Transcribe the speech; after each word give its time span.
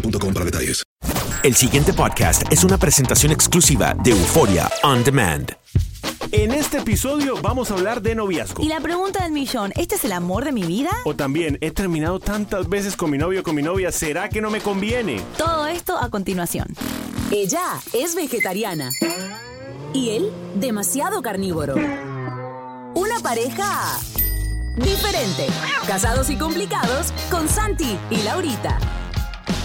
boostmobile.com 0.00 0.34
para 0.34 0.44
detalles. 0.44 0.82
El 1.42 1.54
siguiente 1.54 1.92
podcast 1.92 2.42
es 2.50 2.64
una 2.64 2.76
presentación 2.76 3.32
exclusiva 3.32 3.94
de 4.02 4.10
Euforia 4.10 4.68
On 4.82 5.04
Demand. 5.04 5.52
En 6.32 6.50
este 6.50 6.78
episodio 6.78 7.40
vamos 7.40 7.70
a 7.70 7.74
hablar 7.74 8.02
de 8.02 8.16
noviazgo. 8.16 8.62
Y 8.62 8.68
la 8.68 8.80
pregunta 8.80 9.22
del 9.22 9.32
millón, 9.32 9.72
¿este 9.76 9.94
es 9.94 10.04
el 10.04 10.12
amor 10.12 10.44
de 10.44 10.52
mi 10.52 10.64
vida? 10.64 10.90
O 11.04 11.14
también, 11.14 11.56
he 11.60 11.70
terminado 11.70 12.18
tantas 12.18 12.68
veces 12.68 12.96
con 12.96 13.10
mi 13.10 13.18
novio 13.18 13.40
o 13.40 13.42
con 13.44 13.54
mi 13.54 13.62
novia, 13.62 13.92
¿será 13.92 14.28
que 14.28 14.40
no 14.40 14.50
me 14.50 14.60
conviene? 14.60 15.20
Todo 15.38 15.66
esto 15.66 15.96
a 15.96 16.10
continuación. 16.10 16.66
Ella 17.30 17.80
es 17.92 18.16
vegetariana. 18.16 18.90
Y 19.92 20.10
él, 20.10 20.30
demasiado 20.56 21.22
carnívoro. 21.22 21.76
Una 22.94 23.20
pareja 23.22 23.98
diferente. 24.76 25.46
Casados 25.86 26.28
y 26.28 26.36
complicados 26.36 27.12
con 27.30 27.48
Santi 27.48 27.96
y 28.10 28.22
Laurita. 28.22 28.78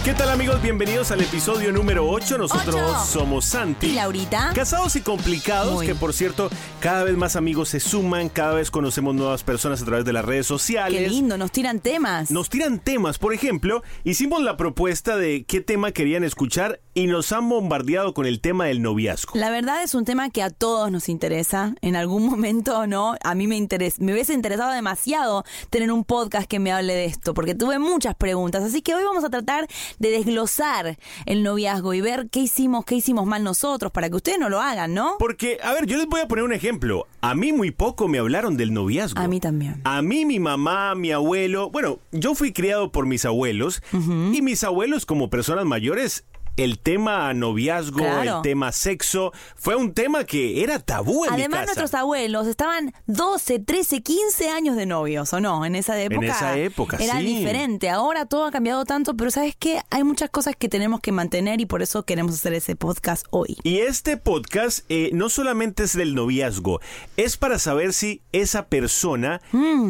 ¿Qué 0.04 0.14
tal 0.14 0.30
amigos? 0.30 0.60
Bienvenidos 0.60 1.12
al 1.12 1.20
episodio 1.20 1.70
número 1.70 2.08
8. 2.08 2.36
Nosotros 2.36 2.74
Ocho. 2.74 3.04
somos 3.06 3.44
Santi. 3.44 3.86
¿Y 3.86 3.92
Laurita? 3.92 4.50
Casados 4.52 4.96
y 4.96 5.00
complicados, 5.00 5.74
Muy. 5.74 5.86
que 5.86 5.94
por 5.94 6.12
cierto, 6.12 6.50
cada 6.80 7.04
vez 7.04 7.16
más 7.16 7.36
amigos 7.36 7.68
se 7.68 7.78
suman, 7.78 8.28
cada 8.28 8.54
vez 8.54 8.72
conocemos 8.72 9.14
nuevas 9.14 9.44
personas 9.44 9.80
a 9.80 9.84
través 9.84 10.04
de 10.04 10.12
las 10.12 10.24
redes 10.24 10.44
sociales. 10.44 11.00
Qué 11.00 11.08
lindo, 11.08 11.38
nos 11.38 11.52
tiran 11.52 11.78
temas. 11.78 12.32
Nos 12.32 12.50
tiran 12.50 12.80
temas, 12.80 13.18
por 13.18 13.32
ejemplo, 13.32 13.84
hicimos 14.02 14.42
la 14.42 14.56
propuesta 14.56 15.16
de 15.16 15.44
qué 15.44 15.60
tema 15.60 15.92
querían 15.92 16.24
escuchar 16.24 16.80
y 16.94 17.06
nos 17.06 17.30
han 17.30 17.48
bombardeado 17.48 18.12
con 18.12 18.26
el 18.26 18.40
tema 18.40 18.64
del 18.66 18.82
noviazgo. 18.82 19.38
La 19.38 19.50
verdad 19.50 19.84
es 19.84 19.94
un 19.94 20.04
tema 20.04 20.30
que 20.30 20.42
a 20.42 20.50
todos 20.50 20.90
nos 20.90 21.08
interesa. 21.08 21.76
En 21.80 21.94
algún 21.94 22.26
momento, 22.28 22.88
¿no? 22.88 23.14
A 23.22 23.36
mí 23.36 23.46
me, 23.46 23.56
interes 23.56 24.00
me 24.00 24.12
hubiese 24.12 24.34
interesado 24.34 24.72
demasiado 24.72 25.44
tener 25.70 25.92
un 25.92 26.02
podcast 26.02 26.48
que 26.48 26.58
me 26.58 26.72
hable 26.72 26.92
de 26.92 27.04
esto, 27.04 27.34
porque 27.34 27.54
tuve 27.54 27.78
muchas 27.78 28.16
preguntas. 28.16 28.64
Así 28.64 28.82
que 28.82 28.96
hoy 28.96 29.04
vamos 29.04 29.22
a 29.22 29.30
tratar 29.30 29.68
de 29.98 30.10
desglosar 30.10 30.98
el 31.26 31.42
noviazgo 31.42 31.94
y 31.94 32.00
ver 32.00 32.28
qué 32.30 32.40
hicimos, 32.40 32.84
qué 32.84 32.96
hicimos 32.96 33.26
mal 33.26 33.44
nosotros, 33.44 33.92
para 33.92 34.08
que 34.08 34.16
ustedes 34.16 34.38
no 34.38 34.48
lo 34.48 34.60
hagan, 34.60 34.94
¿no? 34.94 35.16
Porque, 35.18 35.58
a 35.62 35.72
ver, 35.72 35.86
yo 35.86 35.96
les 35.96 36.06
voy 36.06 36.20
a 36.20 36.28
poner 36.28 36.44
un 36.44 36.52
ejemplo. 36.52 37.06
A 37.20 37.34
mí 37.34 37.52
muy 37.52 37.70
poco 37.70 38.08
me 38.08 38.18
hablaron 38.18 38.56
del 38.56 38.72
noviazgo. 38.72 39.20
A 39.20 39.28
mí 39.28 39.40
también. 39.40 39.80
A 39.84 40.02
mí, 40.02 40.24
mi 40.24 40.40
mamá, 40.40 40.94
mi 40.94 41.12
abuelo, 41.12 41.70
bueno, 41.70 41.98
yo 42.10 42.34
fui 42.34 42.52
criado 42.52 42.92
por 42.92 43.06
mis 43.06 43.24
abuelos 43.24 43.82
y 43.92 44.42
mis 44.42 44.64
abuelos 44.64 45.06
como 45.06 45.30
personas 45.30 45.64
mayores, 45.64 46.24
el 46.56 46.78
tema 46.78 47.32
noviazgo, 47.34 47.98
Claro. 47.98 48.36
el 48.36 48.42
tema 48.42 48.72
sexo, 48.72 49.32
fue 49.56 49.74
un 49.74 49.94
tema 49.94 50.24
que 50.24 50.62
era 50.62 50.78
tabú 50.78 51.24
en 51.24 51.32
Además, 51.32 51.48
mi 51.48 51.66
casa. 51.66 51.80
nuestros 51.80 51.94
abuelos 52.00 52.46
estaban 52.46 52.92
12, 53.06 53.58
13, 53.60 54.02
15 54.02 54.50
años 54.50 54.76
de 54.76 54.84
novios, 54.86 55.32
¿o 55.32 55.40
no? 55.40 55.64
En 55.64 55.74
esa 55.74 56.00
época. 56.00 56.26
esa 56.26 56.58
época, 56.58 56.96
Era 57.00 57.18
sí. 57.20 57.24
diferente. 57.36 57.88
Ahora 57.88 58.26
todo 58.26 58.44
ha 58.44 58.50
cambiado 58.50 58.84
tanto, 58.84 59.16
pero 59.16 59.30
¿sabes 59.30 59.56
qué? 59.58 59.80
Hay 59.90 60.04
muchas 60.04 60.28
cosas 60.30 60.54
que 60.56 60.68
tenemos 60.68 61.00
que 61.00 61.10
mantener 61.10 61.60
y 61.62 61.66
por 61.66 61.80
eso 61.82 62.04
queremos 62.04 62.34
hacer 62.34 62.52
ese 62.52 62.76
podcast 62.76 63.26
hoy. 63.30 63.56
Y 63.62 63.78
este 63.78 64.16
podcast 64.18 64.84
eh, 64.90 65.10
no 65.14 65.30
solamente 65.30 65.84
es 65.84 65.96
del 65.96 66.14
noviazgo, 66.14 66.80
es 67.16 67.36
para 67.38 67.58
saber 67.58 67.92
si 67.94 68.20
esa 68.32 68.66
persona 68.66 69.40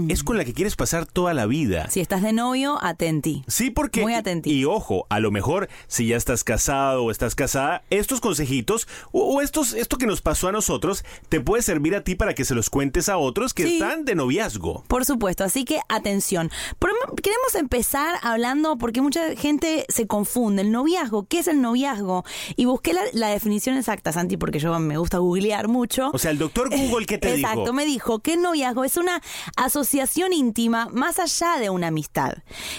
es 0.08 0.22
con 0.22 0.36
la 0.38 0.44
que 0.44 0.52
quieres 0.54 0.76
pasar 0.76 1.06
toda 1.06 1.34
la 1.34 1.46
vida. 1.46 1.86
Mm. 1.88 1.90
Si 1.90 2.00
estás 2.00 2.22
de 2.22 2.32
novio, 2.32 2.78
atenti. 2.82 3.42
Sí, 3.48 3.70
porque. 3.70 4.02
Muy 4.02 4.14
atenti. 4.14 4.50
Y 4.52 4.64
ojo, 4.64 5.06
a 5.10 5.18
lo 5.18 5.30
mejor, 5.32 5.68
si 5.88 6.06
ya 6.06 6.16
estás 6.16 6.44
casado 6.44 6.51
o 6.56 7.10
estás 7.10 7.34
casada, 7.34 7.82
estos 7.90 8.20
consejitos 8.20 8.86
o, 9.12 9.36
o 9.36 9.40
estos, 9.40 9.72
esto 9.74 9.96
que 9.98 10.06
nos 10.06 10.20
pasó 10.20 10.48
a 10.48 10.52
nosotros, 10.52 11.04
te 11.28 11.40
puede 11.40 11.62
servir 11.62 11.94
a 11.94 12.02
ti 12.04 12.14
para 12.14 12.34
que 12.34 12.44
se 12.44 12.54
los 12.54 12.68
cuentes 12.70 13.08
a 13.08 13.16
otros 13.18 13.54
que 13.54 13.62
Sí. 13.66 13.74
están 13.74 14.04
de 14.04 14.14
noviazgo. 14.14 14.84
Por 14.88 15.04
supuesto, 15.04 15.44
así 15.44 15.64
que 15.64 15.80
atención. 15.88 16.50
Pero 16.78 16.92
queremos 17.22 17.54
empezar 17.54 18.16
hablando 18.22 18.76
porque 18.76 19.00
mucha 19.00 19.34
gente 19.36 19.86
se 19.88 20.06
confunde. 20.06 20.62
El 20.62 20.72
noviazgo, 20.72 21.26
¿qué 21.26 21.38
es 21.38 21.48
el 21.48 21.60
noviazgo? 21.60 22.24
Y 22.56 22.64
busqué 22.66 22.92
la, 22.92 23.02
la 23.12 23.28
definición 23.28 23.76
exacta, 23.76 24.12
Santi, 24.12 24.36
porque 24.36 24.58
yo 24.58 24.78
me 24.78 24.98
gusta 24.98 25.18
googlear 25.18 25.68
mucho. 25.68 26.10
O 26.12 26.18
sea, 26.18 26.30
el 26.30 26.38
doctor 26.38 26.68
Google, 26.70 27.06
¿qué 27.06 27.18
te 27.18 27.34
Exacto, 27.34 27.60
dijo? 27.60 27.72
me 27.72 27.84
dijo 27.84 28.18
que 28.20 28.34
el 28.34 28.42
noviazgo 28.42 28.84
es 28.84 28.96
una 28.96 29.20
asociación 29.56 30.32
íntima 30.32 30.88
más 30.92 31.18
allá 31.18 31.58
de 31.58 31.70
una 31.70 31.88
amistad. 31.88 32.34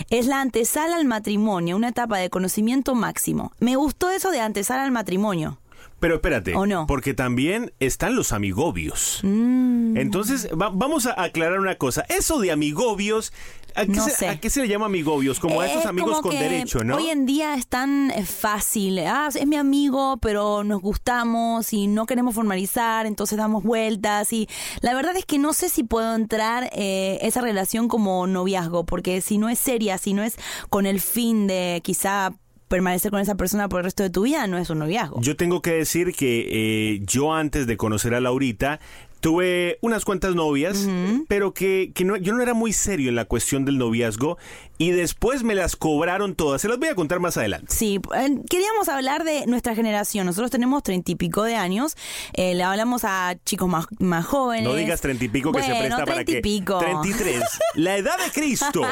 Es 0.10 0.28
la 0.28 0.42
antesala 0.42 0.96
al 0.98 1.06
matrimonio, 1.06 1.76
una 1.76 1.90
etapa 1.90 2.18
de 2.18 2.30
conocimiento 2.30 2.94
máximo. 2.96 3.52
Me 3.64 3.76
gustó 3.78 4.10
eso 4.12 4.30
de 4.32 4.40
antesala 4.42 4.84
al 4.84 4.92
matrimonio. 4.92 5.60
Pero 6.00 6.16
espérate, 6.16 6.54
¿O 6.56 6.66
no? 6.66 6.86
porque 6.86 7.14
también 7.14 7.72
están 7.80 8.16
los 8.18 8.34
amigobios. 8.34 9.22
Mm. 9.24 9.96
Entonces, 9.96 10.50
va- 10.50 10.70
vamos 10.70 11.06
a 11.06 11.22
aclarar 11.22 11.60
una 11.62 11.76
cosa. 11.76 12.04
Eso 12.10 12.40
de 12.40 12.52
amigobios, 12.52 13.32
¿a 13.74 13.86
qué, 13.86 13.92
No 13.94 14.04
se, 14.04 14.12
sé. 14.12 14.28
a 14.28 14.38
qué 14.38 14.50
se 14.50 14.60
le 14.62 14.68
llama 14.68 14.88
amigobios? 14.88 15.40
Como 15.40 15.62
a 15.62 15.66
esos 15.68 15.82
Es 15.84 15.86
amigos 15.86 16.20
con 16.20 16.32
derecho, 16.38 16.84
¿no? 16.84 16.98
Hoy 16.98 17.08
en 17.10 17.26
día 17.26 17.54
es 17.56 17.68
tan 17.68 18.12
eh, 18.12 18.26
fácil. 18.26 19.00
Ah, 19.00 19.30
es 19.34 19.48
mi 19.48 19.56
amigo, 19.56 20.18
pero 20.18 20.66
nos 20.66 20.82
gustamos 20.82 21.72
y 21.72 21.88
no 21.88 22.06
queremos 22.06 22.36
formalizar, 22.36 23.06
entonces 23.06 23.38
damos 23.38 23.64
vueltas. 23.64 24.34
Y 24.34 24.50
la 24.82 24.94
verdad 24.96 25.16
es 25.16 25.26
que 25.26 25.38
no 25.40 25.54
sé 25.54 25.70
si 25.70 25.84
puedo 25.84 26.16
entrar 26.16 26.70
eh, 26.74 27.18
esa 27.22 27.40
relación 27.40 27.88
como 27.88 28.28
noviazgo, 28.28 28.86
porque 28.86 29.22
si 29.22 29.38
no 29.38 29.48
es 29.48 29.58
seria, 29.58 29.98
si 29.98 30.14
no 30.14 30.22
es 30.24 30.36
con 30.70 30.86
el 30.86 31.00
fin 31.00 31.48
de 31.48 31.80
quizá 31.82 32.34
permanecer 32.68 33.12
con 33.12 33.20
esa 33.20 33.36
persona 33.36 33.70
por 33.70 33.80
el 33.80 33.86
resto 33.86 34.04
de 34.04 34.10
tu 34.10 34.24
vida, 34.24 34.48
no 34.48 34.58
es 34.58 34.70
un 34.70 34.80
noviazgo. 34.80 35.22
Yo 35.22 35.36
tengo 35.36 35.62
que 35.62 35.72
decir 35.72 36.14
que 36.14 36.48
eh, 36.50 37.02
yo 37.04 37.34
antes 37.34 37.68
de 37.68 37.78
conocer 37.78 38.14
a 38.14 38.22
Laurita 38.22 38.80
tuve 39.24 39.78
unas 39.80 40.04
cuantas 40.04 40.36
novias, 40.36 40.86
pero 41.30 41.54
que, 41.54 41.92
que 41.96 42.04
no, 42.04 42.18
yo 42.18 42.34
no 42.34 42.42
era 42.42 42.54
muy 42.54 42.74
serio 42.74 43.08
en 43.08 43.16
la 43.16 43.24
cuestión 43.24 43.64
del 43.64 43.78
noviazgo 43.78 44.38
y 44.78 44.92
después 44.92 45.44
me 45.44 45.56
las 45.56 45.76
cobraron 45.76 46.36
todas. 46.36 46.62
Se 46.62 46.68
las 46.68 46.80
voy 46.80 46.90
a 46.90 46.96
contar 46.96 47.20
más 47.20 47.38
adelante. 47.38 47.68
Sí, 47.70 48.00
eh, 48.16 48.42
queríamos 48.50 48.90
hablar 48.90 49.24
de 49.24 49.46
nuestra 49.46 49.76
generación. 49.76 50.26
Nosotros 50.26 50.52
tenemos 50.52 50.84
treinta 50.84 51.12
y 51.12 51.16
pico 51.16 51.44
de 51.44 51.56
años. 51.56 51.96
Eh, 52.34 52.56
le 52.56 52.64
hablamos 52.64 53.04
a 53.04 53.36
chicos 53.46 53.70
más, 53.70 53.86
más 54.00 54.26
jóvenes. 54.26 54.68
No 54.68 54.76
digas 54.76 55.02
treinta 55.02 55.24
y 55.26 55.30
pico 55.30 55.52
que 55.52 55.62
se 55.62 55.70
presta 55.70 56.06
para 56.06 56.24
30 56.24 56.32
y 56.32 56.36
que... 56.36 56.42
pico. 56.42 56.80
33. 56.80 57.44
La 57.76 57.98
edad 57.98 58.18
de 58.18 58.32
Cristo. 58.32 58.82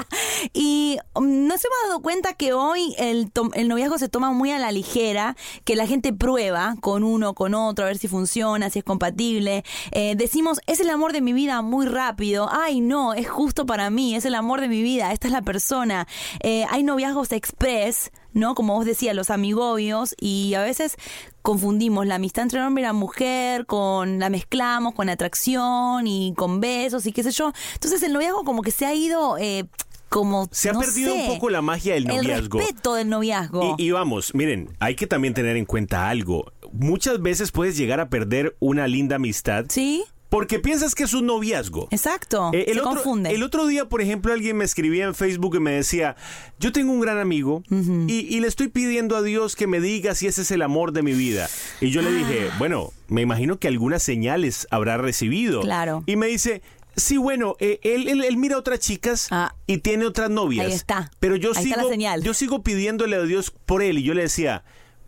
Y 0.53 0.97
um, 1.13 1.47
nos 1.47 1.63
hemos 1.63 1.77
dado 1.87 2.01
cuenta 2.01 2.33
que 2.33 2.53
hoy 2.53 2.95
el, 2.97 3.31
el 3.53 3.67
noviazgo 3.67 3.97
se 3.97 4.09
toma 4.09 4.31
muy 4.31 4.51
a 4.51 4.59
la 4.59 4.71
ligera, 4.71 5.35
que 5.65 5.75
la 5.75 5.85
gente 5.85 6.13
prueba 6.13 6.75
con 6.81 7.03
uno, 7.03 7.33
con 7.33 7.53
otro, 7.53 7.85
a 7.85 7.87
ver 7.87 7.97
si 7.97 8.07
funciona, 8.07 8.69
si 8.69 8.79
es 8.79 8.85
compatible. 8.85 9.63
Eh, 9.91 10.15
decimos, 10.15 10.59
es 10.65 10.79
el 10.79 10.89
amor 10.89 11.13
de 11.13 11.21
mi 11.21 11.33
vida 11.33 11.61
muy 11.61 11.85
rápido. 11.85 12.49
Ay, 12.51 12.81
no, 12.81 13.13
es 13.13 13.29
justo 13.29 13.65
para 13.65 13.89
mí, 13.89 14.15
es 14.15 14.25
el 14.25 14.35
amor 14.35 14.61
de 14.61 14.67
mi 14.67 14.81
vida, 14.81 15.11
esta 15.11 15.27
es 15.27 15.33
la 15.33 15.41
persona. 15.41 15.70
Eh, 16.41 16.65
hay 16.69 16.83
noviazgos 16.83 17.31
express. 17.31 18.11
¿no? 18.33 18.55
Como 18.55 18.75
vos 18.75 18.85
decías, 18.85 19.15
los 19.15 19.29
amigobios, 19.29 20.15
y 20.19 20.53
a 20.53 20.61
veces 20.61 20.95
confundimos 21.41 22.07
la 22.07 22.15
amistad 22.15 22.43
entre 22.43 22.61
hombre 22.61 22.83
y 22.83 22.85
la 22.85 22.93
mujer, 22.93 23.65
con 23.65 24.19
la 24.19 24.29
mezclamos 24.29 24.93
con 24.93 25.09
atracción 25.09 26.07
y 26.07 26.33
con 26.35 26.61
besos 26.61 27.05
y 27.05 27.11
qué 27.11 27.23
sé 27.23 27.31
yo. 27.31 27.51
Entonces 27.73 28.03
el 28.03 28.13
noviazgo 28.13 28.43
como 28.43 28.61
que 28.61 28.71
se 28.71 28.85
ha 28.85 28.93
ido 28.93 29.37
eh, 29.37 29.65
como... 30.09 30.47
Se 30.51 30.69
ha 30.69 30.73
no 30.73 30.79
perdido 30.79 31.13
sé, 31.13 31.21
un 31.21 31.27
poco 31.35 31.49
la 31.49 31.61
magia 31.61 31.93
del 31.93 32.05
noviazgo. 32.05 32.59
El 32.59 32.65
respeto 32.65 32.93
del 32.95 33.09
noviazgo. 33.09 33.75
Y, 33.77 33.87
y 33.87 33.91
vamos, 33.91 34.33
miren, 34.33 34.69
hay 34.79 34.95
que 34.95 35.07
también 35.07 35.33
tener 35.33 35.57
en 35.57 35.65
cuenta 35.65 36.09
algo. 36.09 36.51
Muchas 36.71 37.21
veces 37.21 37.51
puedes 37.51 37.75
llegar 37.75 37.99
a 37.99 38.09
perder 38.09 38.55
una 38.59 38.87
linda 38.87 39.17
amistad. 39.17 39.65
Sí. 39.69 40.03
Porque 40.31 40.59
piensas 40.59 40.95
que 40.95 41.03
es 41.03 41.13
un 41.13 41.25
noviazgo. 41.25 41.89
Exacto. 41.91 42.51
Eh, 42.53 42.63
el, 42.69 42.75
se 42.75 42.79
otro, 42.79 42.93
confunde. 42.93 43.31
el 43.31 43.43
otro 43.43 43.67
día, 43.67 43.89
por 43.89 44.01
ejemplo, 44.01 44.31
alguien 44.31 44.55
me 44.55 44.63
escribía 44.63 45.03
en 45.03 45.13
Facebook 45.13 45.57
y 45.57 45.59
me 45.59 45.71
decía, 45.71 46.15
yo 46.57 46.71
tengo 46.71 46.93
un 46.93 47.01
gran 47.01 47.17
amigo 47.19 47.63
y, 47.69 48.13
y 48.33 48.39
le 48.39 48.47
estoy 48.47 48.69
pidiendo 48.69 49.17
a 49.17 49.21
Dios 49.21 49.57
que 49.57 49.67
me 49.67 49.81
diga 49.81 50.15
si 50.15 50.27
ese 50.27 50.43
es 50.43 50.51
el 50.51 50.61
amor 50.61 50.93
de 50.93 51.03
mi 51.03 51.11
vida. 51.11 51.49
Y 51.81 51.89
yo 51.89 52.01
le 52.01 52.13
dije, 52.13 52.47
Ah. 52.49 52.55
bueno, 52.59 52.93
me 53.09 53.21
imagino 53.21 53.59
que 53.59 53.67
algunas 53.67 54.03
señales 54.03 54.67
habrá 54.71 54.97
recibido. 54.97 55.61
Claro. 55.61 56.03
Y 56.07 56.15
me 56.15 56.27
dice... 56.27 56.61
Sí, 56.93 57.15
bueno, 57.15 57.55
eh, 57.59 57.79
él, 57.83 58.09
él, 58.09 58.21
él 58.21 58.35
mira 58.35 58.55
a 58.55 58.59
otras 58.59 58.79
chicas 58.79 59.29
y 59.65 59.77
tiene 59.77 60.05
otras 60.05 60.29
novias. 60.29 60.65
Ah. 60.65 60.67
Ahí 60.67 60.73
está. 60.73 61.11
Pero 61.21 61.37
yo 61.37 61.51
Ahí 61.55 61.63
sigo, 61.63 61.89
yo 62.21 62.33
sigo 62.33 62.63
pidiéndole 62.63 63.15
a 63.15 63.21
Dios 63.23 63.51
por 63.65 63.81
él 63.81 63.97
y 63.99 64.03
yo 64.03 64.13
le 64.13 64.23
decía, 64.23 64.65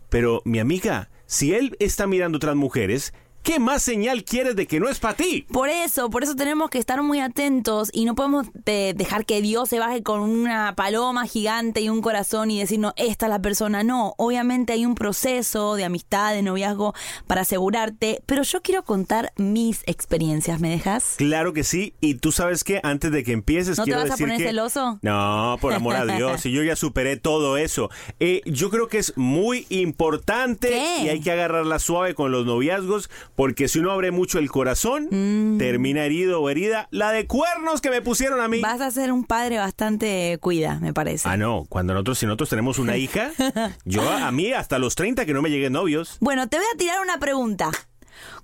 pero 0.08 0.40
mi 0.46 0.60
amiga, 0.60 1.10
si 1.26 1.52
él 1.52 1.76
está 1.80 2.06
mirando 2.06 2.36
otras 2.36 2.56
mujeres, 2.56 3.12
¿qué 3.44 3.60
más 3.60 3.82
señal 3.82 4.24
quieres 4.24 4.56
de 4.56 4.66
que 4.66 4.80
no 4.80 4.88
es 4.88 4.98
para 4.98 5.14
ti? 5.14 5.46
Por 5.52 5.68
eso, 5.68 6.10
por 6.10 6.24
eso 6.24 6.34
tenemos 6.34 6.70
que 6.70 6.78
estar 6.78 7.00
muy 7.02 7.20
atentos 7.20 7.90
y 7.92 8.06
no 8.06 8.14
podemos 8.14 8.46
eh, 8.66 8.94
dejar 8.96 9.26
que 9.26 9.40
Dios 9.40 9.68
se 9.68 9.78
baje 9.78 10.02
con 10.02 10.22
una 10.22 10.74
paloma 10.74 11.26
gigante 11.26 11.82
y 11.82 11.90
un 11.90 12.00
corazón 12.00 12.50
y 12.50 12.58
decir, 12.58 12.80
no, 12.80 12.94
esta 12.96 13.26
es 13.26 13.30
la 13.30 13.40
persona. 13.40 13.84
No, 13.84 14.14
obviamente 14.16 14.72
hay 14.72 14.86
un 14.86 14.94
proceso 14.94 15.76
de 15.76 15.84
amistad, 15.84 16.32
de 16.32 16.42
noviazgo 16.42 16.94
para 17.26 17.42
asegurarte, 17.42 18.22
pero 18.26 18.42
yo 18.42 18.62
quiero 18.62 18.82
contar 18.82 19.32
mis 19.36 19.82
experiencias, 19.86 20.58
¿me 20.60 20.70
dejas? 20.70 21.14
Claro 21.18 21.52
que 21.52 21.64
sí, 21.64 21.94
y 22.00 22.14
tú 22.14 22.32
sabes 22.32 22.64
que 22.64 22.80
antes 22.82 23.12
de 23.12 23.22
que 23.24 23.32
empieces 23.32 23.76
¿No 23.76 23.84
te 23.84 23.90
quiero 23.90 24.08
vas 24.08 24.10
a 24.10 24.16
poner 24.16 24.38
que 24.38 24.44
celoso? 24.44 24.98
no, 25.02 25.58
por 25.60 25.74
amor 25.74 25.96
a 25.96 26.06
Dios, 26.16 26.46
y 26.46 26.52
yo 26.52 26.62
ya 26.62 26.76
superé 26.76 27.18
todo 27.18 27.58
eso. 27.58 27.90
Eh, 28.20 28.40
yo 28.46 28.70
creo 28.70 28.88
que 28.88 28.98
es 28.98 29.12
muy 29.16 29.66
importante 29.68 30.70
¿Qué? 30.70 31.04
y 31.04 31.08
hay 31.10 31.20
que 31.20 31.30
agarrarla 31.30 31.78
suave 31.78 32.14
con 32.14 32.32
los 32.32 32.46
noviazgos, 32.46 33.10
porque 33.36 33.68
si 33.68 33.78
uno 33.80 33.90
abre 33.92 34.10
mucho 34.10 34.38
el 34.38 34.50
corazón, 34.50 35.08
Mm. 35.10 35.58
termina 35.58 36.04
herido 36.04 36.40
o 36.40 36.50
herida. 36.50 36.88
La 36.90 37.10
de 37.12 37.26
cuernos 37.26 37.80
que 37.80 37.90
me 37.90 38.00
pusieron 38.02 38.40
a 38.40 38.48
mí. 38.48 38.60
Vas 38.60 38.80
a 38.80 38.90
ser 38.90 39.12
un 39.12 39.24
padre 39.24 39.58
bastante 39.58 40.38
cuida, 40.40 40.78
me 40.80 40.92
parece. 40.94 41.28
Ah, 41.28 41.36
no, 41.36 41.64
cuando 41.68 41.92
nosotros, 41.94 42.18
si 42.18 42.26
nosotros 42.26 42.48
tenemos 42.48 42.78
una 42.78 42.96
hija, 42.96 43.30
yo 43.84 44.08
a 44.08 44.30
mí 44.30 44.52
hasta 44.52 44.78
los 44.78 44.94
30 44.94 45.26
que 45.26 45.34
no 45.34 45.42
me 45.42 45.50
lleguen 45.50 45.72
novios. 45.72 46.16
Bueno, 46.20 46.48
te 46.48 46.56
voy 46.58 46.66
a 46.72 46.76
tirar 46.78 47.00
una 47.02 47.18
pregunta. 47.18 47.70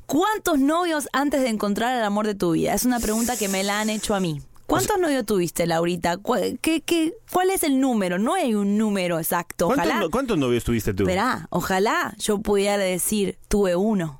¿Cuántos 0.06 0.58
novios 0.58 1.08
antes 1.12 1.42
de 1.42 1.48
encontrar 1.48 1.96
el 1.96 2.04
amor 2.04 2.26
de 2.26 2.34
tu 2.34 2.52
vida? 2.52 2.74
Es 2.74 2.84
una 2.84 2.98
pregunta 3.00 3.36
que 3.36 3.48
me 3.48 3.62
la 3.62 3.80
han 3.80 3.90
hecho 3.90 4.14
a 4.14 4.20
mí. 4.20 4.42
¿Cuántos 4.66 4.98
novios 5.00 5.26
tuviste, 5.26 5.66
Laurita? 5.66 6.16
¿Cuál, 6.18 6.58
qué, 6.60 6.80
qué, 6.80 7.12
¿Cuál 7.32 7.50
es 7.50 7.64
el 7.64 7.80
número? 7.80 8.18
No 8.18 8.34
hay 8.34 8.54
un 8.54 8.78
número 8.78 9.18
exacto. 9.18 9.66
¿Cuántos, 9.66 9.86
Ojalá, 9.86 10.00
no- 10.00 10.10
cuántos 10.10 10.38
novios 10.38 10.62
tuviste 10.62 10.94
tú? 10.94 11.04
Verá, 11.04 11.48
ojalá 11.50 12.14
yo 12.18 12.38
pudiera 12.38 12.76
decir, 12.78 13.36
tuve 13.48 13.74
uno. 13.74 14.19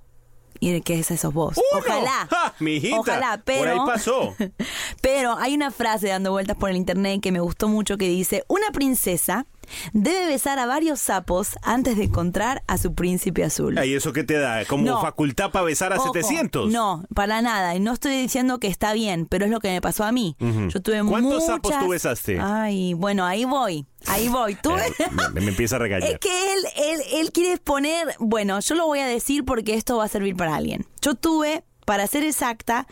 ¿Y 0.60 0.80
qué 0.82 0.98
es 0.98 1.10
eso 1.10 1.32
vos? 1.32 1.56
¡Uno! 1.56 1.80
Ojalá. 1.80 2.28
¡Ja, 2.30 2.54
mijita! 2.60 3.00
Ojalá, 3.00 3.42
pero... 3.44 3.60
Por 3.60 3.68
ahí 3.68 3.78
pasó. 3.86 4.36
Pero 5.00 5.36
hay 5.38 5.54
una 5.54 5.70
frase 5.70 6.08
dando 6.08 6.30
vueltas 6.32 6.56
por 6.56 6.68
el 6.68 6.76
internet 6.76 7.22
que 7.22 7.32
me 7.32 7.40
gustó 7.40 7.68
mucho 7.68 7.96
que 7.96 8.08
dice, 8.08 8.44
una 8.46 8.70
princesa 8.70 9.46
debe 9.93 10.26
besar 10.26 10.58
a 10.58 10.67
varios 10.67 11.00
sapos 11.00 11.56
antes 11.62 11.96
de 11.96 12.05
encontrar 12.05 12.62
a 12.67 12.78
su 12.78 12.94
príncipe 12.94 13.44
azul. 13.44 13.78
¿Y 13.84 13.94
eso 13.94 14.12
qué 14.12 14.25
te 14.25 14.34
da? 14.38 14.64
¿Como 14.64 14.84
No. 14.84 15.00
facultad 15.00 15.50
para 15.50 15.64
besar 15.64 15.93
a 15.93 15.96
Ojo, 15.96 16.12
700? 16.12 16.70
No, 16.70 17.05
para 17.14 17.43
nada. 17.43 17.75
Y 17.75 17.81
no 17.81 17.93
estoy 17.93 18.17
diciendo 18.17 18.58
que 18.61 18.67
está 18.69 18.93
bien, 18.93 19.26
pero 19.26 19.44
es 19.44 19.50
lo 19.50 19.61
que 19.61 19.69
me 19.69 19.81
pasó 19.81 20.05
a 20.05 20.12
mí. 20.12 20.37
Ujú. 20.40 20.69
Yo 20.69 20.81
tuve 20.82 21.02
¿Cuántos 21.05 21.32
muchas... 21.32 21.46
sapos 21.46 21.72
tú 21.78 21.88
besaste? 21.88 22.38
Ay, 22.40 22.94
bueno, 22.94 23.25
ahí 23.26 23.44
voy. 23.44 23.87
Ahí 24.06 24.28
voy. 24.28 24.52
Eh, 24.52 25.05
me, 25.34 25.40
me 25.40 25.49
empieza 25.49 25.76
a 25.76 25.78
regañar. 25.81 26.08
Es 26.11 26.19
que 26.19 26.52
él, 26.55 26.58
él, 26.76 27.00
él 27.14 27.32
quiere 27.32 27.58
poner, 27.58 28.14
bueno, 28.19 28.58
yo 28.61 28.75
lo 28.75 28.87
voy 28.87 29.00
a 29.00 29.06
decir 29.06 29.44
porque 29.44 29.75
esto 29.75 29.96
va 29.99 30.05
a 30.05 30.08
servir 30.08 30.37
para 30.37 30.56
alguien. 30.56 30.87
Yo 31.02 31.14
tuve, 31.14 31.64
para 31.84 32.06
ser 32.06 32.25
exacta, 32.25 32.87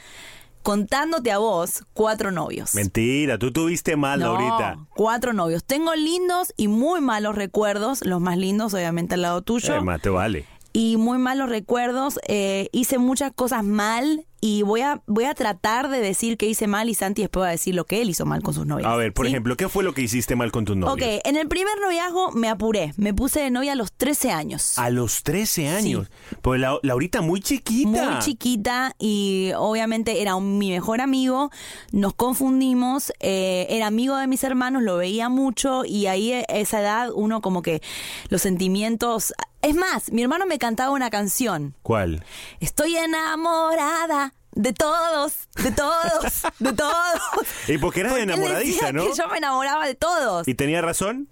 contándote 0.68 1.32
a 1.32 1.38
vos, 1.38 1.82
cuatro 1.94 2.30
novios. 2.30 2.74
Mentira, 2.74 3.38
tú 3.38 3.50
tuviste 3.50 3.96
mal 3.96 4.20
No, 4.20 4.36
ahorita. 4.36 4.76
cuatro 4.94 5.32
novios. 5.32 5.64
Tengo 5.64 5.94
lindos 5.94 6.52
y 6.58 6.68
muy 6.68 7.00
malos 7.00 7.36
recuerdos. 7.36 8.04
Los 8.04 8.20
más 8.20 8.36
lindos, 8.36 8.74
obviamente, 8.74 9.14
al 9.14 9.22
lado 9.22 9.40
tuyo. 9.40 9.74
Eh, 9.74 9.80
más 9.80 10.02
te 10.02 10.10
vale. 10.10 10.44
y 10.74 10.98
muy 10.98 11.16
malos 11.16 11.48
recuerdos. 11.48 12.20
Eh, 12.28 12.68
hice 12.72 12.98
muchas 12.98 13.32
cosas 13.32 13.64
mal 13.64 14.26
y 14.40 14.62
voy 14.62 14.82
a, 14.82 15.02
voy 15.06 15.24
a 15.24 15.34
tratar 15.34 15.88
de 15.88 16.00
decir 16.00 16.36
que 16.36 16.46
hice 16.46 16.66
mal 16.66 16.88
y 16.88 16.94
Santi 16.94 17.22
después 17.22 17.42
va 17.44 17.48
a 17.48 17.52
decir 17.52 17.74
lo 17.74 17.84
que 17.86 18.00
él 18.02 18.10
hizo 18.10 18.24
mal 18.26 18.42
con 18.42 18.54
sus 18.54 18.66
novias. 18.66 18.88
A 18.90 18.96
ver, 18.96 19.12
por 19.12 19.26
¿sí? 19.26 19.32
ejemplo, 19.32 19.56
¿qué 19.56 19.68
fue 19.68 19.82
lo 19.84 19.94
que 19.94 20.02
hiciste 20.02 20.36
mal 20.36 20.52
con 20.52 20.64
tus 20.64 20.76
novios? 20.76 20.94
Ok, 20.94 21.20
en 21.24 21.36
el 21.36 21.48
primer 21.48 21.74
noviazgo 21.80 22.30
me 22.32 22.48
apuré. 22.48 22.92
Me 22.96 23.12
puse 23.14 23.40
de 23.40 23.50
novia 23.50 23.72
a 23.72 23.74
los 23.76 23.92
13 23.92 24.30
años. 24.30 24.78
A 24.78 24.90
los 24.90 25.22
13 25.22 25.68
años. 25.68 26.08
Pues 26.42 26.60
la, 26.60 26.78
Laurita 26.82 27.20
muy 27.20 27.40
chiquita. 27.40 27.88
Muy 27.88 28.18
chiquita 28.20 28.94
y 28.98 29.50
obviamente 29.56 30.22
era 30.22 30.34
un- 30.36 30.58
mi 30.58 30.70
mejor 30.70 31.00
amigo, 31.00 31.50
nos 31.92 32.14
confundimos, 32.14 33.12
eh, 33.20 33.66
era 33.70 33.86
amigo 33.86 34.16
de 34.16 34.26
mis 34.26 34.44
hermanos, 34.44 34.82
lo 34.82 34.96
veía 34.96 35.28
mucho 35.28 35.84
y 35.84 36.06
ahí 36.06 36.32
a 36.32 36.40
esa 36.42 36.80
edad 36.80 37.10
uno 37.14 37.40
como 37.40 37.62
que 37.62 37.82
los 38.28 38.42
sentimientos... 38.42 39.34
Es 39.60 39.74
más, 39.74 40.12
mi 40.12 40.22
hermano 40.22 40.46
me 40.46 40.56
cantaba 40.56 40.92
una 40.92 41.10
canción, 41.10 41.74
¿Cuál? 41.82 42.22
estoy 42.60 42.94
enamorada 42.96 44.27
de 44.52 44.72
todos, 44.72 45.48
de 45.62 45.72
todos, 45.72 46.42
de 46.58 46.72
todos. 46.72 47.20
Y 47.68 47.78
porque 47.78 48.00
eras 48.00 48.12
Porque 48.12 48.24
él 48.24 48.30
enamoradiza, 48.30 48.86
decía 48.86 48.92
¿no? 48.92 49.04
que 49.04 49.16
yo 49.16 49.28
me 49.28 49.38
enamoraba 49.38 49.86
de 49.86 49.94
todos. 49.94 50.48
¿Y 50.48 50.54
tenía 50.54 50.80
razón? 50.80 51.28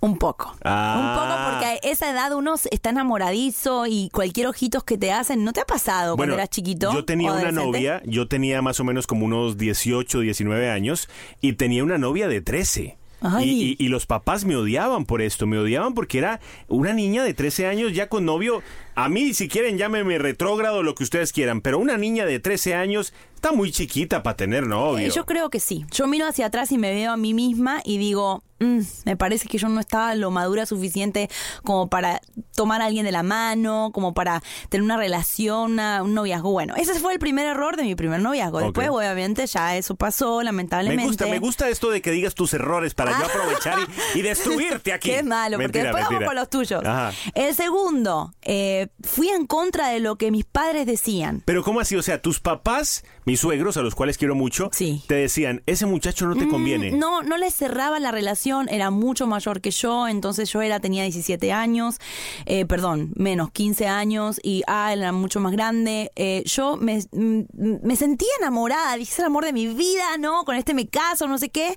Un 0.00 0.16
poco. 0.16 0.54
Ah. 0.64 0.96
Un 0.98 1.20
poco 1.20 1.50
porque 1.50 1.66
a 1.66 1.90
esa 1.90 2.10
edad 2.10 2.32
uno 2.32 2.54
está 2.70 2.90
enamoradizo 2.90 3.86
y 3.86 4.08
cualquier 4.10 4.46
ojitos 4.46 4.84
que 4.84 4.96
te 4.96 5.12
hacen, 5.12 5.44
¿no 5.44 5.52
te 5.52 5.60
ha 5.60 5.66
pasado 5.66 6.16
cuando 6.16 6.34
eras 6.34 6.48
chiquito? 6.48 6.92
Yo 6.92 7.04
tenía 7.04 7.32
una 7.32 7.52
novia, 7.52 8.00
yo 8.06 8.26
tenía 8.28 8.62
más 8.62 8.80
o 8.80 8.84
menos 8.84 9.06
como 9.06 9.26
unos 9.26 9.58
18, 9.58 10.20
19 10.20 10.70
años 10.70 11.08
y 11.40 11.54
tenía 11.54 11.84
una 11.84 11.98
novia 11.98 12.28
de 12.28 12.40
13. 12.40 12.99
Y, 13.44 13.76
y- 13.78 13.84
y 13.84 13.88
los 13.88 14.06
papás 14.06 14.44
me 14.44 14.56
odiaban 14.56 15.04
por 15.04 15.20
esto, 15.22 15.46
me 15.46 15.58
odiaban 15.58 15.94
porque 15.94 16.18
era 16.18 16.40
una 16.68 16.92
niña 16.92 17.22
de 17.22 17.34
13 17.34 17.66
años 17.66 17.92
ya 17.92 18.08
con 18.08 18.24
novio. 18.24 18.62
A 18.94 19.08
mí, 19.08 19.34
si 19.34 19.48
quieren, 19.48 19.78
llámenme 19.78 20.18
retrógrado, 20.18 20.82
lo 20.82 20.94
que 20.94 21.04
ustedes 21.04 21.32
quieran, 21.32 21.60
pero 21.60 21.78
una 21.78 21.96
niña 21.96 22.24
de 22.26 22.38
13 22.40 22.74
años 22.74 23.12
está 23.34 23.52
muy 23.52 23.70
chiquita 23.72 24.22
para 24.22 24.36
tener 24.36 24.66
novio. 24.66 25.06
Eh, 25.06 25.10
yo 25.14 25.26
creo 25.26 25.50
que 25.50 25.60
sí. 25.60 25.84
Yo 25.92 26.06
miro 26.06 26.26
hacia 26.26 26.46
atrás 26.46 26.72
y 26.72 26.78
me 26.78 26.92
veo 26.94 27.12
a 27.12 27.16
mí 27.16 27.34
misma 27.34 27.80
y 27.84 27.98
digo, 27.98 28.42
"Mm, 28.60 28.80
me 29.06 29.16
parece 29.16 29.48
que 29.48 29.58
yo 29.58 29.68
no 29.68 29.80
estaba 29.80 30.14
lo 30.14 30.30
madura 30.30 30.66
suficiente 30.66 31.28
como 31.64 31.88
para 31.88 32.20
tomar 32.54 32.82
a 32.82 32.86
alguien 32.86 33.04
de 33.04 33.12
la 33.12 33.22
mano, 33.22 33.90
como 33.92 34.14
para 34.14 34.42
tener 34.68 34.82
una 34.84 34.96
relación, 34.96 35.72
una- 35.72 36.02
un 36.02 36.14
noviazgo. 36.14 36.50
Bueno, 36.52 36.74
ese 36.76 36.94
fue 37.00 37.12
el 37.14 37.18
primer 37.18 37.46
error 37.46 37.76
de 37.76 37.82
mi 37.84 37.94
primer 37.94 38.20
noviazgo. 38.20 38.60
Después, 38.60 38.88
obviamente, 38.90 39.46
ya 39.46 39.76
eso 39.76 39.94
pasó, 39.94 40.38
me 40.38 40.44
lamentablemente. 40.44 41.04
gusta, 41.06 41.26
me 41.26 41.38
gusta 41.38 41.68
esto 41.68 41.90
de 41.90 42.02
que 42.02 42.10
digas 42.10 42.34
tus 42.34 42.52
errores 42.54 42.94
para 42.94 43.18
yo 43.18 43.24
aprovechar 43.26 43.78
y, 44.14 44.18
y 44.18 44.22
destruirte 44.22 44.92
aquí. 44.92 45.10
Qué 45.10 45.22
malo, 45.22 45.56
porque 45.58 45.82
después 45.82 46.02
mentira. 46.02 46.18
vamos 46.18 46.26
con 46.28 46.36
los 46.36 46.50
tuyos. 46.50 46.84
Ajá. 46.84 47.12
El 47.34 47.54
segundo, 47.54 48.34
eh, 48.42 48.88
fui 49.02 49.28
en 49.30 49.46
contra 49.46 49.88
de 49.88 50.00
lo 50.00 50.16
que 50.16 50.30
mis 50.30 50.44
padres 50.44 50.86
decían. 50.86 51.42
Pero 51.44 51.62
¿cómo 51.64 51.80
así? 51.80 51.96
O 51.96 52.02
sea, 52.02 52.20
tus 52.20 52.40
papás, 52.40 53.04
mis 53.24 53.40
suegros, 53.40 53.76
a 53.76 53.82
los 53.82 53.94
cuales 53.94 54.18
quiero 54.18 54.34
mucho, 54.34 54.70
te 55.06 55.14
decían, 55.14 55.62
ese 55.66 55.86
muchacho 55.86 56.26
no 56.26 56.36
te 56.36 56.44
Mm, 56.46 56.50
conviene. 56.50 56.90
No, 56.92 57.22
no 57.22 57.36
les 57.38 57.54
cerraba 57.54 57.98
la 58.00 58.10
relación 58.10 58.49
era 58.68 58.90
mucho 58.90 59.26
mayor 59.26 59.60
que 59.60 59.70
yo, 59.70 60.08
entonces 60.08 60.50
yo 60.52 60.60
era, 60.62 60.80
tenía 60.80 61.02
17 61.04 61.52
años, 61.52 61.98
eh, 62.46 62.66
perdón, 62.66 63.12
menos 63.16 63.50
15 63.50 63.86
años, 63.86 64.40
y 64.42 64.62
ah, 64.66 64.92
él 64.92 65.00
era 65.00 65.12
mucho 65.12 65.40
más 65.40 65.52
grande. 65.52 66.10
Eh, 66.16 66.42
yo 66.46 66.76
me, 66.76 66.98
mm, 67.12 67.42
me 67.82 67.96
sentía 67.96 68.28
enamorada, 68.40 68.96
dije, 68.96 69.12
es 69.12 69.18
el 69.18 69.24
amor 69.26 69.44
de 69.44 69.52
mi 69.52 69.66
vida, 69.68 70.18
¿no? 70.18 70.44
Con 70.44 70.56
este 70.56 70.74
me 70.74 70.88
caso, 70.88 71.26
no 71.28 71.38
sé 71.38 71.48
qué. 71.50 71.74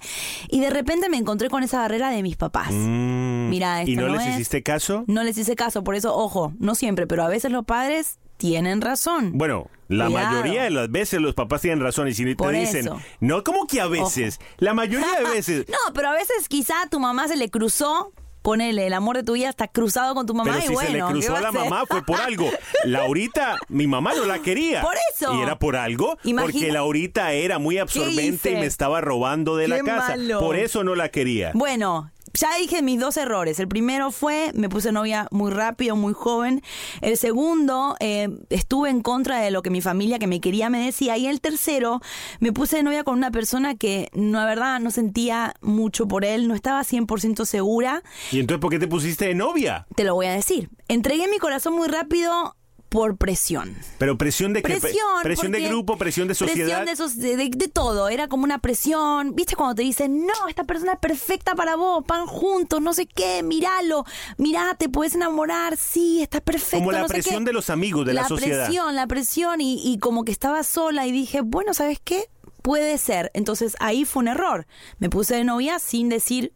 Y 0.49 0.59
de 0.59 0.69
repente 0.69 1.09
me 1.09 1.17
encontré 1.17 1.49
con 1.49 1.63
esa 1.63 1.79
barrera 1.79 2.09
de 2.09 2.23
mis 2.23 2.35
papás. 2.37 2.71
Mm, 2.71 3.49
Mira, 3.49 3.81
esto 3.81 3.91
¿Y 3.91 3.95
no, 3.95 4.07
no 4.07 4.15
les 4.15 4.27
es- 4.27 4.35
hiciste 4.35 4.63
caso? 4.63 5.03
No 5.07 5.23
les 5.23 5.37
hice 5.37 5.55
caso, 5.55 5.83
por 5.83 5.95
eso, 5.95 6.15
ojo, 6.15 6.53
no 6.59 6.75
siempre, 6.75 7.07
pero 7.07 7.23
a 7.23 7.27
veces 7.27 7.51
los 7.51 7.65
padres 7.65 8.19
tienen 8.43 8.81
razón. 8.81 9.31
Bueno, 9.37 9.69
la 9.87 10.07
Cuidado. 10.07 10.31
mayoría 10.41 10.63
de 10.63 10.69
las 10.69 10.91
veces 10.91 11.21
los 11.21 11.33
papás 11.33 11.61
tienen 11.61 11.79
razón 11.79 12.09
y 12.09 12.13
si 12.13 12.25
te 12.25 12.35
Por 12.35 12.53
dicen, 12.53 12.81
eso. 12.87 12.99
no, 13.21 13.41
como 13.41 13.67
que 13.67 13.79
a 13.79 13.87
veces, 13.87 14.41
la 14.57 14.73
mayoría 14.73 15.07
de 15.19 15.23
veces. 15.33 15.65
No, 15.69 15.93
pero 15.93 16.09
a 16.09 16.11
veces 16.11 16.49
quizá 16.49 16.81
a 16.81 16.87
tu 16.89 16.99
mamá 16.99 17.29
se 17.29 17.37
le 17.37 17.49
cruzó, 17.49 18.11
ponele, 18.41 18.85
el 18.87 18.91
amor 18.93 19.15
de 19.15 19.23
tu 19.23 19.31
vida 19.31 19.47
está 19.47 19.69
cruzado 19.69 20.13
con 20.13 20.25
tu 20.25 20.33
mamá 20.33 20.51
Pero 20.51 20.65
y 20.65 20.67
si 20.67 20.73
bueno, 20.73 20.89
se 20.89 20.93
le 20.93 20.99
¿qué 21.21 21.25
cruzó 21.25 21.37
a 21.37 21.41
la 21.41 21.53
mamá 21.53 21.85
fue 21.87 22.03
por 22.03 22.19
algo. 22.19 22.49
Laurita, 22.83 23.55
mi 23.69 23.87
mamá 23.87 24.13
no 24.13 24.25
la 24.25 24.39
quería. 24.39 24.81
Por 24.81 24.95
eso. 25.13 25.33
Y 25.35 25.41
era 25.41 25.57
por 25.57 25.77
algo. 25.77 26.17
Imagina- 26.25 26.41
Porque 26.51 26.71
Laurita 26.73 27.31
era 27.31 27.59
muy 27.59 27.77
absorbente 27.77 28.51
y 28.51 28.55
me 28.55 28.65
estaba 28.65 28.99
robando 28.99 29.55
de 29.55 29.69
la 29.69 29.79
casa. 29.79 30.17
malo. 30.17 30.39
Por 30.41 30.57
eso 30.57 30.83
no 30.83 30.95
la 30.95 31.07
quería. 31.07 31.51
Bueno, 31.53 32.11
ya 32.33 32.55
dije 32.57 32.81
mis 32.81 32.99
dos 32.99 33.17
errores. 33.17 33.59
El 33.59 33.67
primero 33.67 34.11
fue, 34.11 34.51
me 34.55 34.69
puse 34.69 34.91
novia 34.91 35.27
muy 35.31 35.51
rápido, 35.51 35.95
muy 35.95 36.13
joven. 36.13 36.61
El 37.01 37.17
segundo, 37.17 37.95
eh, 37.99 38.29
estuve 38.49 38.89
en 38.89 39.01
contra 39.01 39.39
de 39.39 39.51
lo 39.51 39.61
que 39.61 39.69
mi 39.69 39.81
familia 39.81 40.19
que 40.19 40.27
me 40.27 40.41
quería 40.41 40.69
me 40.69 40.83
decía. 40.83 41.15
Y 41.17 41.27
el 41.27 41.41
tercero, 41.41 42.01
me 42.39 42.51
puse 42.51 42.77
de 42.77 42.83
novia 42.83 43.03
con 43.03 43.17
una 43.17 43.31
persona 43.31 43.75
que, 43.75 44.09
no, 44.13 44.39
la 44.39 44.45
verdad, 44.45 44.79
no 44.79 44.89
sentía 44.89 45.53
mucho 45.61 46.07
por 46.07 46.25
él, 46.25 46.47
no 46.47 46.55
estaba 46.55 46.81
100% 46.81 47.45
segura. 47.45 48.03
¿Y 48.31 48.39
entonces 48.39 48.59
por 48.61 48.71
qué 48.71 48.79
te 48.79 48.87
pusiste 48.87 49.27
de 49.27 49.35
novia? 49.35 49.85
Te 49.95 50.03
lo 50.03 50.15
voy 50.15 50.25
a 50.25 50.33
decir. 50.33 50.69
Entregué 50.87 51.27
mi 51.27 51.37
corazón 51.37 51.75
muy 51.75 51.87
rápido 51.87 52.55
por 52.93 53.17
presión. 53.17 53.75
Pero 53.97 54.19
presión 54.19 54.53
de 54.53 54.61
qué? 54.61 54.77
Presión. 54.79 55.23
presión 55.23 55.51
de 55.51 55.61
grupo, 55.61 55.97
presión 55.97 56.27
de 56.27 56.35
sociedad. 56.35 56.83
Presión 56.83 57.07
de, 57.09 57.39
so- 57.49 57.57
de- 57.57 57.67
todo. 57.67 58.07
Era 58.07 58.27
como 58.27 58.43
una 58.43 58.59
presión. 58.59 59.33
¿Viste 59.33 59.55
cuando 59.55 59.73
te 59.73 59.81
dicen, 59.81 60.27
no, 60.27 60.47
esta 60.47 60.63
persona 60.65 60.93
es 60.93 60.99
perfecta 60.99 61.55
para 61.55 61.75
vos, 61.75 62.03
van 62.05 62.27
juntos, 62.27 62.83
no 62.83 62.93
sé 62.93 63.07
qué, 63.07 63.41
míralo, 63.41 64.05
mirá, 64.37 64.75
te 64.77 64.89
puedes 64.89 65.15
enamorar, 65.15 65.75
sí, 65.75 66.21
está 66.21 66.39
perfecto. 66.39 66.77
Como 66.77 66.91
la 66.91 66.99
no 67.01 67.07
sé 67.07 67.15
presión 67.15 67.39
qué". 67.39 67.45
de 67.45 67.53
los 67.53 67.71
amigos, 67.71 68.05
de 68.05 68.13
la, 68.13 68.27
sociedad. 68.27 68.65
presión, 68.65 68.95
la 68.95 69.07
presión, 69.07 69.59
y, 69.59 69.81
y 69.83 69.97
como 69.97 70.23
que 70.23 70.31
estaba 70.31 70.61
sola 70.61 71.07
y 71.07 71.11
dije, 71.11 71.41
bueno, 71.41 71.73
¿sabes 71.73 71.99
qué? 72.03 72.29
Puede 72.61 72.99
ser. 72.99 73.31
Entonces 73.33 73.75
ahí 73.79 74.05
fue 74.05 74.21
un 74.21 74.27
error. 74.27 74.67
Me 74.99 75.09
puse 75.09 75.33
de 75.33 75.43
novia 75.43 75.79
sin 75.79 76.09
decir, 76.09 76.53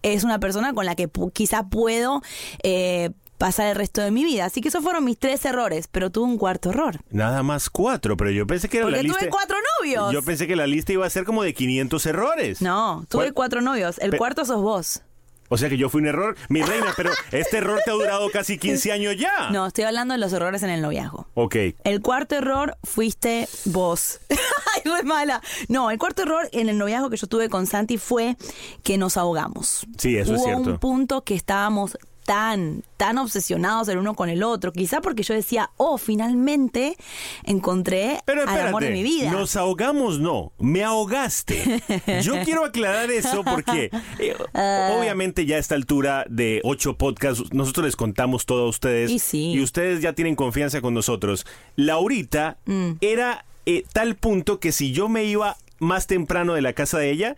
es 0.00 0.24
una 0.24 0.40
persona 0.40 0.72
con 0.72 0.86
la 0.86 0.94
que 0.94 1.10
quizá 1.34 1.68
puedo 1.68 2.22
eh, 2.62 3.10
pasar 3.38 3.66
el 3.68 3.76
resto 3.76 4.00
de 4.00 4.10
mi 4.10 4.24
vida. 4.24 4.44
Así 4.46 4.60
que 4.60 4.68
esos 4.68 4.82
fueron 4.82 5.04
mis 5.04 5.18
tres 5.18 5.44
errores, 5.44 5.88
pero 5.90 6.10
tuve 6.10 6.24
un 6.26 6.38
cuarto 6.38 6.70
error. 6.70 7.00
Nada 7.10 7.42
más 7.42 7.68
cuatro, 7.70 8.16
pero 8.16 8.30
yo 8.30 8.46
pensé 8.46 8.68
que 8.68 8.78
era 8.78 8.86
Porque 8.86 8.96
la 8.98 9.02
lista. 9.02 9.18
tuve 9.18 9.28
cuatro 9.30 9.56
novios. 9.80 10.12
Yo 10.12 10.22
pensé 10.22 10.46
que 10.46 10.56
la 10.56 10.66
lista 10.66 10.92
iba 10.92 11.06
a 11.06 11.10
ser 11.10 11.24
como 11.24 11.42
de 11.42 11.54
500 11.54 12.06
errores. 12.06 12.62
No, 12.62 13.04
tuve 13.08 13.24
¿Cuál? 13.24 13.34
cuatro 13.34 13.60
novios. 13.60 13.98
El 13.98 14.10
Pe- 14.12 14.18
cuarto 14.18 14.44
sos 14.44 14.62
vos. 14.62 15.02
O 15.50 15.58
sea 15.58 15.68
que 15.68 15.76
yo 15.76 15.90
fui 15.90 16.00
un 16.00 16.06
error. 16.08 16.36
Mi 16.48 16.62
reina, 16.62 16.94
pero 16.96 17.10
este 17.30 17.58
error 17.58 17.78
te 17.84 17.90
ha 17.90 17.94
durado 17.94 18.30
casi 18.30 18.56
15 18.58 18.90
años 18.92 19.14
ya. 19.16 19.50
No, 19.50 19.66
estoy 19.66 19.84
hablando 19.84 20.14
de 20.14 20.18
los 20.18 20.32
errores 20.32 20.62
en 20.62 20.70
el 20.70 20.80
noviazgo. 20.80 21.26
Ok. 21.34 21.56
El 21.84 22.00
cuarto 22.00 22.34
error 22.34 22.76
fuiste 22.82 23.46
vos. 23.66 24.20
Ay, 24.30 24.82
no 24.86 24.96
es 24.96 25.04
mala. 25.04 25.42
No, 25.68 25.90
el 25.90 25.98
cuarto 25.98 26.22
error 26.22 26.48
en 26.52 26.70
el 26.70 26.78
noviazgo 26.78 27.10
que 27.10 27.18
yo 27.18 27.26
tuve 27.26 27.50
con 27.50 27.66
Santi 27.66 27.98
fue 27.98 28.36
que 28.82 28.96
nos 28.96 29.18
ahogamos. 29.18 29.86
Sí, 29.98 30.16
eso 30.16 30.34
es 30.34 30.42
cierto. 30.42 30.62
un 30.62 30.78
punto 30.78 31.22
que 31.22 31.34
estábamos 31.34 31.98
tan, 32.24 32.82
tan 32.96 33.18
obsesionados 33.18 33.88
el 33.88 33.98
uno 33.98 34.14
con 34.14 34.28
el 34.28 34.42
otro. 34.42 34.72
Quizá 34.72 35.00
porque 35.00 35.22
yo 35.22 35.34
decía, 35.34 35.70
oh, 35.76 35.98
finalmente 35.98 36.96
encontré 37.44 38.20
Pero 38.24 38.42
al 38.42 38.48
espérate, 38.48 38.68
amor 38.68 38.82
de 38.84 38.90
mi 38.90 39.02
vida. 39.02 39.30
nos 39.30 39.56
ahogamos, 39.56 40.18
no, 40.20 40.52
me 40.58 40.82
ahogaste. 40.84 41.82
Yo 42.22 42.34
quiero 42.44 42.64
aclarar 42.64 43.10
eso 43.10 43.44
porque 43.44 43.90
eh, 44.18 44.34
Ah. 44.54 44.96
obviamente 44.98 45.46
ya 45.46 45.56
a 45.56 45.58
esta 45.58 45.74
altura 45.74 46.24
de 46.28 46.60
ocho 46.64 46.96
podcasts 46.96 47.52
nosotros 47.52 47.86
les 47.86 47.96
contamos 47.96 48.46
todo 48.46 48.64
a 48.66 48.68
ustedes 48.68 49.10
Y 49.10 49.18
sí. 49.18 49.60
ustedes 49.60 50.00
ya 50.00 50.12
tienen 50.12 50.34
confianza 50.36 50.80
con 50.80 50.94
nosotros. 50.94 51.46
Laurita 51.76 52.56
Mm. 52.66 52.92
era 53.00 53.44
eh, 53.66 53.84
tal 53.92 54.14
punto 54.16 54.60
que 54.60 54.72
si 54.72 54.92
yo 54.92 55.08
me 55.08 55.24
iba 55.24 55.56
más 55.78 56.06
temprano 56.06 56.54
de 56.54 56.62
la 56.62 56.72
casa 56.72 56.98
de 56.98 57.10
ella, 57.10 57.36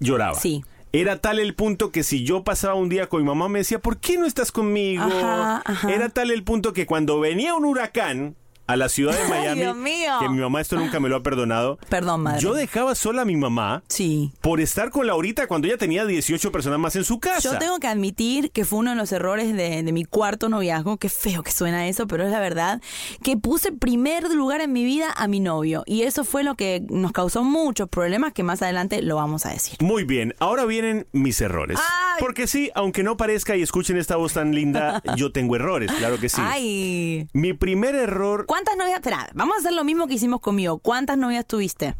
lloraba. 0.00 0.34
Sí. 0.38 0.64
Era 0.92 1.18
tal 1.18 1.38
el 1.38 1.54
punto 1.54 1.92
que 1.92 2.02
si 2.02 2.24
yo 2.24 2.44
pasaba 2.44 2.74
un 2.74 2.88
día 2.88 3.08
con 3.08 3.20
mi 3.20 3.26
mamá 3.26 3.48
me 3.48 3.58
decía, 3.58 3.78
¿por 3.78 3.98
qué 3.98 4.16
no 4.16 4.26
estás 4.26 4.50
conmigo? 4.52 5.04
Ajá, 5.04 5.62
ajá. 5.64 5.92
Era 5.92 6.08
tal 6.08 6.30
el 6.30 6.42
punto 6.44 6.72
que 6.72 6.86
cuando 6.86 7.20
venía 7.20 7.54
un 7.54 7.64
huracán 7.66 8.36
a 8.68 8.76
la 8.76 8.88
ciudad 8.88 9.12
de 9.14 9.22
Ay, 9.24 9.28
Miami, 9.30 9.60
Dios 9.62 9.76
mío. 9.76 10.12
que 10.20 10.28
mi 10.28 10.38
mamá 10.38 10.60
esto 10.60 10.76
nunca 10.76 11.00
me 11.00 11.08
lo 11.08 11.16
ha 11.16 11.22
perdonado. 11.22 11.78
Perdón, 11.88 12.22
madre. 12.22 12.40
Yo 12.40 12.54
dejaba 12.54 12.94
sola 12.94 13.22
a 13.22 13.24
mi 13.24 13.36
mamá 13.36 13.82
Sí. 13.88 14.32
por 14.40 14.60
estar 14.60 14.90
con 14.90 15.06
Laurita 15.06 15.46
cuando 15.48 15.66
ella 15.66 15.76
tenía 15.78 16.04
18 16.06 16.52
personas 16.52 16.78
más 16.78 16.94
en 16.94 17.02
su 17.04 17.18
casa. 17.18 17.40
Yo 17.40 17.58
tengo 17.58 17.78
que 17.80 17.88
admitir 17.88 18.50
que 18.52 18.64
fue 18.64 18.78
uno 18.78 18.90
de 18.90 18.96
los 18.96 19.10
errores 19.10 19.52
de, 19.56 19.82
de 19.82 19.92
mi 19.92 20.04
cuarto 20.04 20.48
noviazgo, 20.48 20.98
qué 20.98 21.08
feo 21.08 21.42
que 21.42 21.50
suena 21.50 21.88
eso, 21.88 22.06
pero 22.06 22.24
es 22.24 22.30
la 22.30 22.40
verdad, 22.40 22.80
que 23.22 23.36
puse 23.36 23.72
primer 23.72 24.30
lugar 24.30 24.60
en 24.60 24.72
mi 24.72 24.84
vida 24.84 25.12
a 25.16 25.26
mi 25.28 25.40
novio. 25.40 25.82
Y 25.86 26.02
eso 26.02 26.22
fue 26.24 26.44
lo 26.44 26.54
que 26.54 26.84
nos 26.90 27.12
causó 27.12 27.42
muchos 27.42 27.88
problemas 27.88 28.32
que 28.34 28.42
más 28.42 28.60
adelante 28.62 29.00
lo 29.02 29.16
vamos 29.16 29.46
a 29.46 29.50
decir. 29.50 29.78
Muy 29.80 30.04
bien, 30.04 30.34
ahora 30.40 30.66
vienen 30.66 31.06
mis 31.12 31.40
errores. 31.40 31.78
Ay. 31.80 32.16
Porque 32.20 32.46
sí, 32.46 32.70
aunque 32.74 33.02
no 33.02 33.16
parezca 33.16 33.56
y 33.56 33.62
escuchen 33.62 33.96
esta 33.96 34.16
voz 34.16 34.34
tan 34.34 34.54
linda, 34.54 35.02
yo 35.16 35.32
tengo 35.32 35.56
errores, 35.56 35.90
claro 35.92 36.18
que 36.18 36.28
sí. 36.28 36.40
Ay. 36.44 37.28
Mi 37.32 37.54
primer 37.54 37.94
error... 37.94 38.44
¿Cuántas 38.58 38.76
novias? 38.76 38.96
Espera, 38.96 39.30
vamos 39.34 39.54
a 39.54 39.58
hacer 39.60 39.72
lo 39.72 39.84
mismo 39.84 40.08
que 40.08 40.14
hicimos 40.14 40.40
conmigo. 40.40 40.78
¿Cuántas 40.78 41.16
novias 41.16 41.46
tuviste? 41.46 41.94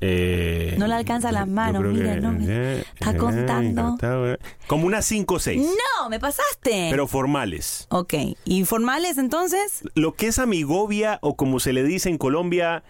eh, 0.00 0.74
No 0.78 0.86
le 0.86 0.94
alcanza 0.94 1.30
las 1.30 1.46
manos, 1.46 1.82
mira, 1.84 2.14
que- 2.14 2.20
no, 2.22 2.32
mira. 2.32 2.54
eh, 2.54 2.84
Está 2.98 3.10
eh, 3.10 3.16
contando. 3.18 3.94
está- 3.96 4.38
Como 4.66 4.86
unas 4.86 5.04
5 5.04 5.34
o 5.34 5.38
6, 5.38 5.60
No, 6.00 6.08
me 6.08 6.18
pasaste. 6.18 6.88
pero 6.90 7.06
formales. 7.06 7.86
Ok, 7.90 8.14
¿y 8.46 8.64
formales 8.64 9.18
entonces? 9.18 9.82
Lo 9.94 10.14
que 10.14 10.28
es 10.28 10.38
amigovia 10.38 11.18
o 11.20 11.36
como 11.36 11.60
se 11.60 11.74
le 11.74 11.82
dice 11.84 12.08
en 12.08 12.16
Colombia... 12.16 12.82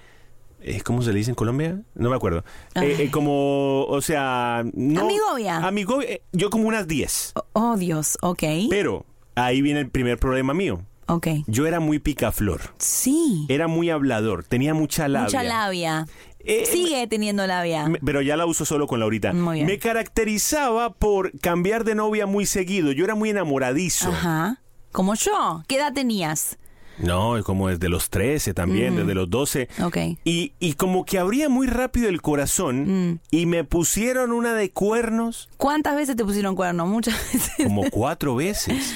eh, 0.60 0.80
¿Cómo 0.82 1.02
se 1.02 1.10
le 1.12 1.18
dice 1.18 1.32
en 1.32 1.34
Colombia? 1.34 1.80
No 1.96 2.10
me 2.10 2.14
acuerdo. 2.16 2.44
Eh, 2.76 2.94
eh, 3.00 3.10
como, 3.10 3.86
o 3.86 4.00
sea... 4.02 4.62
No, 4.72 5.00
Amigovia. 5.00 5.56
Amigovia. 5.66 6.08
eh, 6.08 6.22
Yo 6.30 6.48
como 6.50 6.68
unas 6.68 6.86
10. 6.86 7.32
Oh, 7.34 7.44
oh, 7.54 7.76
Dios, 7.76 8.18
ok. 8.22 8.44
Pero 8.70 9.04
ahí 9.34 9.62
viene 9.62 9.80
el 9.80 9.90
primer 9.90 10.16
problema 10.20 10.54
mío. 10.54 10.82
Ok. 11.12 11.26
Yo 11.46 11.66
era 11.66 11.80
muy 11.80 11.98
picaflor. 11.98 12.60
Sí. 12.78 13.46
Era 13.48 13.68
muy 13.68 13.90
hablador. 13.90 14.44
Tenía 14.44 14.74
mucha 14.74 15.08
labia. 15.08 15.24
Mucha 15.26 15.42
labia. 15.42 16.06
Eh, 16.40 16.64
Sigue 16.70 17.06
teniendo 17.06 17.46
labia. 17.46 17.86
Me- 17.88 17.98
Pero 17.98 18.22
ya 18.22 18.36
la 18.36 18.46
uso 18.46 18.64
solo 18.64 18.86
con 18.86 19.00
Laurita. 19.00 19.32
Muy 19.32 19.56
bien. 19.56 19.66
Me 19.66 19.78
caracterizaba 19.78 20.94
por 20.94 21.38
cambiar 21.40 21.84
de 21.84 21.94
novia 21.94 22.26
muy 22.26 22.46
seguido. 22.46 22.92
Yo 22.92 23.04
era 23.04 23.14
muy 23.14 23.30
enamoradizo. 23.30 24.08
Ajá. 24.10 24.60
Como 24.92 25.14
yo. 25.14 25.62
¿Qué 25.68 25.76
edad 25.76 25.92
tenías? 25.92 26.58
No, 26.98 27.42
como 27.44 27.68
desde 27.68 27.88
los 27.88 28.10
13 28.10 28.52
también, 28.52 28.94
desde 28.94 29.14
los 29.14 29.30
12. 29.30 29.68
Ok. 29.82 29.96
Y, 30.24 30.52
y 30.58 30.74
como 30.74 31.06
que 31.06 31.18
abría 31.18 31.48
muy 31.48 31.66
rápido 31.66 32.10
el 32.10 32.20
corazón 32.20 33.12
Mm. 33.12 33.20
y 33.30 33.46
me 33.46 33.64
pusieron 33.64 34.32
una 34.32 34.52
de 34.52 34.70
cuernos 34.70 35.48
¿Cuántas 35.56 35.96
veces 35.96 36.16
te 36.16 36.24
pusieron 36.26 36.54
cuerno? 36.56 36.86
Muchas 36.86 37.14
veces. 37.32 37.66
como 37.66 37.88
cuatro 37.90 38.34
veces. 38.36 38.94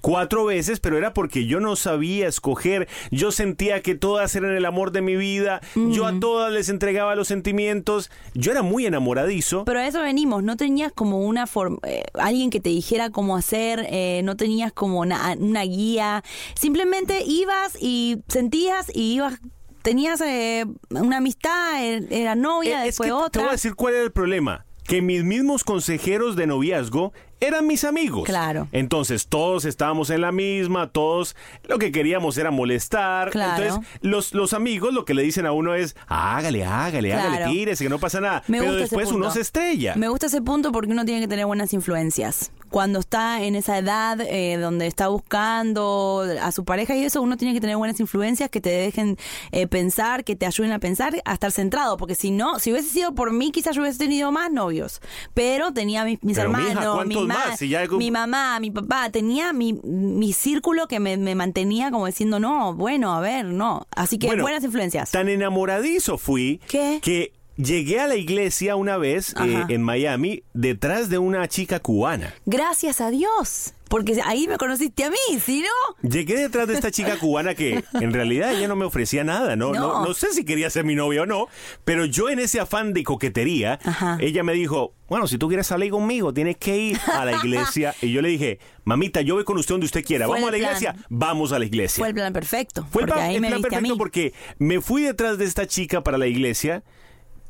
Cuatro 0.00 0.44
veces, 0.44 0.80
pero 0.80 0.96
era 0.98 1.12
porque 1.12 1.46
yo 1.46 1.60
no 1.60 1.76
sabía 1.76 2.26
escoger. 2.28 2.88
Yo 3.10 3.32
sentía 3.32 3.82
que 3.82 3.94
todas 3.94 4.34
eran 4.34 4.52
el 4.56 4.64
amor 4.64 4.92
de 4.92 5.02
mi 5.02 5.16
vida. 5.16 5.60
Yo 5.74 6.06
a 6.06 6.18
todas 6.18 6.52
les 6.52 6.68
entregaba 6.68 7.14
los 7.14 7.28
sentimientos. 7.28 8.10
Yo 8.34 8.50
era 8.52 8.62
muy 8.62 8.86
enamoradizo. 8.86 9.64
Pero 9.64 9.80
a 9.80 9.86
eso 9.86 10.00
venimos, 10.00 10.42
no 10.42 10.56
tenías 10.56 10.92
como 10.92 11.20
una 11.20 11.46
forma, 11.46 11.78
alguien 12.14 12.50
que 12.50 12.60
te 12.60 12.70
dijera 12.70 13.10
cómo 13.10 13.36
hacer, 13.36 13.86
eh, 13.90 14.22
no 14.24 14.36
tenías 14.36 14.72
como 14.72 15.00
una, 15.00 15.34
una 15.38 15.62
guía, 15.64 16.22
simplemente 16.54 17.22
ibas 17.24 17.76
y 17.80 18.18
sentías 18.28 18.86
y 18.94 19.14
ibas, 19.14 19.38
tenías 19.82 20.20
eh, 20.20 20.64
una 20.90 21.18
amistad, 21.18 21.82
er- 21.82 22.06
era 22.10 22.34
novia, 22.34 22.84
Eh, 22.84 22.88
es 22.88 22.98
después 22.98 23.08
que 23.08 23.12
te- 23.14 23.18
Te 23.20 23.24
otra. 23.26 23.42
voy 23.42 23.48
a 23.48 23.52
decir 23.52 23.74
cuál 23.74 23.94
era 23.94 24.02
el 24.04 24.12
problema. 24.12 24.64
Que 24.84 25.02
mis 25.02 25.22
mismos 25.24 25.62
consejeros 25.62 26.34
de 26.36 26.46
noviazgo 26.48 27.12
eran 27.40 27.66
mis 27.66 27.84
amigos. 27.84 28.24
Claro. 28.24 28.68
Entonces 28.72 29.26
todos 29.26 29.64
estábamos 29.64 30.10
en 30.10 30.20
la 30.20 30.32
misma, 30.32 30.88
todos 30.88 31.36
lo 31.68 31.78
que 31.78 31.92
queríamos 31.92 32.36
era 32.38 32.50
molestar. 32.50 33.30
Claro. 33.30 33.62
Entonces 33.64 33.88
los, 34.02 34.34
los 34.34 34.52
amigos 34.52 34.92
lo 34.94 35.04
que 35.04 35.14
le 35.14 35.22
dicen 35.22 35.46
a 35.46 35.52
uno 35.52 35.74
es, 35.74 35.96
hágale, 36.06 36.64
hágale, 36.64 37.12
hágale, 37.14 37.36
Claro. 37.38 37.50
tírese, 37.52 37.84
que 37.84 37.90
no 37.90 37.98
pasa 37.98 38.20
nada. 38.20 38.42
Me 38.46 38.58
Pero 38.60 38.74
después 38.74 39.10
uno 39.12 39.30
se 39.30 39.40
estrella. 39.40 39.94
Me 39.96 40.08
gusta 40.08 40.26
ese 40.26 40.42
punto 40.42 40.72
porque 40.72 40.90
uno 40.92 41.04
tiene 41.04 41.20
que 41.20 41.28
tener 41.28 41.46
buenas 41.46 41.72
influencias. 41.72 42.50
Cuando 42.70 43.00
está 43.00 43.42
en 43.42 43.56
esa 43.56 43.78
edad 43.78 44.20
eh, 44.20 44.56
donde 44.56 44.86
está 44.86 45.08
buscando 45.08 46.24
a 46.40 46.52
su 46.52 46.64
pareja 46.64 46.94
y 46.96 47.04
eso, 47.04 47.20
uno 47.20 47.36
tiene 47.36 47.52
que 47.54 47.60
tener 47.60 47.76
buenas 47.76 48.00
influencias 48.00 48.48
que 48.50 48.60
te 48.60 48.70
dejen 48.70 49.18
eh, 49.52 49.66
pensar, 49.66 50.24
que 50.24 50.36
te 50.36 50.46
ayuden 50.46 50.72
a 50.72 50.78
pensar, 50.78 51.20
a 51.24 51.34
estar 51.34 51.52
centrado, 51.52 51.96
porque 51.96 52.14
si 52.14 52.30
no, 52.30 52.58
si 52.58 52.72
hubiese 52.72 52.88
sido 52.88 53.14
por 53.14 53.32
mí, 53.32 53.50
quizás 53.50 53.76
yo 53.76 53.82
hubiese 53.82 53.98
tenido 53.98 54.32
más 54.32 54.50
novios, 54.52 55.00
pero 55.34 55.72
tenía 55.72 56.04
mis, 56.04 56.22
mis 56.22 56.36
Pero, 56.36 56.50
mija, 56.50 56.70
hermanos, 56.70 57.06
mi, 57.06 57.98
mi 57.98 58.10
mamá, 58.10 58.60
mi 58.60 58.70
papá, 58.70 59.10
tenía 59.10 59.52
mi, 59.52 59.72
mi 59.72 60.32
círculo 60.32 60.86
que 60.86 61.00
me, 61.00 61.16
me 61.16 61.34
mantenía 61.34 61.90
como 61.90 62.06
diciendo, 62.06 62.40
no, 62.40 62.74
bueno, 62.74 63.14
a 63.14 63.20
ver, 63.20 63.46
no. 63.46 63.86
Así 63.94 64.18
que 64.18 64.28
Bueno, 64.28 64.42
buenas 64.44 64.64
influencias. 64.64 65.10
Tan 65.10 65.28
enamoradizo 65.28 66.18
fui 66.18 66.60
que 66.68 67.32
llegué 67.62 68.00
a 68.00 68.06
la 68.06 68.16
iglesia 68.16 68.76
una 68.76 68.96
vez 68.96 69.30
eh, 69.30 69.56
Ajá. 69.56 69.66
en 69.68 69.82
Miami 69.82 70.42
detrás 70.54 71.08
de 71.10 71.18
una 71.18 71.46
chica 71.48 71.80
cubana. 71.80 72.34
Gracias 72.46 73.00
a 73.00 73.10
Dios, 73.10 73.74
porque 73.88 74.20
ahí 74.24 74.46
me 74.48 74.56
conociste 74.56 75.04
a 75.04 75.10
mí, 75.10 75.16
¿sí 75.44 75.62
no? 75.62 76.08
Llegué 76.08 76.36
detrás 76.36 76.68
de 76.68 76.74
esta 76.74 76.90
chica 76.90 77.18
cubana 77.18 77.54
que 77.54 77.84
en 77.94 78.12
realidad 78.12 78.54
ella 78.54 78.68
no 78.68 78.76
me 78.76 78.84
ofrecía 78.84 79.24
nada, 79.24 79.56
¿no? 79.56 79.72
No, 79.72 79.80
No. 79.80 80.04
no 80.06 80.14
sé 80.14 80.32
si 80.32 80.44
quería 80.44 80.70
ser 80.70 80.84
mi 80.84 80.94
novia 80.94 81.22
o 81.22 81.26
no, 81.26 81.48
pero 81.84 82.04
yo 82.04 82.28
en 82.30 82.38
ese 82.38 82.60
afán 82.60 82.92
de 82.92 83.02
coquetería, 83.04 83.78
ella 84.20 84.42
me 84.42 84.52
dijo, 84.52 84.94
bueno, 85.08 85.26
si 85.26 85.38
tú 85.38 85.48
quieres 85.48 85.66
salir 85.66 85.90
conmigo, 85.90 86.32
tienes 86.32 86.56
que 86.56 86.76
ir 86.76 87.00
a 87.12 87.24
la 87.24 87.32
iglesia. 87.36 87.94
y 88.02 88.12
yo 88.12 88.22
le 88.22 88.28
dije, 88.28 88.60
mamita, 88.84 89.20
yo 89.22 89.34
voy 89.34 89.44
con 89.44 89.58
usted 89.58 89.74
donde 89.74 89.86
usted 89.86 90.04
quiera. 90.04 90.26
Fue 90.26 90.36
¿Vamos 90.36 90.48
a 90.48 90.52
la 90.52 90.58
plan. 90.58 90.68
iglesia? 90.70 90.96
Vamos 91.08 91.52
a 91.52 91.58
la 91.58 91.64
iglesia. 91.64 91.98
Fue 92.00 92.08
el 92.08 92.14
plan 92.14 92.32
perfecto. 92.32 92.86
Fue 92.90 93.02
el 93.02 93.08
plan, 93.08 93.18
ahí 93.20 93.34
el 93.36 93.40
plan 93.46 93.60
perfecto 93.62 93.96
porque 93.96 94.32
me 94.58 94.80
fui 94.80 95.02
detrás 95.02 95.36
de 95.38 95.44
esta 95.46 95.66
chica 95.66 96.02
para 96.04 96.16
la 96.16 96.28
iglesia, 96.28 96.84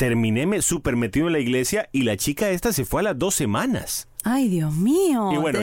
terminé 0.01 0.63
súper 0.63 0.97
metido 0.97 1.27
en 1.27 1.35
la 1.35 1.41
iglesia 1.41 1.91
y 1.93 2.05
la 2.05 2.17
chica 2.17 2.49
esta 2.49 2.73
se 2.73 2.87
fue 2.87 3.03
a 3.03 3.05
las 3.05 3.19
dos 3.19 3.35
semanas. 3.35 4.09
Ay, 4.25 4.49
Dios 4.49 4.73
mío. 4.73 5.31
Y 5.31 5.37
bueno, 5.37 5.61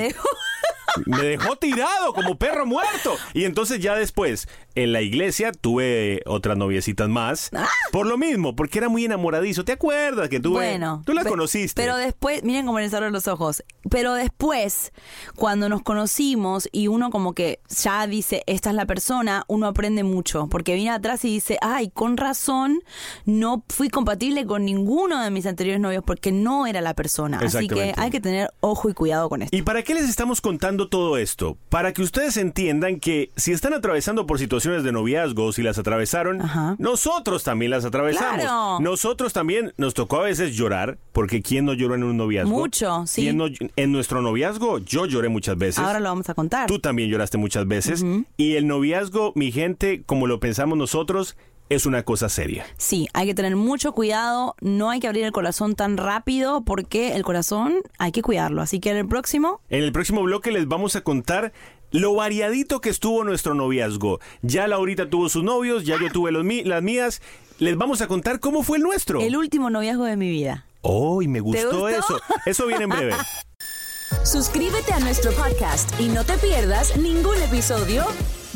Me 1.08 1.24
dejó 1.24 1.56
tirado 1.56 2.14
como 2.14 2.38
perro 2.38 2.68
muerto. 2.68 3.16
Y 3.34 3.46
entonces 3.46 3.80
ya 3.80 3.96
después, 3.96 4.48
en 4.84 4.92
la 4.94 5.02
iglesia, 5.02 5.52
tuve 5.52 6.22
otras 6.28 6.56
noviecitas 6.56 7.10
más. 7.10 7.50
Ah. 7.54 7.68
Por 7.92 8.06
lo 8.06 8.18
mismo, 8.18 8.56
porque 8.56 8.78
era 8.78 8.90
muy 8.90 9.06
enamoradizo. 9.06 9.66
¿Te 9.66 9.72
acuerdas 9.72 10.30
que 10.30 10.40
tuve? 10.40 10.56
Bueno, 10.58 11.02
tú 11.06 11.14
las 11.14 11.24
pe- 11.24 11.30
conociste. 11.32 11.82
Pero 11.82 11.98
después, 11.98 12.44
miren 12.44 12.66
cómo 12.68 12.80
les 12.80 12.94
abro 12.94 13.10
los 13.10 13.28
ojos. 13.28 13.64
Pero 13.90 14.14
después, 14.14 14.94
cuando 15.36 15.68
nos 15.68 15.82
conocimos 15.82 16.70
y 16.72 16.88
uno 16.90 17.10
como 17.10 17.34
que 17.34 17.60
ya 17.70 18.06
dice, 18.06 18.44
esta 18.46 18.70
es 18.70 18.76
la 18.76 18.86
persona, 18.86 19.44
uno 19.48 19.66
aprende 19.66 20.04
mucho. 20.04 20.48
Porque 20.48 20.76
viene 20.76 20.92
atrás 20.92 21.26
y 21.26 21.30
dice, 21.30 21.58
ay, 21.62 21.90
con 21.90 22.16
razón, 22.16 22.82
no 23.26 23.64
fui 23.70 23.90
compatible 23.90 24.46
con 24.46 24.64
ninguno 24.64 25.24
de 25.24 25.32
mis 25.32 25.48
anteriores 25.48 25.82
novios 25.82 26.04
porque 26.06 26.32
no 26.32 26.68
era 26.68 26.82
la 26.82 26.94
persona. 26.94 27.40
Así 27.40 27.68
que 27.68 27.94
hay 27.98 28.12
que 28.12 28.20
tener 28.22 28.52
ojo 28.60 28.90
y 28.90 28.94
cuidado 28.94 29.28
con 29.28 29.42
esto. 29.42 29.56
¿Y 29.58 29.64
para 29.64 29.82
qué 29.82 29.96
les 29.96 30.08
estamos 30.08 30.40
contando 30.40 30.88
todo 30.88 31.18
esto? 31.18 31.58
Para 31.70 31.94
que 31.94 32.04
ustedes 32.04 32.38
entiendan 32.38 33.00
que 33.00 33.32
si 33.36 33.54
están 33.54 33.74
atravesando 33.74 34.28
por 34.28 34.38
situaciones 34.38 34.67
de 34.84 34.92
noviazgo, 34.92 35.52
si 35.52 35.64
las 35.64 35.78
atravesaron, 35.78 36.42
nosotros 36.78 37.44
también 37.44 37.72
las 37.72 37.86
atravesamos. 37.86 38.42
Claro. 38.42 38.80
Nosotros 38.80 39.34
también 39.34 39.74
nos 39.78 39.94
tocó 39.94 40.18
a 40.20 40.24
veces 40.24 40.56
llorar, 40.56 40.98
porque 41.12 41.42
¿quién 41.42 41.66
no 41.66 41.74
lloró 41.74 41.96
en 41.96 42.04
un 42.04 42.18
noviazgo? 42.18 42.50
Mucho, 42.52 43.06
sí. 43.08 43.22
¿Quién 43.22 43.38
no- 43.38 43.48
en 43.76 43.92
nuestro 43.92 44.22
noviazgo 44.22 44.80
yo 44.80 45.06
lloré 45.06 45.30
muchas 45.30 45.58
veces. 45.58 45.80
Ahora 45.80 46.00
lo 46.00 46.10
vamos 46.10 46.30
a 46.30 46.34
contar. 46.34 46.68
Tú 46.68 46.80
también 46.80 47.10
lloraste 47.10 47.38
muchas 47.38 47.68
veces. 47.68 48.04
Y 48.38 48.56
el 48.56 48.68
noviazgo, 48.68 49.32
mi 49.36 49.52
gente, 49.52 50.04
como 50.06 50.28
lo 50.28 50.40
pensamos 50.40 50.78
nosotros, 50.78 51.36
es 51.70 51.86
una 51.86 52.04
cosa 52.04 52.30
seria. 52.30 52.66
Sí, 52.78 53.10
hay 53.14 53.28
que 53.28 53.34
tener 53.36 53.58
mucho 53.58 53.92
cuidado, 53.92 54.56
no 54.62 54.90
hay 54.90 55.02
que 55.02 55.08
abrir 55.08 55.26
el 55.26 55.34
corazón 55.34 55.76
tan 55.76 55.98
rápido 55.98 56.62
porque 56.64 57.14
el 57.16 57.24
corazón 57.24 57.76
hay 57.98 58.14
que 58.14 58.22
cuidarlo. 58.22 58.62
Así 58.62 58.80
que 58.80 58.92
en 58.92 58.98
el 58.98 59.08
próximo, 59.08 59.60
En 59.70 59.84
el 59.84 59.92
próximo 59.92 60.24
bloque 60.24 60.52
les 60.54 60.66
vamos 60.68 60.96
a 60.96 61.02
contar 61.02 61.52
lo 61.92 62.14
variadito 62.14 62.82
que 62.82 62.90
estuvo 62.90 63.24
nuestro 63.24 63.54
noviazgo. 63.54 64.20
Ya 64.42 64.68
Laurita 64.68 65.10
tuvo 65.10 65.30
sus 65.30 65.44
novios, 65.44 65.86
ya 65.86 65.98
yo 66.00 66.12
tuve 66.12 66.32
los 66.32 66.46
las 66.66 66.84
mías. 66.84 67.22
Les 67.60 67.78
vamos 67.78 68.02
a 68.02 68.08
contar 68.08 68.40
cómo 68.40 68.64
fue 68.64 68.78
el 68.78 68.84
nuestro. 68.84 69.20
el 69.20 69.36
último 69.36 69.70
noviazgo 69.70 70.06
de 70.06 70.18
mi 70.18 70.30
vida. 70.30 70.66
Oh, 70.82 71.22
y 71.22 71.28
me 71.28 71.40
gustó, 71.40 71.70
gustó? 71.70 71.90
eso. 71.90 72.20
Eso 72.46 72.68
viene 72.68 72.84
en 72.84 72.90
breve. 72.90 73.14
Suscríbete 74.24 74.94
a 74.94 75.00
nuestro 75.00 75.32
podcast 75.34 76.00
y 76.00 76.08
no 76.08 76.24
te 76.24 76.38
pierdas 76.38 76.96
ningún 76.98 77.42
episodio 77.42 78.06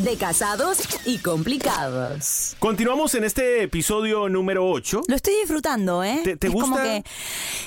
de 0.03 0.15
Casados 0.17 0.79
y 1.05 1.17
Complicados. 1.20 2.55
Continuamos 2.60 3.13
en 3.15 3.24
este 3.24 3.63
episodio 3.63 4.29
número 4.29 4.67
8. 4.70 5.03
Lo 5.08 5.15
estoy 5.15 5.34
disfrutando, 5.41 6.03
¿eh? 6.03 6.22
¿Te- 6.24 6.38
te 6.38 6.48
es 6.48 6.53
como 6.53 6.67
gusta? 6.77 6.84
que 6.84 7.03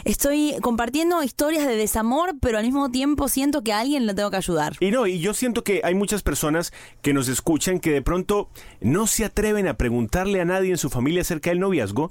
estoy 0.05 0.55
compartiendo 0.61 1.23
historias 1.23 1.67
de 1.67 1.77
desamor, 1.77 2.35
pero 2.41 2.59
al 2.59 2.65
mismo 2.65 2.91
tiempo 2.91 3.29
siento 3.29 3.63
que 3.63 3.73
a 3.73 3.81
alguien 3.81 4.07
le 4.07 4.15
tengo 4.15 4.31
que 4.31 4.37
ayudar. 4.37 4.75
Y 4.81 4.91
no, 4.91 5.07
y 5.07 5.21
yo 5.21 5.35
siento 5.35 5.63
que 5.65 5.81
hay 5.85 5.95
muchas 5.95 6.23
personas 6.23 6.73
que 7.03 7.13
nos 7.13 7.29
escuchan 7.29 7.79
que 7.79 7.91
de 7.91 8.03
pronto 8.03 8.49
no 8.81 9.07
se 9.07 9.25
atreven 9.25 9.69
a 9.69 9.75
preguntarle 9.77 10.41
a 10.41 10.45
nadie 10.45 10.71
en 10.71 10.79
su 10.79 10.91
familia 10.91 11.23
acerca 11.23 11.51
del 11.51 11.61
noviazgo. 11.61 12.09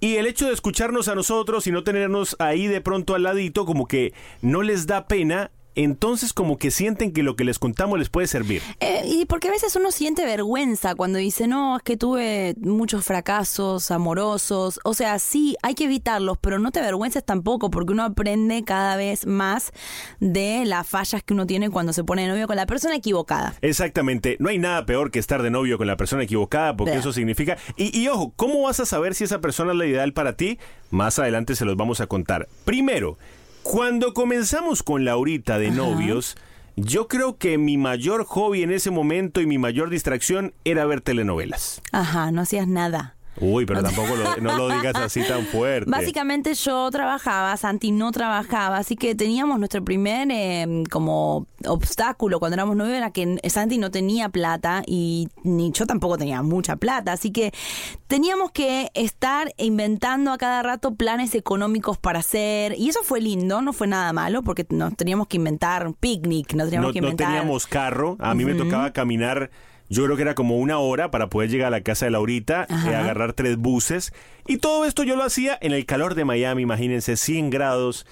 Y 0.00 0.16
el 0.16 0.26
hecho 0.26 0.46
de 0.46 0.52
escucharnos 0.52 1.08
a 1.08 1.14
nosotros 1.14 1.66
y 1.66 1.70
no 1.72 1.82
tenernos 1.82 2.36
ahí 2.38 2.66
de 2.66 2.80
pronto 2.82 3.14
al 3.14 3.22
ladito, 3.22 3.64
como 3.64 3.86
que 3.88 4.12
no 4.42 4.62
les 4.62 4.86
da 4.86 5.06
pena, 5.08 5.50
entonces 5.76 6.32
como 6.32 6.58
que 6.58 6.70
sienten 6.70 7.12
que 7.12 7.22
lo 7.22 7.36
que 7.36 7.44
les 7.44 7.58
contamos 7.58 7.98
les 7.98 8.08
puede 8.08 8.26
servir. 8.26 8.62
Eh, 8.80 9.02
y 9.06 9.26
porque 9.26 9.48
a 9.48 9.50
veces 9.50 9.76
uno 9.76 9.92
siente 9.92 10.24
vergüenza 10.24 10.94
cuando 10.94 11.18
dice, 11.18 11.46
no, 11.46 11.76
es 11.76 11.82
que 11.82 11.96
tuve 11.96 12.54
muchos 12.60 13.04
fracasos 13.04 13.90
amorosos. 13.90 14.80
O 14.84 14.94
sea, 14.94 15.18
sí, 15.18 15.56
hay 15.62 15.74
que 15.74 15.84
evitarlos, 15.84 16.38
pero 16.38 16.58
no 16.58 16.72
te 16.72 16.80
avergüences 16.80 17.24
tampoco, 17.24 17.70
porque 17.70 17.92
uno 17.92 18.04
aprende 18.04 18.64
cada 18.64 18.96
vez 18.96 19.26
más 19.26 19.72
de 20.18 20.64
las 20.64 20.86
fallas 20.86 21.22
que 21.22 21.34
uno 21.34 21.46
tiene 21.46 21.70
cuando 21.70 21.92
se 21.92 22.04
pone 22.04 22.22
de 22.22 22.28
novio 22.28 22.46
con 22.46 22.56
la 22.56 22.66
persona 22.66 22.96
equivocada. 22.96 23.54
Exactamente, 23.60 24.36
no 24.40 24.48
hay 24.48 24.58
nada 24.58 24.86
peor 24.86 25.10
que 25.10 25.18
estar 25.18 25.42
de 25.42 25.50
novio 25.50 25.78
con 25.78 25.86
la 25.86 25.96
persona 25.96 26.22
equivocada, 26.22 26.76
porque 26.76 26.96
eso 26.96 27.12
significa... 27.12 27.56
Y, 27.76 27.96
y 27.96 28.08
ojo, 28.08 28.32
¿cómo 28.36 28.62
vas 28.62 28.80
a 28.80 28.86
saber 28.86 29.14
si 29.14 29.24
esa 29.24 29.40
persona 29.40 29.72
es 29.72 29.78
la 29.78 29.86
ideal 29.86 30.12
para 30.12 30.36
ti? 30.36 30.58
Más 30.90 31.18
adelante 31.18 31.54
se 31.54 31.64
los 31.64 31.76
vamos 31.76 32.00
a 32.00 32.06
contar. 32.06 32.48
Primero, 32.64 33.18
cuando 33.66 34.14
comenzamos 34.14 34.84
con 34.84 35.04
Laurita 35.04 35.58
de 35.58 35.72
novios, 35.72 36.36
yo 36.76 37.08
creo 37.08 37.36
que 37.36 37.58
mi 37.58 37.76
mayor 37.76 38.24
hobby 38.24 38.62
en 38.62 38.70
ese 38.70 38.92
momento 38.92 39.40
y 39.40 39.46
mi 39.46 39.58
mayor 39.58 39.90
distracción 39.90 40.54
era 40.64 40.86
ver 40.86 41.00
telenovelas. 41.00 41.82
Ajá, 41.90 42.30
no 42.30 42.42
hacías 42.42 42.68
nada. 42.68 43.15
Uy, 43.40 43.66
pero 43.66 43.82
tampoco 43.82 44.16
lo, 44.16 44.36
no 44.36 44.56
lo 44.56 44.68
digas 44.68 44.94
así 44.96 45.22
tan 45.22 45.44
fuerte. 45.46 45.90
Básicamente 45.90 46.54
yo 46.54 46.90
trabajaba, 46.90 47.56
Santi 47.56 47.92
no 47.92 48.10
trabajaba, 48.10 48.78
así 48.78 48.96
que 48.96 49.14
teníamos 49.14 49.58
nuestro 49.58 49.84
primer 49.84 50.28
eh, 50.30 50.84
como 50.90 51.46
obstáculo 51.66 52.38
cuando 52.38 52.54
éramos 52.54 52.76
novios 52.76 52.96
era 52.96 53.10
que 53.10 53.38
Santi 53.48 53.78
no 53.78 53.90
tenía 53.90 54.28
plata 54.28 54.82
y 54.86 55.28
ni 55.42 55.72
yo 55.72 55.86
tampoco 55.86 56.16
tenía 56.16 56.42
mucha 56.42 56.76
plata, 56.76 57.12
así 57.12 57.30
que 57.30 57.52
teníamos 58.06 58.52
que 58.52 58.90
estar 58.94 59.52
inventando 59.58 60.32
a 60.32 60.38
cada 60.38 60.62
rato 60.62 60.94
planes 60.94 61.34
económicos 61.34 61.98
para 61.98 62.20
hacer 62.20 62.74
y 62.78 62.88
eso 62.88 63.00
fue 63.02 63.20
lindo, 63.20 63.60
no 63.60 63.72
fue 63.72 63.86
nada 63.86 64.12
malo 64.12 64.42
porque 64.42 64.66
nos 64.70 64.96
teníamos 64.96 65.26
que 65.26 65.36
inventar 65.36 65.86
un 65.86 65.94
picnic, 65.94 66.54
nos 66.54 66.66
teníamos 66.66 66.88
no, 66.88 66.92
que 66.92 67.00
no 67.00 67.08
inventar 67.08 67.28
teníamos 67.28 67.66
carro, 67.66 68.16
a 68.18 68.34
mí 68.34 68.44
me 68.44 68.54
tocaba 68.54 68.92
caminar, 68.92 69.50
yo 69.88 70.04
creo 70.04 70.16
que 70.16 70.22
era 70.22 70.34
como 70.34 70.58
una 70.58 70.78
hora 70.78 71.10
para 71.10 71.28
poder 71.28 71.50
llegar 71.50 71.68
a 71.68 71.70
la 71.70 71.80
casa 71.82 72.06
de 72.06 72.10
Laurita, 72.12 72.66
eh, 72.68 72.94
agarrar 72.94 73.32
tres 73.32 73.56
buses. 73.56 74.12
Y 74.46 74.58
todo 74.58 74.84
esto 74.84 75.02
yo 75.04 75.16
lo 75.16 75.24
hacía 75.24 75.58
en 75.60 75.72
el 75.72 75.86
calor 75.86 76.14
de 76.14 76.24
Miami, 76.24 76.62
imagínense, 76.62 77.16
100 77.16 77.50
grados. 77.50 78.06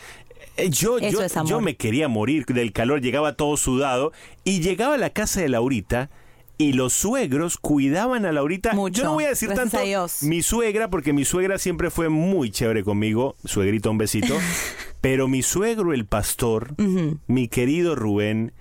Eh, 0.57 0.71
Yo, 0.71 0.99
yo, 0.99 1.21
yo 1.47 1.61
me 1.61 1.77
quería 1.77 2.07
morir 2.09 2.45
del 2.47 2.73
calor, 2.73 3.01
llegaba 3.01 3.35
todo 3.35 3.57
sudado 3.57 4.13
y 4.45 4.61
llegaba 4.61 4.95
a 4.95 4.99
la 4.99 5.11
casa 5.11 5.41
de 5.41 5.49
Laurita 5.49 6.11
y 6.57 6.75
los 6.75 6.93
suegros 6.93 7.57
cuidaban 7.59 8.25
a 8.27 8.31
Laurita. 8.31 8.73
Mucho, 8.75 8.99
Yo 9.03 9.05
no 9.09 9.15
voy 9.15 9.25
a 9.25 9.29
decir 9.31 9.51
tanto 9.53 9.79
a 9.79 9.81
Dios. 9.83 10.23
mi 10.23 10.43
suegra, 10.43 10.89
porque 10.91 11.13
mi 11.13 11.25
suegra 11.25 11.59
siempre 11.59 11.91
fue 11.91 12.09
muy 12.09 12.51
chévere 12.53 12.85
conmigo. 12.85 13.35
Suegrito, 13.45 13.91
un 13.91 13.99
besito. 13.99 14.37
Pero 15.01 15.27
mi 15.27 15.43
suegro, 15.43 15.93
el 15.93 16.07
pastor, 16.07 16.75
mi 17.27 17.49
querido 17.49 17.95
Rubén, 17.97 18.53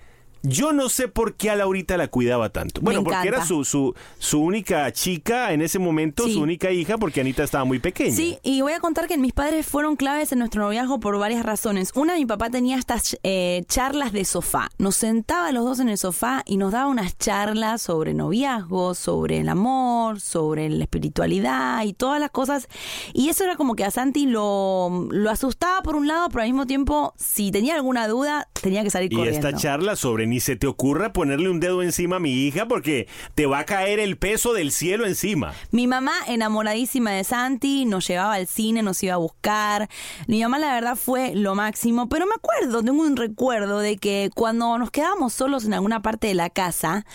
yo 0.46 0.72
no 0.72 0.88
sé 0.88 1.08
por 1.08 1.34
qué 1.34 1.50
a 1.50 1.56
Laurita 1.56 1.96
la 1.96 2.08
cuidaba 2.08 2.50
tanto. 2.50 2.80
Bueno, 2.82 3.02
porque 3.02 3.16
encanta. 3.18 3.36
era 3.38 3.46
su, 3.46 3.64
su, 3.64 3.94
su 4.18 4.40
única 4.40 4.92
chica 4.92 5.52
en 5.52 5.62
ese 5.62 5.78
momento, 5.78 6.24
Sí. 6.24 6.34
su 6.34 6.42
única 6.42 6.70
hija, 6.70 6.98
porque 6.98 7.20
Anita 7.22 7.42
estaba 7.42 7.64
muy 7.64 7.78
pequeña. 7.78 8.14
Sí, 8.14 8.38
y 8.42 8.60
voy 8.60 8.72
a 8.74 8.80
contar 8.80 9.08
que 9.08 9.16
mis 9.18 9.32
padres 9.32 9.66
fueron 9.66 9.96
claves 9.96 10.32
en 10.32 10.38
nuestro 10.40 10.62
noviazgo 10.62 11.00
por 11.00 11.18
varias 11.18 11.44
razones. 11.44 11.90
Una, 11.94 12.14
mi 12.14 12.26
papá 12.26 12.50
tenía 12.50 12.76
estas 12.76 13.16
eh, 13.22 13.64
charlas 13.68 14.12
de 14.12 14.24
sofá. 14.24 14.68
Nos 14.78 14.96
sentaba 14.96 15.50
los 15.52 15.64
dos 15.64 15.80
en 15.80 15.88
el 15.88 15.98
sofá 15.98 16.42
y 16.46 16.56
nos 16.58 16.72
daba 16.72 16.88
unas 16.88 17.16
charlas 17.18 17.82
sobre 17.82 18.12
noviazgo, 18.14 18.94
sobre 18.94 19.40
el 19.40 19.48
amor, 19.48 20.20
sobre 20.20 20.68
la 20.68 20.84
espiritualidad 20.84 21.82
y 21.84 21.94
todas 21.94 22.20
las 22.20 22.30
cosas. 22.30 22.68
Y 23.12 23.28
eso 23.30 23.44
era 23.44 23.56
como 23.56 23.74
que 23.76 23.84
a 23.84 23.90
Santi 23.90 24.26
lo, 24.26 25.08
lo 25.10 25.30
asustaba 25.30 25.82
por 25.82 25.96
un 25.96 26.06
lado, 26.06 26.28
pero 26.28 26.42
al 26.42 26.48
mismo 26.48 26.66
tiempo, 26.66 27.14
si 27.16 27.50
tenía 27.50 27.74
alguna 27.74 28.06
duda, 28.08 28.48
tenía 28.60 28.82
que 28.82 28.90
salir 28.90 29.12
Y 29.12 29.16
corriendo. 29.16 29.48
esta 29.48 29.58
charla 29.58 29.96
sobre 29.96 30.26
ni 30.34 30.40
se 30.40 30.56
te 30.56 30.66
ocurra 30.66 31.12
ponerle 31.12 31.48
un 31.48 31.60
dedo 31.60 31.80
encima 31.80 32.16
a 32.16 32.18
mi 32.18 32.32
hija 32.32 32.66
porque 32.66 33.06
te 33.36 33.46
va 33.46 33.60
a 33.60 33.64
caer 33.64 34.00
el 34.00 34.16
peso 34.16 34.52
del 34.52 34.72
cielo 34.72 35.06
encima. 35.06 35.52
Mi 35.70 35.86
mamá, 35.86 36.10
enamoradísima 36.26 37.12
de 37.12 37.22
Santi, 37.22 37.84
nos 37.84 38.08
llevaba 38.08 38.34
al 38.34 38.48
cine, 38.48 38.82
nos 38.82 39.00
iba 39.04 39.14
a 39.14 39.18
buscar. 39.18 39.88
Mi 40.26 40.42
mamá, 40.42 40.58
la 40.58 40.74
verdad, 40.74 40.96
fue 40.96 41.36
lo 41.36 41.54
máximo. 41.54 42.08
Pero 42.08 42.26
me 42.26 42.32
acuerdo, 42.34 42.82
tengo 42.82 43.00
un 43.00 43.16
recuerdo 43.16 43.78
de 43.78 43.96
que 43.96 44.30
cuando 44.34 44.76
nos 44.76 44.90
quedábamos 44.90 45.34
solos 45.34 45.66
en 45.66 45.74
alguna 45.74 46.02
parte 46.02 46.26
de 46.26 46.34
la 46.34 46.50
casa, 46.50 47.06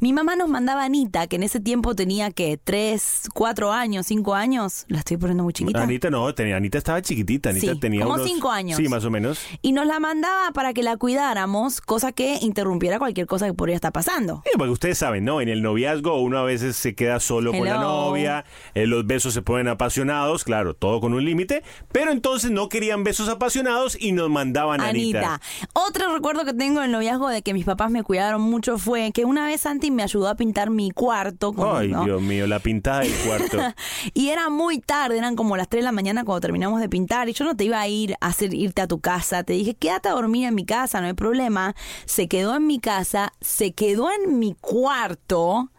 mi 0.00 0.12
mamá 0.12 0.34
nos 0.34 0.48
mandaba 0.48 0.82
a 0.82 0.86
Anita, 0.86 1.28
que 1.28 1.36
en 1.36 1.44
ese 1.44 1.60
tiempo 1.60 1.94
tenía 1.94 2.32
que 2.32 2.58
tres, 2.62 3.28
cuatro 3.34 3.70
años, 3.70 4.06
cinco 4.08 4.34
años. 4.34 4.84
La 4.88 4.98
estoy 4.98 5.16
poniendo 5.16 5.44
muy 5.44 5.52
chiquita. 5.52 5.80
Anita 5.80 6.10
no, 6.10 6.34
tenía, 6.34 6.56
Anita 6.56 6.78
estaba 6.78 7.00
chiquitita. 7.02 7.50
Anita 7.50 7.72
Sí, 7.74 7.78
tenía 7.78 8.02
como 8.02 8.14
unos- 8.14 8.26
cinco 8.26 8.50
años. 8.50 8.76
Sí, 8.78 8.88
más 8.88 9.04
o 9.04 9.12
menos. 9.12 9.38
Y 9.62 9.70
nos 9.70 9.86
la 9.86 10.00
mandaba 10.00 10.50
para 10.50 10.72
que 10.74 10.82
la 10.82 10.96
cuidáramos, 10.96 11.80
cosa 11.80 12.10
que 12.10 12.38
interrumpiera 12.64 12.98
cualquier 12.98 13.26
cosa 13.26 13.46
que 13.46 13.52
podría 13.54 13.76
estar 13.76 13.92
pasando. 13.92 14.42
Sí, 14.44 14.50
porque 14.56 14.70
ustedes 14.72 14.96
saben, 14.98 15.24
¿no? 15.24 15.40
En 15.42 15.48
el 15.50 15.60
noviazgo 15.62 16.18
uno 16.20 16.38
a 16.38 16.44
veces 16.44 16.76
se 16.76 16.94
queda 16.94 17.20
solo 17.20 17.52
con 17.52 17.64
la 17.66 17.76
novia, 17.78 18.44
eh, 18.74 18.86
los 18.86 19.06
besos 19.06 19.34
se 19.34 19.42
ponen 19.42 19.68
apasionados, 19.68 20.44
claro, 20.44 20.74
todo 20.74 21.00
con 21.00 21.12
un 21.12 21.24
límite, 21.24 21.62
pero 21.92 22.10
entonces 22.10 22.50
no 22.50 22.68
querían 22.70 23.04
besos 23.04 23.28
apasionados 23.28 23.96
y 24.00 24.12
nos 24.12 24.30
mandaban 24.30 24.80
a 24.80 24.88
Anita. 24.88 25.18
Anita. 25.18 25.40
Otro 25.74 26.14
recuerdo 26.14 26.44
que 26.46 26.54
tengo 26.54 26.80
del 26.80 26.90
noviazgo 26.90 27.28
de 27.28 27.42
que 27.42 27.52
mis 27.52 27.64
papás 27.66 27.90
me 27.90 28.02
cuidaron 28.02 28.40
mucho 28.40 28.78
fue 28.78 29.12
que 29.12 29.24
una 29.26 29.46
vez 29.46 29.60
Santi 29.60 29.90
me 29.90 30.02
ayudó 30.02 30.28
a 30.28 30.34
pintar 30.36 30.70
mi 30.70 30.90
cuarto. 30.90 31.52
con- 31.52 31.76
Ay, 31.76 31.88
¿no? 31.88 32.04
Dios 32.04 32.22
mío, 32.22 32.46
la 32.46 32.60
pintada 32.60 33.00
del 33.00 33.12
cuarto. 33.26 33.58
Y 34.14 34.28
era 34.28 34.48
muy 34.48 34.78
tarde, 34.78 35.18
eran 35.18 35.36
como 35.36 35.56
las 35.56 35.68
3 35.68 35.80
de 35.80 35.84
la 35.84 35.92
mañana 35.92 36.24
cuando 36.24 36.40
terminamos 36.40 36.80
de 36.80 36.88
pintar 36.88 37.28
y 37.28 37.32
yo 37.32 37.44
no 37.44 37.56
te 37.56 37.64
iba 37.64 37.80
a 37.80 37.88
ir 37.88 38.14
a 38.20 38.28
hacer 38.28 38.54
irte 38.54 38.80
a 38.82 38.86
tu 38.86 39.00
casa. 39.00 39.42
Te 39.42 39.52
dije, 39.52 39.74
quédate 39.74 40.08
a 40.08 40.12
dormir 40.12 40.46
en 40.46 40.54
mi 40.54 40.64
casa, 40.64 41.00
no 41.00 41.06
hay 41.06 41.12
problema. 41.14 41.74
Se 42.06 42.28
quedó 42.28 42.53
en 42.56 42.66
mi 42.66 42.80
casa, 42.80 43.32
se 43.40 43.72
quedó 43.72 44.10
en 44.10 44.38
mi 44.38 44.54
cuarto, 44.60 45.70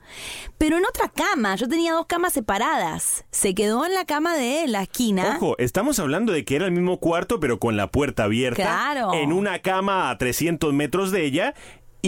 pero 0.57 0.77
en 0.77 0.85
otra 0.85 1.09
cama. 1.09 1.55
Yo 1.55 1.67
tenía 1.67 1.93
dos 1.93 2.05
camas 2.05 2.33
separadas. 2.33 3.25
Se 3.31 3.53
quedó 3.53 3.85
en 3.85 3.93
la 3.93 4.05
cama 4.05 4.35
de 4.35 4.67
la 4.67 4.83
esquina. 4.83 5.35
Ojo, 5.37 5.55
estamos 5.57 5.99
hablando 5.99 6.31
de 6.31 6.45
que 6.45 6.55
era 6.55 6.65
el 6.65 6.71
mismo 6.71 6.99
cuarto, 6.99 7.39
pero 7.39 7.59
con 7.59 7.77
la 7.77 7.91
puerta 7.91 8.25
abierta. 8.25 8.63
Claro. 8.63 9.13
En 9.13 9.31
una 9.33 9.59
cama 9.59 10.09
a 10.09 10.17
300 10.17 10.73
metros 10.73 11.11
de 11.11 11.25
ella. 11.25 11.53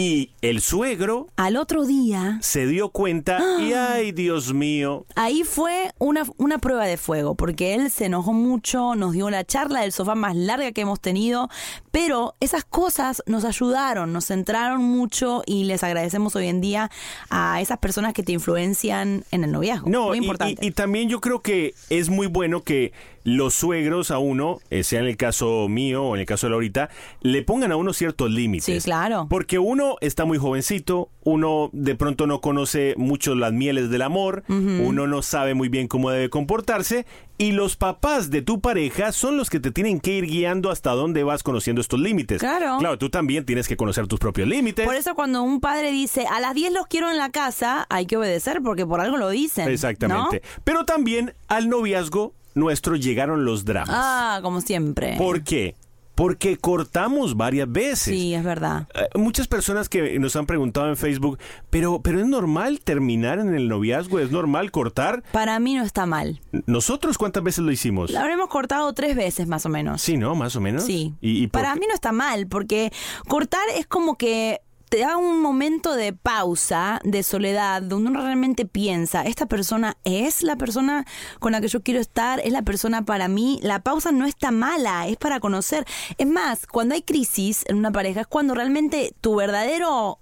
Y 0.00 0.30
el 0.42 0.60
suegro 0.60 1.26
Al 1.34 1.56
otro 1.56 1.84
día, 1.84 2.38
se 2.40 2.66
dio 2.68 2.90
cuenta 2.90 3.40
y, 3.60 3.72
ay, 3.72 4.12
Dios 4.12 4.54
mío. 4.54 5.06
ahí 5.16 5.42
fue 5.42 5.90
una, 5.98 6.22
una 6.36 6.58
prueba 6.58 6.86
de 6.86 6.96
fuego, 6.96 7.34
porque 7.34 7.74
él 7.74 7.90
se 7.90 8.04
enojó 8.04 8.32
mucho, 8.32 8.94
nos 8.94 9.12
dio 9.12 9.28
la 9.28 9.44
charla 9.44 9.80
del 9.80 9.90
sofá 9.90 10.14
más 10.14 10.36
larga 10.36 10.70
que 10.70 10.82
hemos 10.82 11.00
tenido, 11.00 11.48
pero 11.90 12.36
esas 12.38 12.64
cosas 12.64 13.24
nos 13.26 13.44
ayudaron, 13.44 14.12
nos 14.12 14.26
centraron 14.26 14.82
mucho 14.84 15.42
y 15.46 15.64
les 15.64 15.82
agradecemos 15.82 16.36
hoy 16.36 16.46
en 16.46 16.60
día 16.60 16.90
a 17.28 17.60
esas 17.60 17.78
personas 17.78 18.12
que 18.12 18.22
te 18.22 18.30
influencian 18.30 19.24
en 19.32 19.42
el 19.42 19.50
noviazgo. 19.50 19.90
No, 19.90 20.06
Muy 20.08 20.18
y- 20.18 20.20
importante. 20.20 20.64
Y, 20.64 20.68
y 20.68 20.70
también 20.70 21.08
yo 21.08 21.20
creo 21.20 21.42
que 21.42 21.74
es 21.90 22.08
muy 22.08 22.28
bueno 22.28 22.62
que 22.62 22.92
los 23.36 23.54
suegros 23.54 24.10
a 24.10 24.18
uno, 24.18 24.58
eh, 24.70 24.84
sea 24.84 25.00
en 25.00 25.06
el 25.06 25.16
caso 25.16 25.68
mío 25.68 26.04
o 26.04 26.14
en 26.14 26.20
el 26.20 26.26
caso 26.26 26.46
de 26.46 26.52
Laurita, 26.52 26.88
le 27.20 27.42
pongan 27.42 27.72
a 27.72 27.76
uno 27.76 27.92
ciertos 27.92 28.30
límites. 28.30 28.64
Sí, 28.64 28.80
claro. 28.80 29.26
Porque 29.28 29.58
uno 29.58 29.96
está 30.00 30.24
muy 30.24 30.38
jovencito, 30.38 31.10
uno 31.24 31.70
de 31.72 31.94
pronto 31.94 32.26
no 32.26 32.40
conoce 32.40 32.94
mucho 32.96 33.34
las 33.34 33.52
mieles 33.52 33.90
del 33.90 34.02
amor, 34.02 34.44
uno 34.48 35.06
no 35.06 35.22
sabe 35.22 35.54
muy 35.54 35.68
bien 35.68 35.88
cómo 35.88 36.10
debe 36.10 36.30
comportarse 36.30 37.06
y 37.38 37.52
los 37.52 37.76
papás 37.76 38.30
de 38.30 38.42
tu 38.42 38.60
pareja 38.60 39.12
son 39.12 39.36
los 39.36 39.48
que 39.48 39.60
te 39.60 39.70
tienen 39.70 40.00
que 40.00 40.12
ir 40.12 40.26
guiando 40.26 40.70
hasta 40.70 40.90
dónde 40.90 41.22
vas 41.22 41.44
conociendo 41.44 41.80
estos 41.80 42.00
límites. 42.00 42.40
Claro. 42.40 42.78
Claro, 42.78 42.98
tú 42.98 43.10
también 43.10 43.46
tienes 43.46 43.68
que 43.68 43.76
conocer 43.76 44.08
tus 44.08 44.18
propios 44.18 44.48
límites. 44.48 44.84
Por 44.84 44.96
eso 44.96 45.14
cuando 45.14 45.42
un 45.42 45.60
padre 45.60 45.92
dice, 45.92 46.26
a 46.26 46.40
las 46.40 46.54
10 46.54 46.72
los 46.72 46.86
quiero 46.88 47.10
en 47.10 47.16
la 47.16 47.30
casa, 47.30 47.86
hay 47.90 48.06
que 48.06 48.16
obedecer 48.16 48.60
porque 48.62 48.84
por 48.84 49.00
algo 49.00 49.16
lo 49.16 49.30
dicen. 49.30 49.68
Exactamente. 49.68 50.42
¿no? 50.42 50.62
Pero 50.64 50.84
también 50.84 51.34
al 51.46 51.68
noviazgo 51.68 52.34
nuestro 52.58 52.96
llegaron 52.96 53.44
los 53.44 53.64
dramas. 53.64 53.94
Ah, 53.96 54.40
como 54.42 54.60
siempre. 54.60 55.16
¿Por 55.16 55.42
qué? 55.42 55.74
Porque 56.14 56.56
cortamos 56.56 57.36
varias 57.36 57.70
veces. 57.70 58.12
Sí, 58.12 58.34
es 58.34 58.42
verdad. 58.42 58.88
Eh, 58.92 59.06
Muchas 59.16 59.46
personas 59.46 59.88
que 59.88 60.18
nos 60.18 60.34
han 60.34 60.46
preguntado 60.46 60.88
en 60.88 60.96
Facebook, 60.96 61.38
pero, 61.70 62.02
pero 62.02 62.18
es 62.18 62.26
normal 62.26 62.80
terminar 62.80 63.38
en 63.38 63.54
el 63.54 63.68
noviazgo, 63.68 64.18
es 64.18 64.32
normal 64.32 64.72
cortar. 64.72 65.22
Para 65.30 65.60
mí 65.60 65.74
no 65.74 65.84
está 65.84 66.06
mal. 66.06 66.40
¿Nosotros 66.66 67.18
cuántas 67.18 67.44
veces 67.44 67.64
lo 67.64 67.70
hicimos? 67.70 68.10
La 68.10 68.22
habremos 68.22 68.48
cortado 68.48 68.92
tres 68.94 69.14
veces 69.14 69.46
más 69.46 69.64
o 69.64 69.68
menos. 69.68 70.02
Sí, 70.02 70.16
¿no? 70.16 70.34
Más 70.34 70.56
o 70.56 70.60
menos. 70.60 70.82
Sí. 70.82 71.14
¿Y, 71.20 71.46
Para 71.46 71.74
qué? 71.74 71.80
mí 71.80 71.86
no 71.88 71.94
está 71.94 72.10
mal, 72.10 72.48
porque 72.48 72.92
cortar 73.28 73.62
es 73.76 73.86
como 73.86 74.16
que 74.18 74.60
te 74.88 75.00
da 75.00 75.16
un 75.16 75.40
momento 75.40 75.94
de 75.94 76.12
pausa, 76.12 77.00
de 77.04 77.22
soledad, 77.22 77.82
donde 77.82 78.10
uno 78.10 78.22
realmente 78.22 78.64
piensa, 78.64 79.22
esta 79.22 79.46
persona 79.46 79.96
es 80.04 80.42
la 80.42 80.56
persona 80.56 81.04
con 81.38 81.52
la 81.52 81.60
que 81.60 81.68
yo 81.68 81.82
quiero 81.82 82.00
estar, 82.00 82.40
es 82.40 82.52
la 82.52 82.62
persona 82.62 83.04
para 83.04 83.28
mí. 83.28 83.58
La 83.62 83.80
pausa 83.80 84.12
no 84.12 84.26
está 84.26 84.50
mala, 84.50 85.08
es 85.08 85.16
para 85.16 85.40
conocer. 85.40 85.84
Es 86.16 86.26
más, 86.26 86.66
cuando 86.66 86.94
hay 86.94 87.02
crisis 87.02 87.64
en 87.68 87.76
una 87.76 87.92
pareja 87.92 88.22
es 88.22 88.26
cuando 88.26 88.54
realmente 88.54 89.14
tu 89.20 89.36
verdadero 89.36 90.18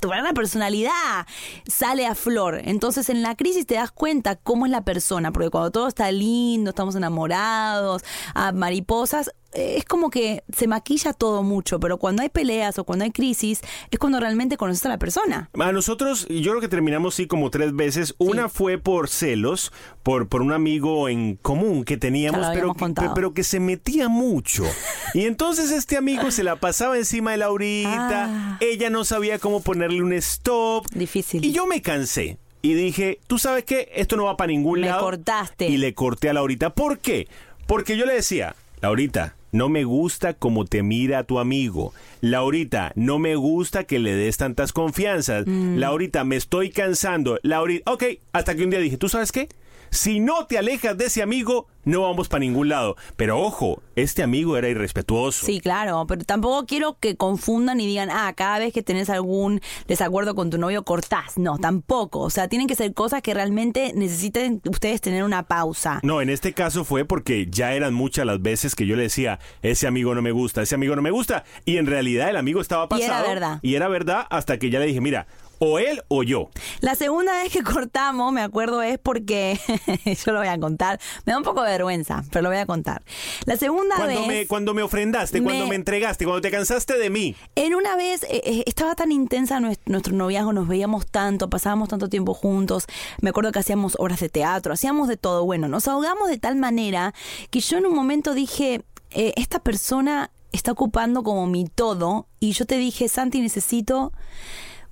tu 0.00 0.08
verdadera 0.08 0.32
personalidad 0.32 1.26
sale 1.66 2.06
a 2.06 2.14
flor. 2.14 2.62
Entonces 2.64 3.10
en 3.10 3.22
la 3.22 3.34
crisis 3.34 3.66
te 3.66 3.74
das 3.74 3.90
cuenta 3.90 4.36
cómo 4.36 4.64
es 4.64 4.72
la 4.72 4.80
persona, 4.80 5.30
porque 5.30 5.50
cuando 5.50 5.70
todo 5.70 5.88
está 5.88 6.10
lindo, 6.10 6.70
estamos 6.70 6.94
enamorados, 6.94 8.02
a 8.34 8.52
mariposas, 8.52 9.28
eh, 9.28 9.32
es 9.54 9.84
como 9.84 10.10
que 10.10 10.42
se 10.54 10.66
maquilla 10.66 11.12
todo 11.12 11.42
mucho, 11.42 11.78
pero 11.80 11.98
cuando 11.98 12.22
hay 12.22 12.28
peleas 12.28 12.78
o 12.78 12.84
cuando 12.84 13.04
hay 13.04 13.10
crisis, 13.10 13.60
es 13.90 13.98
cuando 13.98 14.20
realmente 14.20 14.56
conoces 14.56 14.84
a 14.86 14.88
la 14.88 14.98
persona. 14.98 15.50
A 15.58 15.72
nosotros, 15.72 16.26
yo 16.28 16.50
creo 16.52 16.60
que 16.60 16.68
terminamos 16.68 17.14
sí 17.14 17.26
como 17.26 17.50
tres 17.50 17.74
veces. 17.74 18.14
Una 18.18 18.48
fue 18.48 18.78
por 18.78 19.08
celos, 19.08 19.72
por, 20.02 20.28
por 20.28 20.42
un 20.42 20.52
amigo 20.52 21.08
en 21.08 21.36
común 21.36 21.84
que 21.84 21.96
teníamos, 21.96 22.46
pero, 22.52 22.72
que, 22.74 22.78
contado. 22.78 23.14
pero 23.14 23.32
que 23.34 23.44
se 23.44 23.60
metía 23.60 24.08
mucho. 24.08 24.64
Y 25.14 25.26
entonces 25.26 25.70
este 25.70 25.96
amigo 25.96 26.32
se 26.32 26.42
la 26.42 26.56
pasaba 26.56 26.96
encima 26.98 27.30
de 27.30 27.36
Laurita, 27.36 28.26
Ah. 28.26 28.58
ella 28.60 28.90
no 28.90 29.04
sabía 29.04 29.38
cómo 29.38 29.60
ponerle 29.60 30.02
un 30.02 30.12
stop. 30.14 30.86
Difícil. 30.92 31.44
Y 31.44 31.52
yo 31.52 31.66
me 31.66 31.82
cansé. 31.82 32.38
Y 32.62 32.74
dije, 32.74 33.20
¿tú 33.28 33.38
sabes 33.38 33.64
qué? 33.64 33.90
Esto 33.94 34.16
no 34.16 34.24
va 34.24 34.36
para 34.36 34.48
ningún 34.48 34.80
Me 34.80 34.88
lado. 34.88 35.02
cortaste. 35.02 35.68
Y 35.68 35.76
le 35.76 35.94
corté 35.94 36.30
a 36.30 36.32
Laurita. 36.32 36.70
¿Por 36.74 36.98
qué? 36.98 37.28
Porque 37.66 37.96
yo 37.96 38.06
le 38.06 38.14
decía, 38.14 38.56
Laurita, 38.80 39.36
no 39.54 39.68
me 39.68 39.84
gusta 39.84 40.34
cómo 40.34 40.64
te 40.64 40.82
mira 40.82 41.22
tu 41.22 41.38
amigo. 41.38 41.94
Laurita, 42.20 42.90
no 42.96 43.20
me 43.20 43.36
gusta 43.36 43.84
que 43.84 44.00
le 44.00 44.12
des 44.16 44.36
tantas 44.36 44.72
confianzas. 44.72 45.46
Mm. 45.46 45.76
Laurita, 45.78 46.24
me 46.24 46.34
estoy 46.34 46.70
cansando. 46.70 47.38
Laurita, 47.42 47.92
ok, 47.92 48.02
hasta 48.32 48.56
que 48.56 48.64
un 48.64 48.70
día 48.70 48.80
dije, 48.80 48.96
¿tú 48.96 49.08
sabes 49.08 49.30
qué? 49.30 49.48
Si 49.94 50.18
no 50.18 50.46
te 50.46 50.58
alejas 50.58 50.98
de 50.98 51.04
ese 51.06 51.22
amigo, 51.22 51.68
no 51.84 52.02
vamos 52.02 52.28
para 52.28 52.40
ningún 52.40 52.68
lado. 52.68 52.96
Pero 53.14 53.38
ojo, 53.40 53.80
este 53.94 54.24
amigo 54.24 54.56
era 54.56 54.68
irrespetuoso. 54.68 55.46
Sí, 55.46 55.60
claro, 55.60 56.04
pero 56.08 56.24
tampoco 56.24 56.66
quiero 56.66 56.98
que 56.98 57.16
confundan 57.16 57.80
y 57.80 57.86
digan, 57.86 58.10
ah, 58.10 58.32
cada 58.36 58.58
vez 58.58 58.72
que 58.72 58.82
tenés 58.82 59.08
algún 59.08 59.60
desacuerdo 59.86 60.34
con 60.34 60.50
tu 60.50 60.58
novio 60.58 60.82
cortás. 60.84 61.38
No, 61.38 61.58
tampoco. 61.58 62.18
O 62.20 62.30
sea, 62.30 62.48
tienen 62.48 62.66
que 62.66 62.74
ser 62.74 62.92
cosas 62.92 63.22
que 63.22 63.34
realmente 63.34 63.92
necesiten 63.94 64.60
ustedes 64.68 65.00
tener 65.00 65.22
una 65.22 65.44
pausa. 65.44 66.00
No, 66.02 66.20
en 66.20 66.28
este 66.28 66.52
caso 66.54 66.84
fue 66.84 67.04
porque 67.04 67.46
ya 67.48 67.72
eran 67.74 67.94
muchas 67.94 68.26
las 68.26 68.42
veces 68.42 68.74
que 68.74 68.86
yo 68.86 68.96
le 68.96 69.04
decía, 69.04 69.38
ese 69.62 69.86
amigo 69.86 70.12
no 70.16 70.22
me 70.22 70.32
gusta, 70.32 70.62
ese 70.62 70.74
amigo 70.74 70.96
no 70.96 71.02
me 71.02 71.12
gusta. 71.12 71.44
Y 71.64 71.76
en 71.76 71.86
realidad 71.86 72.30
el 72.30 72.36
amigo 72.36 72.60
estaba 72.60 72.88
Y 72.98 73.02
era 73.02 73.12
pasado. 73.14 73.28
verdad. 73.28 73.58
Y 73.62 73.76
era 73.76 73.86
verdad 73.86 74.26
hasta 74.30 74.58
que 74.58 74.70
ya 74.70 74.80
le 74.80 74.86
dije, 74.86 75.00
mira, 75.00 75.28
o 75.64 75.78
él 75.78 76.02
o 76.08 76.22
yo. 76.22 76.50
La 76.80 76.94
segunda 76.94 77.32
vez 77.42 77.52
que 77.52 77.62
cortamos, 77.62 78.32
me 78.32 78.42
acuerdo, 78.42 78.82
es 78.82 78.98
porque 78.98 79.58
yo 80.24 80.32
lo 80.32 80.38
voy 80.38 80.48
a 80.48 80.58
contar. 80.58 81.00
Me 81.24 81.32
da 81.32 81.38
un 81.38 81.44
poco 81.44 81.62
de 81.62 81.70
vergüenza, 81.70 82.24
pero 82.30 82.42
lo 82.42 82.48
voy 82.50 82.58
a 82.58 82.66
contar. 82.66 83.02
La 83.46 83.56
segunda 83.56 83.96
Cuando 83.96 84.18
vez. 84.20 84.26
me, 84.28 84.46
cuando 84.46 84.74
me 84.74 84.82
ofrendaste, 84.82 85.42
cuando 85.42 85.66
me- 85.66 85.74
entregaste, 85.74 86.24
cuando 86.24 86.40
te 86.40 86.50
cansaste 86.50 86.98
de 86.98 87.10
mí. 87.10 87.34
En 87.54 87.74
una 87.74 87.96
vez 87.96 88.22
eh, 88.24 88.42
eh, 88.44 88.64
estaba 88.66 88.94
tan 88.94 89.12
intensa 89.12 89.58
nues- 89.60 89.78
nuestro 89.86 90.14
noviazgo, 90.14 90.52
nos 90.52 90.68
veíamos 90.68 91.06
tanto, 91.06 91.48
pasábamos 91.50 91.88
tanto 91.88 92.08
tiempo 92.08 92.34
juntos. 92.34 92.86
Me 93.20 93.30
acuerdo 93.30 93.52
que 93.52 93.58
hacíamos 93.58 93.96
obras 93.98 94.20
de 94.20 94.28
teatro, 94.28 94.72
hacíamos 94.72 95.08
de 95.08 95.16
todo. 95.16 95.44
Bueno, 95.44 95.68
nos 95.68 95.88
ahogamos 95.88 96.28
de 96.28 96.38
tal 96.38 96.56
manera 96.56 97.14
que 97.50 97.60
yo 97.60 97.78
en 97.78 97.86
un 97.86 97.94
momento 97.94 98.34
dije, 98.34 98.82
eh, 99.10 99.32
esta 99.36 99.58
persona 99.60 100.30
está 100.52 100.72
ocupando 100.72 101.22
como 101.22 101.46
mi 101.46 101.66
todo. 101.66 102.26
Y 102.40 102.52
yo 102.52 102.64
te 102.66 102.76
dije, 102.76 103.08
Santi, 103.08 103.40
necesito 103.40 104.12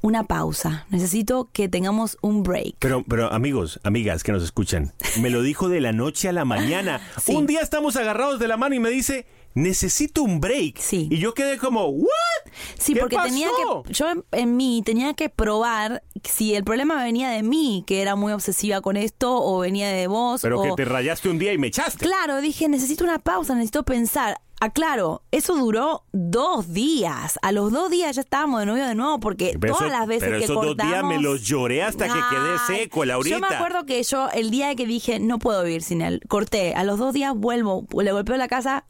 una 0.02 0.24
pausa. 0.24 0.86
Necesito 0.90 1.48
que 1.52 1.68
tengamos 1.68 2.18
un 2.20 2.42
break. 2.42 2.76
Pero, 2.78 3.04
pero 3.08 3.32
amigos, 3.32 3.80
amigas 3.84 4.22
que 4.22 4.32
nos 4.32 4.42
escuchan, 4.42 4.92
me 5.20 5.30
lo 5.30 5.42
dijo 5.42 5.68
de 5.68 5.80
la 5.80 5.92
noche 5.92 6.28
a 6.28 6.32
la 6.32 6.44
mañana. 6.44 7.00
Sí. 7.22 7.36
Un 7.36 7.46
día 7.46 7.60
estamos 7.60 7.94
agarrados 7.96 8.40
de 8.40 8.48
la 8.48 8.56
mano 8.56 8.74
y 8.74 8.80
me 8.80 8.90
dice, 8.90 9.26
necesito 9.54 10.22
un 10.22 10.40
break. 10.40 10.78
Sí. 10.78 11.08
Y 11.10 11.18
yo 11.18 11.34
quedé 11.34 11.56
como, 11.56 11.86
¿what? 11.86 12.08
Sí, 12.78 12.94
¿Qué 12.94 13.00
porque 13.00 13.16
tenía 13.16 13.48
pasó? 13.48 13.82
que, 13.84 13.92
yo 13.92 14.10
en, 14.10 14.24
en 14.32 14.56
mí 14.56 14.82
tenía 14.84 15.14
que 15.14 15.28
probar 15.28 16.02
si 16.24 16.54
el 16.54 16.64
problema 16.64 17.02
venía 17.02 17.30
de 17.30 17.42
mí, 17.42 17.84
que 17.86 18.02
era 18.02 18.16
muy 18.16 18.32
obsesiva 18.32 18.80
con 18.80 18.96
esto, 18.96 19.40
o 19.40 19.60
venía 19.60 19.88
de 19.88 20.08
vos. 20.08 20.42
Pero 20.42 20.60
o... 20.60 20.62
que 20.64 20.82
te 20.82 20.84
rayaste 20.84 21.28
un 21.28 21.38
día 21.38 21.52
y 21.52 21.58
me 21.58 21.68
echaste. 21.68 22.04
Claro, 22.04 22.40
dije, 22.40 22.68
necesito 22.68 23.04
una 23.04 23.18
pausa, 23.18 23.54
necesito 23.54 23.84
pensar. 23.84 24.40
Aclaro, 24.64 25.22
eso 25.30 25.54
duró 25.56 26.04
dos 26.12 26.72
días. 26.72 27.38
A 27.42 27.52
los 27.52 27.72
dos 27.72 27.90
días 27.90 28.14
ya 28.16 28.22
estábamos 28.22 28.60
de 28.60 28.66
novio 28.66 28.86
de 28.86 28.94
nuevo 28.94 29.18
porque 29.20 29.56
Pero 29.60 29.74
todas 29.74 29.88
eso- 29.90 29.98
las 29.98 30.06
veces 30.06 30.22
pero 30.28 30.38
que 30.38 30.44
esos 30.44 30.54
dos 30.56 30.76
días 30.76 30.88
cortamos... 30.88 31.14
me 31.16 31.20
los 31.20 31.42
lloré 31.42 31.82
hasta 31.82 32.06
que 32.06 32.20
quedé 32.30 32.78
seco, 32.78 33.04
Laurita. 33.04 33.36
Yo 33.36 33.40
me 33.40 33.54
acuerdo 33.54 33.84
que 33.86 34.02
yo, 34.02 34.28
el 34.30 34.50
día 34.50 34.74
que 34.74 34.86
dije, 34.86 35.18
no 35.18 35.38
puedo 35.38 35.62
vivir 35.64 35.82
sin 35.82 36.00
él, 36.00 36.20
corté. 36.28 36.74
A 36.74 36.84
los 36.84 36.98
dos 36.98 37.12
días 37.12 37.34
vuelvo, 37.34 37.86
le 38.00 38.12
golpeo 38.12 38.36
la 38.36 38.48
casa, 38.48 38.84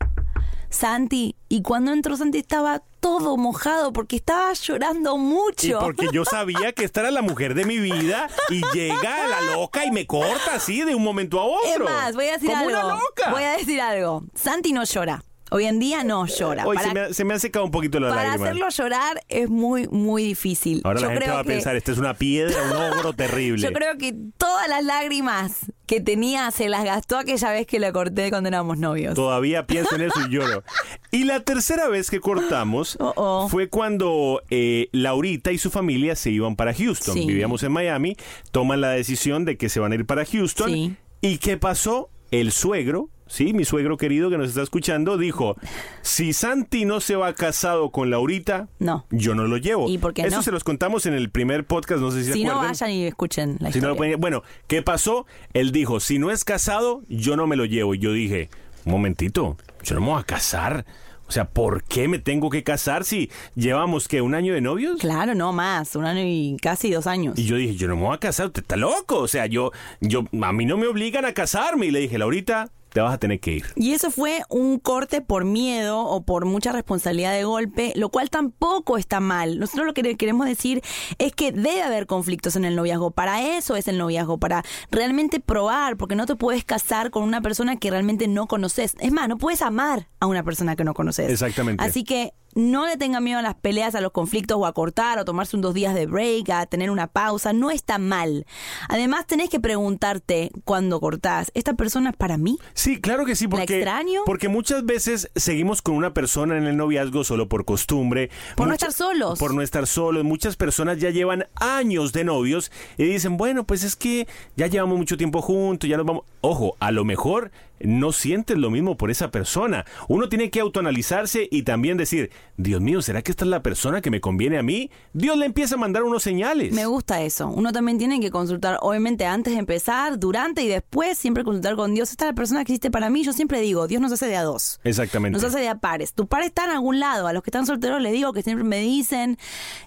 Santi, 0.68 1.36
y 1.48 1.62
cuando 1.62 1.92
entró 1.92 2.16
Santi 2.16 2.38
estaba 2.38 2.82
todo 3.00 3.36
mojado 3.36 3.92
porque 3.92 4.16
estaba 4.16 4.52
llorando 4.54 5.16
mucho. 5.18 5.66
Y 5.66 5.74
porque 5.84 6.06
yo 6.12 6.24
sabía 6.24 6.72
que 6.72 6.84
esta 6.84 7.00
era 7.00 7.10
la 7.10 7.20
mujer 7.22 7.54
de 7.54 7.64
mi 7.66 7.78
vida 7.78 8.28
y 8.48 8.62
llega 8.72 9.26
la 9.28 9.54
loca 9.54 9.84
y 9.84 9.90
me 9.90 10.06
corta 10.06 10.54
así 10.54 10.82
de 10.82 10.94
un 10.94 11.02
momento 11.02 11.40
a 11.40 11.44
Es 11.66 11.72
otro. 11.74 11.84
más, 11.84 12.14
voy 12.14 12.26
a 12.28 12.32
decir 12.32 12.48
Como 12.50 12.60
algo. 12.60 12.70
una 12.70 12.82
loca. 12.94 13.30
Voy 13.32 13.42
a 13.42 13.50
decir 13.56 13.80
algo. 13.80 14.24
Santi 14.34 14.72
no 14.72 14.84
llora. 14.84 15.22
Hoy 15.52 15.64
en 15.66 15.78
día 15.78 16.02
no 16.04 16.26
llora. 16.26 16.66
Hoy 16.66 16.76
Para- 16.76 16.88
se, 16.88 16.94
me 16.94 17.00
ha, 17.00 17.14
se 17.14 17.24
me 17.24 17.34
ha 17.34 17.38
secado 17.38 17.64
un 17.64 17.70
poquito 17.70 18.00
la 18.00 18.08
Para 18.08 18.22
lágrima. 18.24 18.44
hacerlo 18.46 18.68
llorar 18.70 19.22
es 19.28 19.48
muy, 19.50 19.86
muy 19.88 20.24
difícil. 20.24 20.80
Ahora 20.84 21.00
Yo 21.00 21.06
la 21.06 21.12
gente 21.12 21.24
creo 21.26 21.34
va 21.34 21.40
a 21.40 21.44
que- 21.44 21.50
pensar, 21.50 21.76
esta 21.76 21.92
es 21.92 21.98
una 21.98 22.14
piedra, 22.14 22.56
un 22.64 22.72
ogro 22.98 23.12
terrible. 23.12 23.62
Yo 23.62 23.72
creo 23.72 23.96
que 23.98 24.14
todas 24.38 24.68
las 24.68 24.84
lágrimas 24.84 25.66
que 25.86 26.00
tenía 26.00 26.50
se 26.50 26.68
las 26.68 26.84
gastó 26.84 27.18
aquella 27.18 27.50
vez 27.52 27.66
que 27.66 27.78
le 27.78 27.92
corté 27.92 28.30
cuando 28.30 28.48
éramos 28.48 28.78
novios. 28.78 29.14
Todavía 29.14 29.66
pienso 29.66 29.94
en 29.96 30.02
eso 30.02 30.20
y 30.26 30.30
lloro. 30.32 30.64
Y 31.10 31.24
la 31.24 31.40
tercera 31.40 31.88
vez 31.88 32.10
que 32.10 32.20
cortamos 32.20 32.96
Oh, 33.00 33.48
fue 33.50 33.68
cuando 33.68 34.40
eh, 34.48 34.88
Laurita 34.92 35.52
y 35.52 35.58
su 35.58 35.70
familia 35.70 36.16
se 36.16 36.30
iban 36.30 36.56
para 36.56 36.72
Houston. 36.72 37.14
Sí. 37.14 37.26
Vivíamos 37.26 37.62
en 37.62 37.72
Miami, 37.72 38.16
toman 38.50 38.80
la 38.80 38.90
decisión 38.90 39.44
de 39.44 39.58
que 39.58 39.68
se 39.68 39.78
van 39.80 39.92
a 39.92 39.96
ir 39.96 40.06
para 40.06 40.24
Houston. 40.24 40.70
Sí. 40.72 40.96
¿Y 41.20 41.36
qué 41.38 41.58
pasó? 41.58 42.08
El 42.30 42.50
suegro, 42.52 43.10
sí, 43.32 43.54
mi 43.54 43.64
suegro 43.64 43.96
querido 43.96 44.28
que 44.28 44.36
nos 44.36 44.48
está 44.50 44.62
escuchando, 44.62 45.16
dijo, 45.16 45.56
si 46.02 46.32
Santi 46.34 46.84
no 46.84 47.00
se 47.00 47.16
va 47.16 47.32
casado 47.32 47.90
con 47.90 48.10
Laurita, 48.10 48.68
No. 48.78 49.06
yo 49.10 49.34
no 49.34 49.46
lo 49.46 49.56
llevo. 49.56 49.88
¿Y 49.88 49.96
por 49.98 50.12
qué 50.12 50.22
Eso 50.22 50.36
no? 50.36 50.42
se 50.42 50.52
los 50.52 50.64
contamos 50.64 51.06
en 51.06 51.14
el 51.14 51.30
primer 51.30 51.64
podcast, 51.64 52.00
no 52.02 52.10
sé 52.10 52.20
si, 52.20 52.26
se 52.26 52.32
Si 52.34 52.44
no, 52.44 52.50
acuerdan. 52.52 52.72
vayan 52.72 52.90
y 52.90 53.04
escuchen 53.06 53.56
la 53.60 53.72
Si 53.72 53.78
historia. 53.78 53.96
pueden- 53.96 54.20
bueno, 54.20 54.42
¿qué 54.66 54.82
pasó? 54.82 55.26
Él 55.54 55.72
dijo, 55.72 55.98
si 56.00 56.18
no 56.18 56.30
es 56.30 56.44
casado, 56.44 57.02
yo 57.08 57.36
no 57.36 57.46
me 57.46 57.56
lo 57.56 57.64
llevo. 57.64 57.94
Y 57.94 57.98
yo 58.00 58.12
dije, 58.12 58.50
un 58.84 58.92
momentito, 58.92 59.56
yo 59.82 59.94
no 59.94 60.00
me 60.02 60.06
voy 60.08 60.20
a 60.20 60.24
casar. 60.24 60.84
O 61.28 61.32
sea, 61.32 61.46
¿por 61.48 61.82
qué 61.84 62.08
me 62.08 62.18
tengo 62.18 62.50
que 62.50 62.62
casar 62.62 63.04
si 63.04 63.30
llevamos, 63.54 64.06
que 64.06 64.20
un 64.20 64.34
año 64.34 64.52
de 64.52 64.60
novios? 64.60 65.00
Claro, 65.00 65.34
no 65.34 65.54
más. 65.54 65.96
Un 65.96 66.04
año 66.04 66.20
y 66.22 66.58
casi 66.60 66.90
dos 66.90 67.06
años. 67.06 67.38
Y 67.38 67.44
yo 67.44 67.56
dije, 67.56 67.74
yo 67.76 67.88
no 67.88 67.96
me 67.96 68.02
voy 68.02 68.14
a 68.14 68.18
casar, 68.18 68.48
usted 68.48 68.60
está 68.60 68.76
loco. 68.76 69.16
O 69.20 69.28
sea, 69.28 69.46
yo, 69.46 69.70
yo, 70.02 70.24
a 70.42 70.52
mí 70.52 70.66
no 70.66 70.76
me 70.76 70.86
obligan 70.86 71.24
a 71.24 71.32
casarme. 71.32 71.86
Y 71.86 71.90
le 71.90 72.00
dije, 72.00 72.18
Laurita, 72.18 72.70
te 72.92 73.00
vas 73.00 73.14
a 73.14 73.18
tener 73.18 73.40
que 73.40 73.52
ir. 73.52 73.66
Y 73.74 73.92
eso 73.92 74.10
fue 74.10 74.42
un 74.48 74.78
corte 74.78 75.20
por 75.20 75.44
miedo 75.44 76.00
o 76.00 76.22
por 76.22 76.44
mucha 76.44 76.72
responsabilidad 76.72 77.32
de 77.32 77.44
golpe, 77.44 77.92
lo 77.96 78.10
cual 78.10 78.30
tampoco 78.30 78.98
está 78.98 79.20
mal. 79.20 79.58
Nosotros 79.58 79.86
lo 79.86 79.94
que 79.94 80.16
queremos 80.16 80.46
decir 80.46 80.82
es 81.18 81.32
que 81.32 81.52
debe 81.52 81.82
haber 81.82 82.06
conflictos 82.06 82.56
en 82.56 82.64
el 82.64 82.76
noviazgo. 82.76 83.10
Para 83.10 83.56
eso 83.56 83.76
es 83.76 83.88
el 83.88 83.98
noviazgo, 83.98 84.38
para 84.38 84.62
realmente 84.90 85.40
probar, 85.40 85.96
porque 85.96 86.14
no 86.14 86.26
te 86.26 86.36
puedes 86.36 86.64
casar 86.64 87.10
con 87.10 87.22
una 87.22 87.40
persona 87.40 87.76
que 87.76 87.90
realmente 87.90 88.28
no 88.28 88.46
conoces. 88.46 88.94
Es 89.00 89.12
más, 89.12 89.28
no 89.28 89.38
puedes 89.38 89.62
amar 89.62 90.08
a 90.20 90.26
una 90.26 90.42
persona 90.42 90.76
que 90.76 90.84
no 90.84 90.94
conoces. 90.94 91.30
Exactamente. 91.30 91.82
Así 91.82 92.04
que 92.04 92.34
no 92.54 92.86
le 92.86 92.96
tenga 92.96 93.20
miedo 93.20 93.38
a 93.38 93.42
las 93.42 93.54
peleas, 93.54 93.94
a 93.94 94.00
los 94.00 94.12
conflictos 94.12 94.56
o 94.58 94.66
a 94.66 94.72
cortar 94.72 95.18
o 95.18 95.24
tomarse 95.24 95.56
un 95.56 95.62
dos 95.62 95.74
días 95.74 95.94
de 95.94 96.06
break, 96.06 96.50
a 96.50 96.66
tener 96.66 96.90
una 96.90 97.06
pausa. 97.06 97.52
No 97.52 97.70
está 97.70 97.98
mal. 97.98 98.46
Además, 98.88 99.26
tenés 99.26 99.50
que 99.50 99.60
preguntarte 99.60 100.50
cuando 100.64 101.00
cortás, 101.00 101.50
¿esta 101.54 101.74
persona 101.74 102.10
es 102.10 102.16
para 102.16 102.36
mí? 102.36 102.58
Sí, 102.74 103.00
claro 103.00 103.24
que 103.24 103.36
sí, 103.36 103.48
porque, 103.48 103.78
extraño? 103.78 104.22
porque 104.26 104.48
muchas 104.48 104.84
veces 104.84 105.30
seguimos 105.34 105.82
con 105.82 105.94
una 105.94 106.14
persona 106.14 106.56
en 106.56 106.66
el 106.66 106.76
noviazgo 106.76 107.24
solo 107.24 107.48
por 107.48 107.64
costumbre. 107.64 108.30
Por 108.56 108.68
no 108.68 108.74
estar 108.74 108.92
solos. 108.92 109.38
Por 109.38 109.54
no 109.54 109.62
estar 109.62 109.86
solos. 109.86 110.24
Muchas 110.24 110.56
personas 110.56 110.98
ya 110.98 111.10
llevan 111.10 111.46
años 111.56 112.12
de 112.12 112.24
novios 112.24 112.70
y 112.98 113.04
dicen, 113.04 113.36
bueno, 113.36 113.64
pues 113.64 113.82
es 113.84 113.96
que 113.96 114.26
ya 114.56 114.66
llevamos 114.66 114.98
mucho 114.98 115.16
tiempo 115.16 115.42
juntos, 115.42 115.88
ya 115.88 115.96
nos 115.96 116.06
vamos. 116.06 116.24
Ojo, 116.40 116.76
a 116.80 116.90
lo 116.90 117.04
mejor 117.04 117.50
no 117.84 118.12
sientes 118.12 118.56
lo 118.56 118.70
mismo 118.70 118.96
por 118.96 119.10
esa 119.10 119.30
persona. 119.30 119.84
Uno 120.08 120.28
tiene 120.28 120.50
que 120.50 120.60
autoanalizarse 120.60 121.48
y 121.50 121.62
también 121.62 121.96
decir, 121.96 122.30
Dios 122.56 122.80
mío, 122.80 123.02
¿será 123.02 123.22
que 123.22 123.30
esta 123.30 123.44
es 123.44 123.50
la 123.50 123.62
persona 123.62 124.00
que 124.00 124.10
me 124.10 124.20
conviene 124.20 124.58
a 124.58 124.62
mí? 124.62 124.90
Dios 125.12 125.36
le 125.36 125.46
empieza 125.46 125.74
a 125.74 125.78
mandar 125.78 126.02
unos 126.02 126.22
señales. 126.22 126.72
Me 126.72 126.86
gusta 126.86 127.22
eso. 127.22 127.48
Uno 127.48 127.72
también 127.72 127.98
tiene 127.98 128.20
que 128.20 128.30
consultar, 128.30 128.78
obviamente, 128.80 129.26
antes 129.26 129.52
de 129.54 129.58
empezar, 129.58 130.18
durante 130.18 130.62
y 130.62 130.68
después, 130.68 131.18
siempre 131.18 131.44
consultar 131.44 131.76
con 131.76 131.94
Dios. 131.94 132.10
Esta 132.10 132.26
es 132.26 132.30
la 132.30 132.34
persona 132.34 132.64
que 132.64 132.72
existe 132.72 132.90
para 132.90 133.10
mí. 133.10 133.24
Yo 133.24 133.32
siempre 133.32 133.60
digo, 133.60 133.86
Dios 133.86 134.00
nos 134.00 134.12
hace 134.12 134.26
de 134.26 134.36
a 134.36 134.42
dos. 134.42 134.80
Exactamente. 134.84 135.36
Nos 135.36 135.44
hace 135.44 135.60
de 135.60 135.68
a 135.68 135.78
pares. 135.78 136.12
Tu 136.12 136.26
par 136.26 136.42
está 136.42 136.64
en 136.64 136.70
algún 136.70 137.00
lado. 137.00 137.26
A 137.26 137.32
los 137.32 137.42
que 137.42 137.50
están 137.50 137.66
solteros 137.66 138.00
les 138.00 138.12
digo 138.12 138.32
que 138.32 138.42
siempre 138.42 138.64
me 138.64 138.80
dicen, 138.80 139.38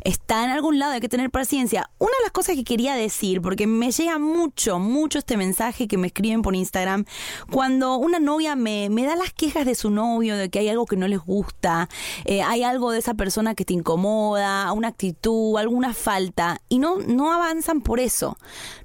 está 0.01 0.43
en 0.43 0.51
algún 0.51 0.79
lado, 0.79 0.93
hay 0.93 1.01
que 1.01 1.09
tener 1.09 1.29
paciencia. 1.29 1.89
Una 1.97 2.11
de 2.19 2.23
las 2.23 2.31
cosas 2.31 2.55
que 2.55 2.63
quería 2.63 2.95
decir, 2.95 3.41
porque 3.41 3.67
me 3.67 3.91
llega 3.91 4.19
mucho, 4.19 4.79
mucho 4.79 5.19
este 5.19 5.37
mensaje 5.37 5.87
que 5.87 5.97
me 5.97 6.07
escriben 6.07 6.41
por 6.41 6.55
Instagram, 6.55 7.05
cuando 7.51 7.84
una 7.97 8.19
novia 8.19 8.55
me, 8.55 8.89
me 8.89 9.05
da 9.05 9.15
las 9.15 9.33
quejas 9.33 9.65
de 9.65 9.75
su 9.75 9.89
novio, 9.89 10.35
de 10.35 10.49
que 10.49 10.59
hay 10.59 10.69
algo 10.69 10.85
que 10.85 10.97
no 10.97 11.07
les 11.07 11.19
gusta, 11.19 11.89
eh, 12.25 12.41
hay 12.41 12.63
algo 12.63 12.91
de 12.91 12.99
esa 12.99 13.13
persona 13.13 13.55
que 13.55 13.65
te 13.65 13.73
incomoda, 13.73 14.71
una 14.73 14.89
actitud, 14.89 15.57
alguna 15.57 15.93
falta, 15.93 16.61
y 16.69 16.79
no, 16.79 16.97
no 16.99 17.31
avanzan 17.31 17.81
por 17.81 17.99
eso. 17.99 18.37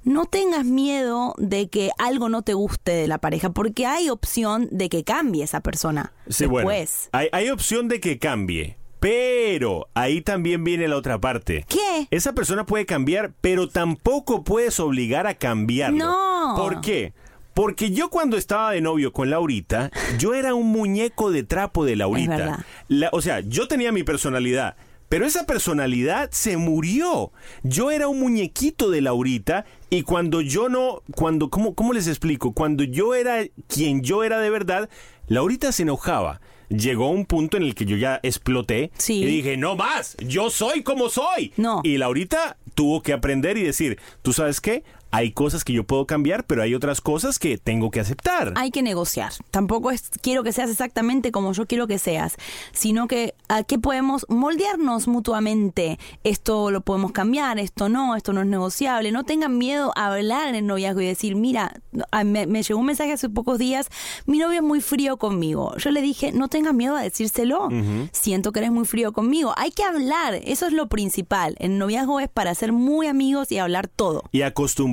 No 0.03 0.25
tengas 0.25 0.65
miedo 0.65 1.33
de 1.37 1.69
que 1.69 1.91
algo 1.97 2.29
no 2.29 2.41
te 2.41 2.53
guste 2.53 2.91
de 2.91 3.07
la 3.07 3.17
pareja, 3.17 3.49
porque 3.51 3.85
hay 3.85 4.09
opción 4.09 4.67
de 4.71 4.89
que 4.89 5.03
cambie 5.03 5.43
esa 5.43 5.61
persona. 5.61 6.13
Sí, 6.27 6.43
después. 6.43 6.63
bueno. 6.63 6.89
Hay, 7.11 7.29
hay 7.31 7.49
opción 7.49 7.87
de 7.87 7.99
que 7.99 8.19
cambie. 8.19 8.77
Pero 9.01 9.87
ahí 9.95 10.21
también 10.21 10.63
viene 10.63 10.87
la 10.87 10.95
otra 10.95 11.19
parte. 11.19 11.65
¿Qué? 11.67 12.07
Esa 12.11 12.33
persona 12.33 12.67
puede 12.67 12.85
cambiar, 12.85 13.33
pero 13.41 13.67
tampoco 13.67 14.43
puedes 14.43 14.79
obligar 14.79 15.25
a 15.25 15.33
cambiarlo. 15.33 16.05
No. 16.05 16.53
¿Por 16.55 16.81
qué? 16.81 17.11
Porque 17.53 17.91
yo 17.91 18.09
cuando 18.09 18.37
estaba 18.37 18.71
de 18.71 18.81
novio 18.81 19.11
con 19.11 19.29
Laurita, 19.29 19.91
yo 20.17 20.33
era 20.33 20.53
un 20.53 20.67
muñeco 20.71 21.31
de 21.31 21.43
trapo 21.43 21.83
de 21.85 21.95
Laurita. 21.97 22.65
La- 22.87 23.09
o 23.11 23.21
sea, 23.21 23.41
yo 23.41 23.67
tenía 23.67 23.91
mi 23.91 24.03
personalidad, 24.03 24.75
pero 25.09 25.25
esa 25.25 25.45
personalidad 25.45 26.29
se 26.31 26.55
murió. 26.55 27.31
Yo 27.63 27.91
era 27.91 28.07
un 28.07 28.19
muñequito 28.21 28.89
de 28.89 29.01
Laurita 29.01 29.65
y 29.89 30.03
cuando 30.03 30.39
yo 30.39 30.69
no, 30.69 31.01
cuando, 31.15 31.49
¿cómo, 31.49 31.75
cómo 31.75 31.91
les 31.91 32.07
explico? 32.07 32.53
Cuando 32.53 32.83
yo 32.85 33.15
era 33.15 33.43
quien 33.67 34.01
yo 34.01 34.23
era 34.23 34.39
de 34.39 34.49
verdad, 34.49 34.89
Laurita 35.27 35.71
se 35.73 35.83
enojaba. 35.83 36.39
Llegó 36.69 37.09
un 37.09 37.25
punto 37.25 37.57
en 37.57 37.63
el 37.63 37.75
que 37.75 37.83
yo 37.83 37.97
ya 37.97 38.21
exploté 38.23 38.91
Sí. 38.97 39.21
y 39.21 39.25
dije, 39.25 39.57
no 39.57 39.75
más, 39.75 40.15
yo 40.25 40.49
soy 40.49 40.83
como 40.83 41.09
soy. 41.09 41.51
No. 41.57 41.81
Y 41.83 41.97
Laurita 41.97 42.55
tuvo 42.75 43.01
que 43.03 43.11
aprender 43.11 43.57
y 43.57 43.63
decir, 43.63 43.99
¿tú 44.21 44.31
sabes 44.31 44.61
qué? 44.61 44.85
Hay 45.11 45.31
cosas 45.31 45.63
que 45.63 45.73
yo 45.73 45.83
puedo 45.83 46.05
cambiar, 46.05 46.45
pero 46.45 46.63
hay 46.63 46.73
otras 46.73 47.01
cosas 47.01 47.39
que 47.39 47.57
tengo 47.57 47.91
que 47.91 47.99
aceptar. 47.99 48.53
Hay 48.55 48.71
que 48.71 48.81
negociar. 48.81 49.33
Tampoco 49.51 49.91
es 49.91 50.09
quiero 50.21 50.43
que 50.43 50.53
seas 50.53 50.69
exactamente 50.69 51.31
como 51.31 51.53
yo 51.53 51.65
quiero 51.65 51.87
que 51.87 51.99
seas, 51.99 52.37
sino 52.71 53.07
que 53.07 53.35
a 53.47 53.63
qué 53.63 53.77
podemos 53.77 54.25
moldearnos 54.29 55.07
mutuamente. 55.07 55.99
Esto 56.23 56.71
lo 56.71 56.81
podemos 56.81 57.11
cambiar, 57.11 57.59
esto 57.59 57.89
no, 57.89 58.15
esto 58.15 58.33
no 58.33 58.41
es 58.41 58.47
negociable. 58.47 59.11
No 59.11 59.23
tengan 59.23 59.57
miedo 59.57 59.91
a 59.95 60.13
hablar 60.13 60.47
en 60.47 60.55
el 60.55 60.65
noviazgo 60.65 61.01
y 61.01 61.05
decir, 61.05 61.35
mira, 61.35 61.81
me, 62.25 62.47
me 62.47 62.63
llegó 62.63 62.79
un 62.79 62.85
mensaje 62.85 63.13
hace 63.13 63.29
pocos 63.29 63.59
días, 63.59 63.89
mi 64.25 64.37
novio 64.37 64.59
es 64.59 64.63
muy 64.63 64.81
frío 64.81 65.17
conmigo. 65.17 65.75
Yo 65.77 65.91
le 65.91 66.01
dije, 66.01 66.31
no 66.31 66.47
tengas 66.47 66.73
miedo 66.73 66.95
a 66.95 67.01
decírselo. 67.01 67.69
Siento 68.11 68.51
que 68.51 68.59
eres 68.59 68.71
muy 68.71 68.85
frío 68.85 69.11
conmigo. 69.11 69.53
Hay 69.57 69.71
que 69.71 69.83
hablar, 69.83 70.35
eso 70.43 70.67
es 70.67 70.73
lo 70.73 70.87
principal. 70.87 71.55
El 71.59 71.77
noviazgo 71.77 72.19
es 72.19 72.29
para 72.29 72.53
ser 72.55 72.71
muy 72.71 73.07
amigos 73.07 73.51
y 73.51 73.57
hablar 73.57 73.87
todo. 73.87 74.23
Y 74.31 74.41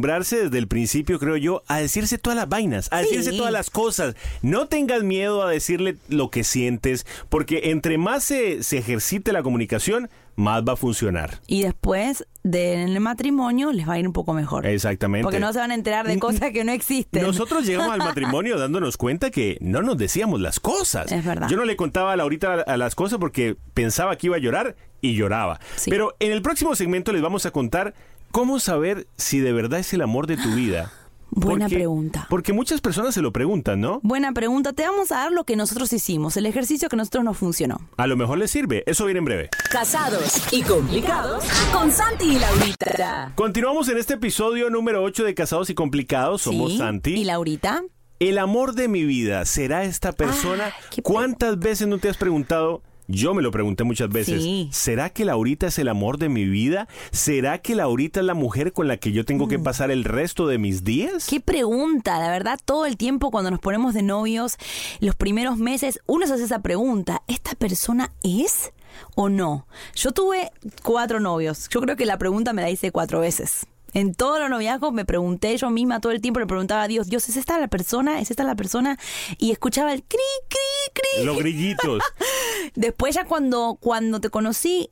acostumbrarse 0.09 0.45
desde 0.45 0.59
el 0.59 0.69
principio, 0.69 1.19
creo 1.19 1.37
yo, 1.37 1.63
a 1.67 1.79
decirse 1.79 2.19
todas 2.19 2.37
las 2.37 2.49
vainas, 2.49 2.89
a 2.93 3.03
Sí. 3.03 3.09
decirse 3.11 3.33
todas 3.37 3.53
las 3.53 3.71
cosas. 3.71 4.15
No 4.43 4.67
tengas 4.67 5.03
miedo 5.03 5.43
a 5.43 5.51
decirle 5.51 5.97
lo 6.09 6.31
que 6.31 6.45
sientes, 6.45 7.07
porque 7.29 7.71
entre 7.71 7.99
más 7.99 8.25
se, 8.25 8.63
se 8.63 8.79
ejercite 8.79 9.33
la 9.33 9.43
comunicación, 9.43 10.09
más 10.37 10.63
va 10.63 10.75
a 10.75 10.77
funcionar. 10.77 11.41
Y 11.49 11.63
después 11.65 12.25
del 12.45 13.01
matrimonio 13.01 13.73
les 13.73 13.89
va 13.89 13.95
a 13.95 13.99
ir 13.99 14.07
un 14.07 14.13
poco 14.13 14.33
mejor. 14.35 14.67
Exactamente. 14.67 15.25
Porque 15.25 15.41
no 15.41 15.53
se 15.53 15.59
van 15.59 15.73
a 15.73 15.75
enterar 15.75 16.07
de 16.07 16.19
cosas 16.19 16.53
que 16.53 16.65
no 16.65 16.73
existen. 16.73 17.23
Nosotros 17.23 17.67
llegamos 17.67 17.91
al 17.93 17.99
matrimonio 17.99 18.57
dándonos 18.59 18.97
cuenta 18.97 19.31
que 19.31 19.59
no 19.61 19.83
nos 19.83 19.99
decíamos 19.99 20.41
las 20.41 20.61
cosas. 20.61 21.11
Es 21.11 21.25
verdad. 21.25 21.49
Yo 21.51 21.57
no 21.57 21.65
le 21.65 21.77
contaba 21.77 22.13
a 22.13 22.17
Laurita 22.17 22.55
a 22.63 22.77
las 22.77 22.95
cosas 22.95 23.19
porque 23.19 23.57
pensaba 23.75 24.17
que 24.17 24.29
iba 24.29 24.37
a 24.37 24.41
llorar 24.41 24.77
y 25.01 25.15
lloraba. 25.17 25.59
Sí. 25.77 25.91
Pero 25.91 26.15
en 26.21 26.31
el 26.33 26.41
próximo 26.41 26.75
segmento 26.77 27.13
les 27.13 27.21
vamos 27.23 27.45
a 27.45 27.51
contar 27.51 27.95
cómo 28.31 28.61
saber 28.61 29.07
si 29.17 29.41
de 29.41 29.53
verdad 29.53 29.81
es 29.81 29.93
el 29.93 30.03
amor 30.03 30.27
de 30.27 30.37
tu 30.37 30.51
vida. 30.55 30.93
Buena 31.31 31.67
Porque- 31.67 31.77
pregunta. 31.77 32.27
Porque 32.31 32.53
muchas 32.55 32.81
personas 32.81 33.15
se 33.15 33.21
lo 33.21 33.33
preguntan, 33.35 33.81
¿no? 33.83 34.01
Buena 34.03 34.33
pregunta. 34.33 34.73
Te 34.73 34.85
vamos 34.85 35.13
a 35.13 35.17
dar 35.17 35.33
lo 35.33 35.45
que 35.45 35.57
nosotros 35.57 35.93
hicimos, 35.93 36.37
el 36.39 36.47
ejercicio 36.47 36.89
que 36.89 36.97
a 36.97 36.99
nosotros 36.99 37.23
nos 37.23 37.37
funcionó. 37.37 37.79
A 37.99 38.07
lo 38.07 38.17
mejor 38.17 38.39
les 38.39 38.51
sirve. 38.51 38.83
Eso 38.87 39.05
viene 39.05 39.19
en 39.19 39.25
breve. 39.27 39.51
Casados 39.71 40.53
y 40.53 40.63
complicados 40.63 41.45
con 41.71 41.91
Santi 41.93 42.37
y 42.37 42.39
Laurita. 42.39 43.33
Continuamos 43.35 43.89
en 43.91 43.99
este 43.99 44.15
episodio 44.15 44.71
número 44.71 45.03
8 45.03 45.23
de 45.25 45.35
Casados 45.35 45.69
y 45.69 45.75
Complicados. 45.75 46.43
Somos 46.43 46.73
Sí. 46.73 46.79
Santi. 46.79 47.15
¿Y 47.15 47.25
Laurita? 47.25 47.83
el 48.21 48.39
amor 48.39 48.75
de 48.75 48.89
mi 48.89 49.05
vida 49.05 49.45
será 49.45 49.85
esta 49.85 50.11
persona. 50.13 50.73
¿Cuántas 51.05 51.57
veces 51.61 51.87
no 51.87 51.99
te 51.99 52.09
has 52.09 52.17
preguntado? 52.17 52.83
Yo 53.11 53.33
me 53.33 53.41
lo 53.41 53.51
pregunté 53.51 53.85
muchas 53.85 54.11
veces. 54.11 54.43
Sí. 54.43 54.69
¿Será 54.71 55.09
que 55.09 55.25
Laurita 55.25 55.69
es 55.69 55.79
el 55.79 55.89
amor 55.89 56.19
de 56.19 56.29
mi 56.29 56.45
vida? 56.45 56.89
¿Será 57.11 57.57
que 57.59 57.75
Laurita 57.75 58.21
es 58.21 58.27
la 58.27 58.35
mujer 58.35 58.75
con 58.75 58.87
la 58.87 58.99
que 58.99 59.13
yo 59.13 59.25
tengo 59.25 59.49
que 59.49 59.59
pasar 59.59 59.91
el 59.91 60.05
resto 60.05 60.47
de 60.47 60.59
mis 60.59 60.85
días? 60.85 61.27
Qué 61.27 61.41
pregunta, 61.41 62.21
la 62.21 62.31
verdad, 62.31 62.61
todo 62.63 62.85
el 62.85 62.99
tiempo 62.99 63.31
cuando 63.31 63.51
nos 63.51 63.61
ponemos 63.61 63.95
de 63.95 64.03
novios, 64.03 64.59
los 65.01 65.17
primeros 65.17 65.57
meses, 65.57 66.01
uno 66.07 66.27
se 66.27 66.35
hace 66.35 66.45
esa 66.45 66.61
pregunta, 66.61 67.23
¿esta 67.29 67.55
persona 67.55 68.13
es 68.23 68.75
o 69.15 69.31
no? 69.31 69.67
Yo 69.95 70.13
tuve 70.13 70.53
cuatro 70.83 71.19
novios, 71.19 71.67
yo 71.71 71.81
creo 71.81 71.97
que 71.97 72.05
la 72.05 72.19
pregunta 72.19 72.53
me 72.53 72.61
la 72.61 72.69
hice 72.69 72.93
cuatro 72.93 73.21
veces. 73.21 73.67
En 73.95 74.15
todos 74.15 74.39
los 74.39 74.51
noviazgos 74.51 74.93
me 74.93 75.05
pregunté 75.05 75.57
yo 75.57 75.71
misma 75.71 76.01
todo 76.01 76.13
el 76.13 76.21
tiempo, 76.21 76.41
le 76.41 76.47
preguntaba 76.47 76.83
a 76.83 76.89
Dios, 76.89 77.09
Dios, 77.09 77.29
¿es 77.29 77.37
esta 77.37 77.59
la 77.59 77.69
persona? 77.69 78.21
¿Es 78.21 78.31
esta 78.31 78.45
la 78.45 78.55
persona? 78.55 78.99
Y 79.39 79.51
escuchaba 79.51 79.93
el 79.93 80.03
cri, 80.03 80.19
cri, 80.49 80.93
cri. 80.93 81.25
Los 81.25 81.39
grillitos. 81.39 82.03
Después 82.75 83.15
ya 83.15 83.25
cuando, 83.25 83.79
cuando 83.81 84.21
te 84.21 84.31
conocí, 84.31 84.91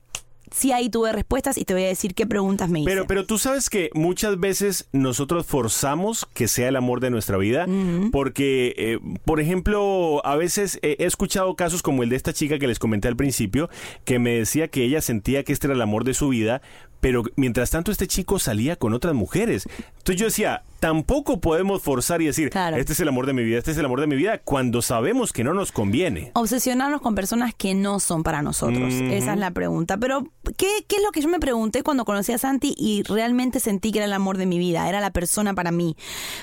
sí 0.51 0.71
ahí 0.71 0.89
tuve 0.89 1.11
respuestas 1.11 1.57
y 1.57 1.65
te 1.65 1.73
voy 1.73 1.83
a 1.83 1.87
decir 1.87 2.13
qué 2.13 2.25
preguntas 2.25 2.69
me 2.69 2.79
hice. 2.79 2.89
Pero, 2.89 3.05
pero 3.07 3.25
tú 3.25 3.37
sabes 3.37 3.69
que 3.69 3.89
muchas 3.93 4.39
veces 4.39 4.87
nosotros 4.91 5.45
forzamos 5.45 6.25
que 6.33 6.47
sea 6.47 6.69
el 6.69 6.75
amor 6.75 6.99
de 6.99 7.09
nuestra 7.09 7.37
vida, 7.37 7.67
porque, 8.11 8.73
eh, 8.77 8.99
por 9.25 9.39
ejemplo, 9.39 10.25
a 10.25 10.35
veces 10.35 10.79
eh, 10.81 10.97
he 10.99 11.05
escuchado 11.05 11.55
casos 11.55 11.81
como 11.81 12.03
el 12.03 12.09
de 12.09 12.15
esta 12.15 12.33
chica 12.33 12.59
que 12.59 12.67
les 12.67 12.79
comenté 12.79 13.07
al 13.07 13.15
principio, 13.15 13.69
que 14.05 14.19
me 14.19 14.31
decía 14.31 14.67
que 14.67 14.83
ella 14.83 15.01
sentía 15.01 15.43
que 15.43 15.53
este 15.53 15.67
era 15.67 15.75
el 15.75 15.81
amor 15.81 16.03
de 16.03 16.13
su 16.13 16.29
vida, 16.29 16.61
pero 16.99 17.23
mientras 17.35 17.69
tanto 17.69 17.91
este 17.91 18.07
chico 18.07 18.39
salía 18.39 18.75
con 18.75 18.93
otras 18.93 19.13
mujeres. 19.13 19.67
Entonces 19.97 20.15
yo 20.19 20.25
decía, 20.25 20.63
tampoco 20.79 21.39
podemos 21.39 21.81
forzar 21.81 22.21
y 22.21 22.25
decir, 22.25 22.51
este 22.75 22.93
es 22.93 22.99
el 22.99 23.07
amor 23.07 23.25
de 23.25 23.33
mi 23.33 23.43
vida, 23.43 23.57
este 23.57 23.71
es 23.71 23.77
el 23.77 23.85
amor 23.85 24.01
de 24.01 24.07
mi 24.07 24.15
vida, 24.15 24.39
cuando 24.39 24.81
sabemos 24.81 25.33
que 25.33 25.43
no 25.43 25.53
nos 25.53 25.71
conviene. 25.71 26.31
Obsesionarnos 26.33 27.01
con 27.01 27.15
personas 27.15 27.53
que 27.55 27.73
no 27.73 27.99
son 27.99 28.23
para 28.23 28.41
nosotros. 28.41 28.93
Esa 28.93 29.33
es 29.33 29.39
la 29.39 29.51
pregunta. 29.51 29.97
Pero, 29.97 30.27
¿qué, 30.57 30.85
¿qué 30.87 30.97
es 30.97 31.03
lo 31.03 31.11
que 31.11 31.21
yo 31.21 31.29
me 31.29 31.39
pregunté 31.39 31.83
cuando 31.83 32.05
conocí 32.05 32.31
a 32.31 32.37
Santi 32.37 32.75
y 32.77 33.03
realmente 33.03 33.59
sentí 33.59 33.91
que 33.91 33.99
era 33.99 34.05
el 34.05 34.13
amor 34.13 34.37
de 34.37 34.45
mi 34.45 34.59
vida? 34.59 34.87
Era 34.87 34.99
la 35.01 35.11
persona 35.11 35.53
para 35.53 35.71
mí. 35.71 35.95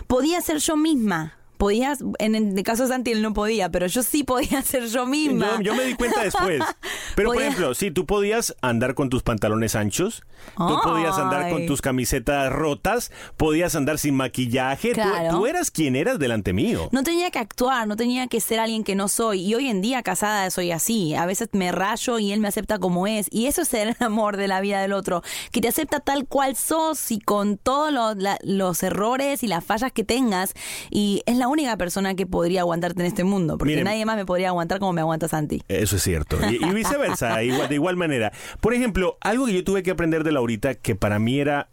¿Podía 0.07 0.40
ser 0.40 0.59
yo 0.59 0.77
misma? 0.77 1.38
Podías, 1.64 2.00
en 2.18 2.35
el 2.35 2.62
caso 2.62 2.83
de 2.83 2.90
Santi 2.90 3.12
él 3.12 3.22
no 3.22 3.33
podía, 3.33 3.70
pero 3.70 3.87
yo 3.87 4.03
sí 4.03 4.22
podía 4.22 4.61
ser 4.62 4.87
yo 4.88 5.07
misma. 5.07 5.57
Yo, 5.57 5.62
yo 5.62 5.74
me 5.74 5.85
di 5.85 5.94
cuenta 5.94 6.22
después. 6.22 6.61
Pero 7.16 7.33
por 7.33 7.40
ejemplo, 7.40 7.74
sí, 7.74 7.90
tú 7.92 8.05
podías 8.07 8.55
andar 8.61 8.94
con 8.94 9.09
tus 9.09 9.22
pantalones 9.22 9.77
anchos, 9.77 10.24
tú 10.57 10.77
podías 10.83 11.16
andar 11.16 11.48
con 11.48 11.64
tus 11.64 11.81
camisetas 11.81 12.53
rotas, 12.53 13.12
podías 13.37 13.74
andar 13.77 13.98
sin 13.98 14.14
maquillaje, 14.16 14.88
tú- 14.88 14.94
Claro. 14.94 15.31
tú, 15.31 15.46
eras 15.46 15.70
quien 15.70 15.94
eras 15.96 16.18
delante 16.18 16.53
mío. 16.53 16.88
No 16.92 17.03
tenía 17.05 17.31
que 17.31 17.38
actuar, 17.38 17.87
no 17.87 17.94
tenía 17.96 18.27
que 18.27 18.40
ser 18.40 18.59
alguien 18.61 18.83
que 18.85 18.94
no 18.94 19.09
soy. 19.09 19.40
Y 19.42 19.55
hoy 19.55 19.68
en 19.68 19.81
día 19.81 20.03
casada 20.03 20.50
soy 20.50 20.70
así. 20.72 21.14
A 21.14 21.24
veces 21.24 21.48
me 21.53 21.70
rayo 21.72 22.18
y 22.18 22.33
él 22.33 22.40
me 22.40 22.48
acepta 22.48 22.79
como 22.79 23.07
es. 23.07 23.29
Y 23.31 23.46
eso 23.46 23.62
es 23.62 23.72
el 23.74 23.94
amor 24.00 24.37
de 24.37 24.48
la 24.48 24.61
vida 24.61 24.83
del 24.83 24.92
otro. 24.92 25.22
Que 25.53 25.61
te 25.61 25.68
acepta 25.68 26.00
tal 26.00 26.27
cual 26.27 26.57
sos 26.57 27.11
y 27.12 27.20
con 27.20 27.57
todos 27.57 27.92
los, 27.92 28.16
la- 28.16 28.38
los 28.42 28.83
errores 28.83 29.42
y 29.44 29.46
las 29.46 29.64
fallas 29.64 29.92
que 29.92 30.03
tengas. 30.05 30.53
Y 30.90 31.22
es 31.27 31.37
la 31.37 31.46
única 31.46 31.54
persona 31.77 32.14
que 32.14 32.27
podría 32.27 32.61
aguantarte 32.61 33.01
en 33.01 33.07
este 33.07 33.25
mundo. 33.25 33.57
Porque 33.59 33.73
Miren. 33.73 33.85
nadie 33.85 34.05
más 34.05 34.17
me 34.17 34.27
podría 34.27 34.49
aguantar 34.49 34.79
como 34.79 34.93
me 34.93 35.01
aguanta 35.01 35.29
Santi. 35.29 35.62
Eso 35.69 35.97
es 35.97 36.03
cierto. 36.03 36.38
Y, 36.51 36.64
y 36.64 36.73
viceversa, 36.75 37.43
igual- 37.43 37.69
de 37.69 37.75
igual 37.75 37.97
manera. 37.97 38.33
Por 38.61 38.75
ejemplo, 38.75 39.17
algo 39.21 39.47
que 39.47 39.55
yo 39.55 39.64
tuve 39.64 39.83
que 39.83 39.90
aprender 39.90 40.25
de 40.25 40.33
Laurita 40.33 40.75
que 40.75 40.95
para 40.95 41.19
mí 41.19 41.38
era 41.40 41.69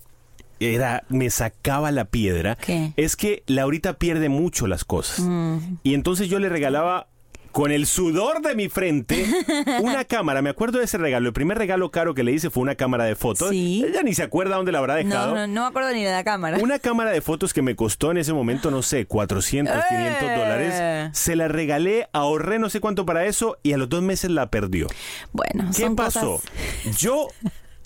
era 0.59 1.03
me 1.09 1.31
sacaba 1.31 1.89
la 1.91 2.05
piedra 2.05 2.55
¿Qué? 2.55 2.93
es 2.95 3.15
que 3.15 3.41
Laurita 3.47 3.93
pierde 3.97 4.29
mucho 4.29 4.67
las 4.67 4.85
cosas. 4.85 5.21
Mm. 5.21 5.57
Y 5.81 5.95
entonces 5.95 6.29
yo 6.29 6.37
le 6.37 6.49
regalaba 6.49 7.07
con 7.51 7.71
el 7.71 7.85
sudor 7.85 8.41
de 8.41 8.55
mi 8.55 8.69
frente 8.69 9.25
una 9.81 10.05
cámara. 10.05 10.41
Me 10.41 10.49
acuerdo 10.49 10.79
de 10.79 10.85
ese 10.85 10.97
regalo. 10.97 11.27
El 11.27 11.33
primer 11.33 11.57
regalo 11.57 11.91
caro 11.91 12.13
que 12.13 12.23
le 12.23 12.31
hice 12.31 12.49
fue 12.49 12.63
una 12.63 12.75
cámara 12.75 13.05
de 13.05 13.15
fotos. 13.15 13.49
Sí. 13.49 13.83
Ella 13.87 14.03
ni 14.03 14.13
se 14.13 14.23
acuerda 14.23 14.55
dónde 14.55 14.71
la 14.71 14.79
habrá 14.79 14.95
dejado. 14.95 15.35
No, 15.35 15.41
no, 15.41 15.47
no 15.47 15.61
me 15.61 15.67
acuerdo 15.67 15.91
ni 15.93 16.03
de 16.03 16.11
la 16.11 16.23
cámara. 16.23 16.57
Una 16.59 16.79
cámara 16.79 17.11
de 17.11 17.21
fotos 17.21 17.53
que 17.53 17.61
me 17.61 17.75
costó 17.75 18.11
en 18.11 18.17
ese 18.17 18.33
momento, 18.33 18.71
no 18.71 18.81
sé, 18.81 19.05
400, 19.05 19.75
500 19.89 20.23
¡Eh! 20.23 20.35
dólares. 20.37 21.17
Se 21.17 21.35
la 21.35 21.47
regalé, 21.47 22.07
ahorré 22.13 22.59
no 22.59 22.69
sé 22.69 22.79
cuánto 22.79 23.05
para 23.05 23.25
eso 23.25 23.57
y 23.63 23.73
a 23.73 23.77
los 23.77 23.89
dos 23.89 24.01
meses 24.01 24.31
la 24.31 24.49
perdió. 24.49 24.87
Bueno, 25.31 25.65
¿Qué 25.75 25.83
son 25.83 25.95
pasó? 25.95 26.41
cosas- 26.41 26.97
Yo, 26.99 27.27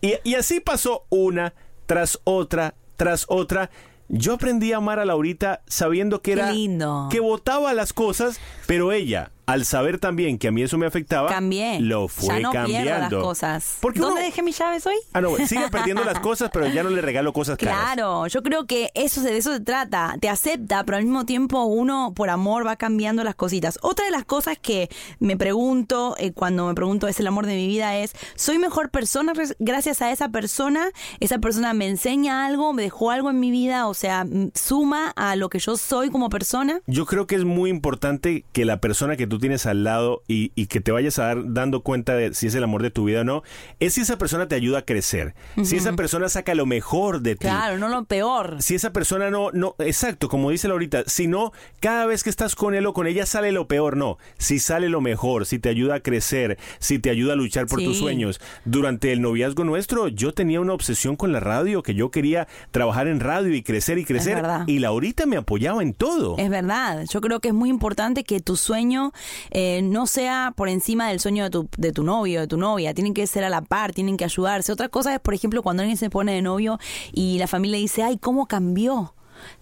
y, 0.01 0.13
y 0.23 0.35
así 0.35 0.59
pasó 0.59 1.05
una 1.09 1.53
tras 1.85 2.19
otra, 2.23 2.75
tras 2.97 3.25
otra. 3.29 3.69
Yo 4.07 4.33
aprendí 4.35 4.71
a 4.71 4.77
amar 4.77 4.99
a 4.99 5.05
Laurita 5.05 5.61
sabiendo 5.65 6.21
que 6.21 6.33
Qué 6.35 6.39
era 6.39 6.51
lindo. 6.51 7.07
que 7.11 7.19
botaba 7.19 7.73
las 7.73 7.91
cosas, 7.91 8.39
pero 8.67 8.91
ella, 8.91 9.31
al 9.45 9.65
saber 9.65 9.99
también 9.99 10.37
que 10.37 10.47
a 10.47 10.51
mí 10.51 10.63
eso 10.63 10.77
me 10.77 10.85
afectaba, 10.85 11.29
Cambié. 11.29 11.79
lo 11.81 12.07
fue 12.07 12.27
ya 12.27 12.39
no 12.39 12.51
pierdo 12.51 12.63
cambiando. 12.73 13.17
las 13.17 13.23
cosas. 13.25 13.77
Porque 13.81 13.99
¿Dónde 13.99 14.15
uno- 14.15 14.25
dejé 14.25 14.41
mis 14.41 14.57
llaves 14.57 14.85
hoy? 14.87 14.95
Ah, 15.13 15.21
no, 15.21 15.35
sigue 15.47 15.69
perdiendo 15.69 16.03
las 16.03 16.19
cosas, 16.21 16.49
pero 16.51 16.67
ya 16.67 16.83
no 16.83 16.89
le 16.89 17.01
regalo 17.01 17.31
cosas 17.33 17.57
caras. 17.57 17.75
Claro, 17.93 18.27
yo 18.27 18.41
creo 18.43 18.65
que 18.65 18.89
eso 18.95 19.21
de 19.21 19.37
eso 19.37 19.53
se 19.53 19.59
trata. 19.59 20.15
Te 20.19 20.29
acepta, 20.29 20.83
pero 20.83 20.97
al 20.97 21.03
mismo 21.03 21.25
tiempo 21.25 21.63
uno 21.65 22.13
por 22.15 22.29
amor 22.29 22.65
va 22.65 22.75
cambiando 22.75 23.23
las 23.23 23.35
cositas. 23.35 23.77
Otra 23.81 24.05
de 24.05 24.11
las 24.11 24.25
cosas 24.25 24.57
que 24.59 24.89
me 25.19 25.37
pregunto 25.37 26.15
eh, 26.17 26.31
cuando 26.31 26.67
me 26.67 26.73
pregunto 26.73 27.07
es 27.07 27.19
el 27.19 27.27
amor 27.27 27.45
de 27.45 27.55
mi 27.55 27.67
vida 27.67 27.97
es, 27.97 28.13
¿soy 28.35 28.57
mejor 28.59 28.89
persona 28.89 29.33
gracias 29.59 30.01
a 30.01 30.11
esa 30.11 30.29
persona? 30.29 30.89
¿Esa 31.19 31.37
persona 31.39 31.73
me 31.73 31.87
enseña 31.87 32.45
algo, 32.45 32.73
me 32.73 32.81
dejó 32.83 33.11
algo 33.11 33.29
en 33.29 33.39
mi 33.39 33.51
vida? 33.51 33.87
O 33.87 33.93
sea, 33.93 34.25
suma 34.53 35.11
a 35.15 35.35
lo 35.35 35.49
que 35.49 35.59
yo 35.59 35.77
soy 35.77 36.09
como 36.09 36.29
persona. 36.29 36.79
Yo 36.87 37.05
creo 37.05 37.27
que 37.27 37.35
es 37.35 37.43
muy 37.45 37.69
importante 37.69 38.45
que 38.51 38.65
la 38.65 38.79
persona 38.81 39.15
que 39.15 39.27
tú 39.27 39.34
tienes 39.39 39.65
al 39.65 39.83
lado 39.83 40.23
y, 40.27 40.51
y 40.55 40.67
que 40.67 40.81
te 40.81 40.91
vayas 40.91 41.19
a 41.19 41.25
dar 41.25 41.53
dando 41.53 41.81
cuenta 41.81 42.15
de 42.15 42.33
si 42.33 42.47
es 42.47 42.55
el 42.55 42.63
amor 42.63 42.81
de 42.81 42.91
tu 42.91 43.05
vida 43.05 43.21
o 43.21 43.23
no, 43.23 43.43
es 43.79 43.93
si 43.93 44.01
esa 44.01 44.17
persona 44.17 44.47
te 44.47 44.55
ayuda 44.55 44.79
a 44.79 44.81
crecer, 44.83 45.35
si 45.63 45.77
esa 45.77 45.93
persona 45.93 46.29
saca 46.29 46.55
lo 46.55 46.65
mejor 46.65 47.21
de 47.21 47.35
ti. 47.35 47.47
Claro, 47.47 47.77
no 47.77 47.87
lo 47.87 48.05
peor. 48.05 48.57
Si 48.59 48.75
esa 48.75 48.91
persona 48.91 49.29
no, 49.29 49.51
no, 49.51 49.75
exacto, 49.79 50.29
como 50.29 50.51
dice 50.51 50.67
ahorita, 50.67 51.03
si 51.07 51.27
no, 51.27 51.51
cada 51.79 52.05
vez 52.05 52.23
que 52.23 52.29
estás 52.29 52.55
con 52.55 52.75
él 52.75 52.85
o 52.85 52.93
con 52.93 53.07
ella 53.07 53.25
sale 53.25 53.51
lo 53.51 53.67
peor, 53.67 53.97
no. 53.97 54.17
Si 54.37 54.59
sale 54.59 54.89
lo 54.89 55.01
mejor, 55.01 55.45
si 55.45 55.59
te 55.59 55.69
ayuda 55.69 55.95
a 55.95 55.99
crecer, 55.99 56.57
si 56.79 56.99
te 56.99 57.09
ayuda 57.09 57.33
a 57.33 57.35
luchar 57.35 57.67
por 57.67 57.81
tus 57.81 57.97
sueños. 57.97 58.39
Durante 58.65 59.11
el 59.11 59.21
noviazgo 59.21 59.63
nuestro, 59.63 60.07
yo 60.07 60.33
tenía 60.33 60.59
una 60.59 60.73
obsesión 60.73 61.15
con 61.15 61.31
la 61.31 61.39
radio, 61.39 61.83
que 61.83 61.95
yo 61.95 62.11
quería 62.11 62.47
trabajar 62.71 63.07
en 63.07 63.19
radio 63.19 63.53
y 63.53 63.63
crecer 63.63 63.97
y 63.97 64.05
crecer. 64.05 64.35
verdad. 64.35 64.63
Y 64.67 64.79
Laurita 64.79 65.25
me 65.25 65.37
apoyaba 65.37 65.81
en 65.81 65.93
todo. 65.93 66.35
Es 66.37 66.49
verdad, 66.49 67.05
yo 67.09 67.21
creo 67.21 67.39
que 67.39 67.49
es 67.49 67.53
muy 67.53 67.69
importante 67.69 68.23
que 68.23 68.39
tu 68.39 68.55
sueño 68.55 69.11
eh, 69.51 69.81
no 69.83 70.07
sea 70.07 70.53
por 70.55 70.69
encima 70.69 71.09
del 71.09 71.19
sueño 71.19 71.43
de 71.45 71.49
tu, 71.49 71.69
de 71.77 71.91
tu 71.91 72.03
novio, 72.03 72.41
de 72.41 72.47
tu 72.47 72.57
novia, 72.57 72.93
tienen 72.93 73.13
que 73.13 73.25
ser 73.27 73.43
a 73.43 73.49
la 73.49 73.61
par, 73.61 73.93
tienen 73.93 74.17
que 74.17 74.25
ayudarse. 74.25 74.71
Otra 74.71 74.89
cosa 74.89 75.13
es, 75.13 75.19
por 75.19 75.33
ejemplo, 75.33 75.61
cuando 75.63 75.81
alguien 75.83 75.97
se 75.97 76.09
pone 76.09 76.33
de 76.33 76.41
novio 76.41 76.79
y 77.11 77.37
la 77.39 77.47
familia 77.47 77.77
dice, 77.77 78.03
ay, 78.03 78.17
¿cómo 78.17 78.45
cambió? 78.47 79.13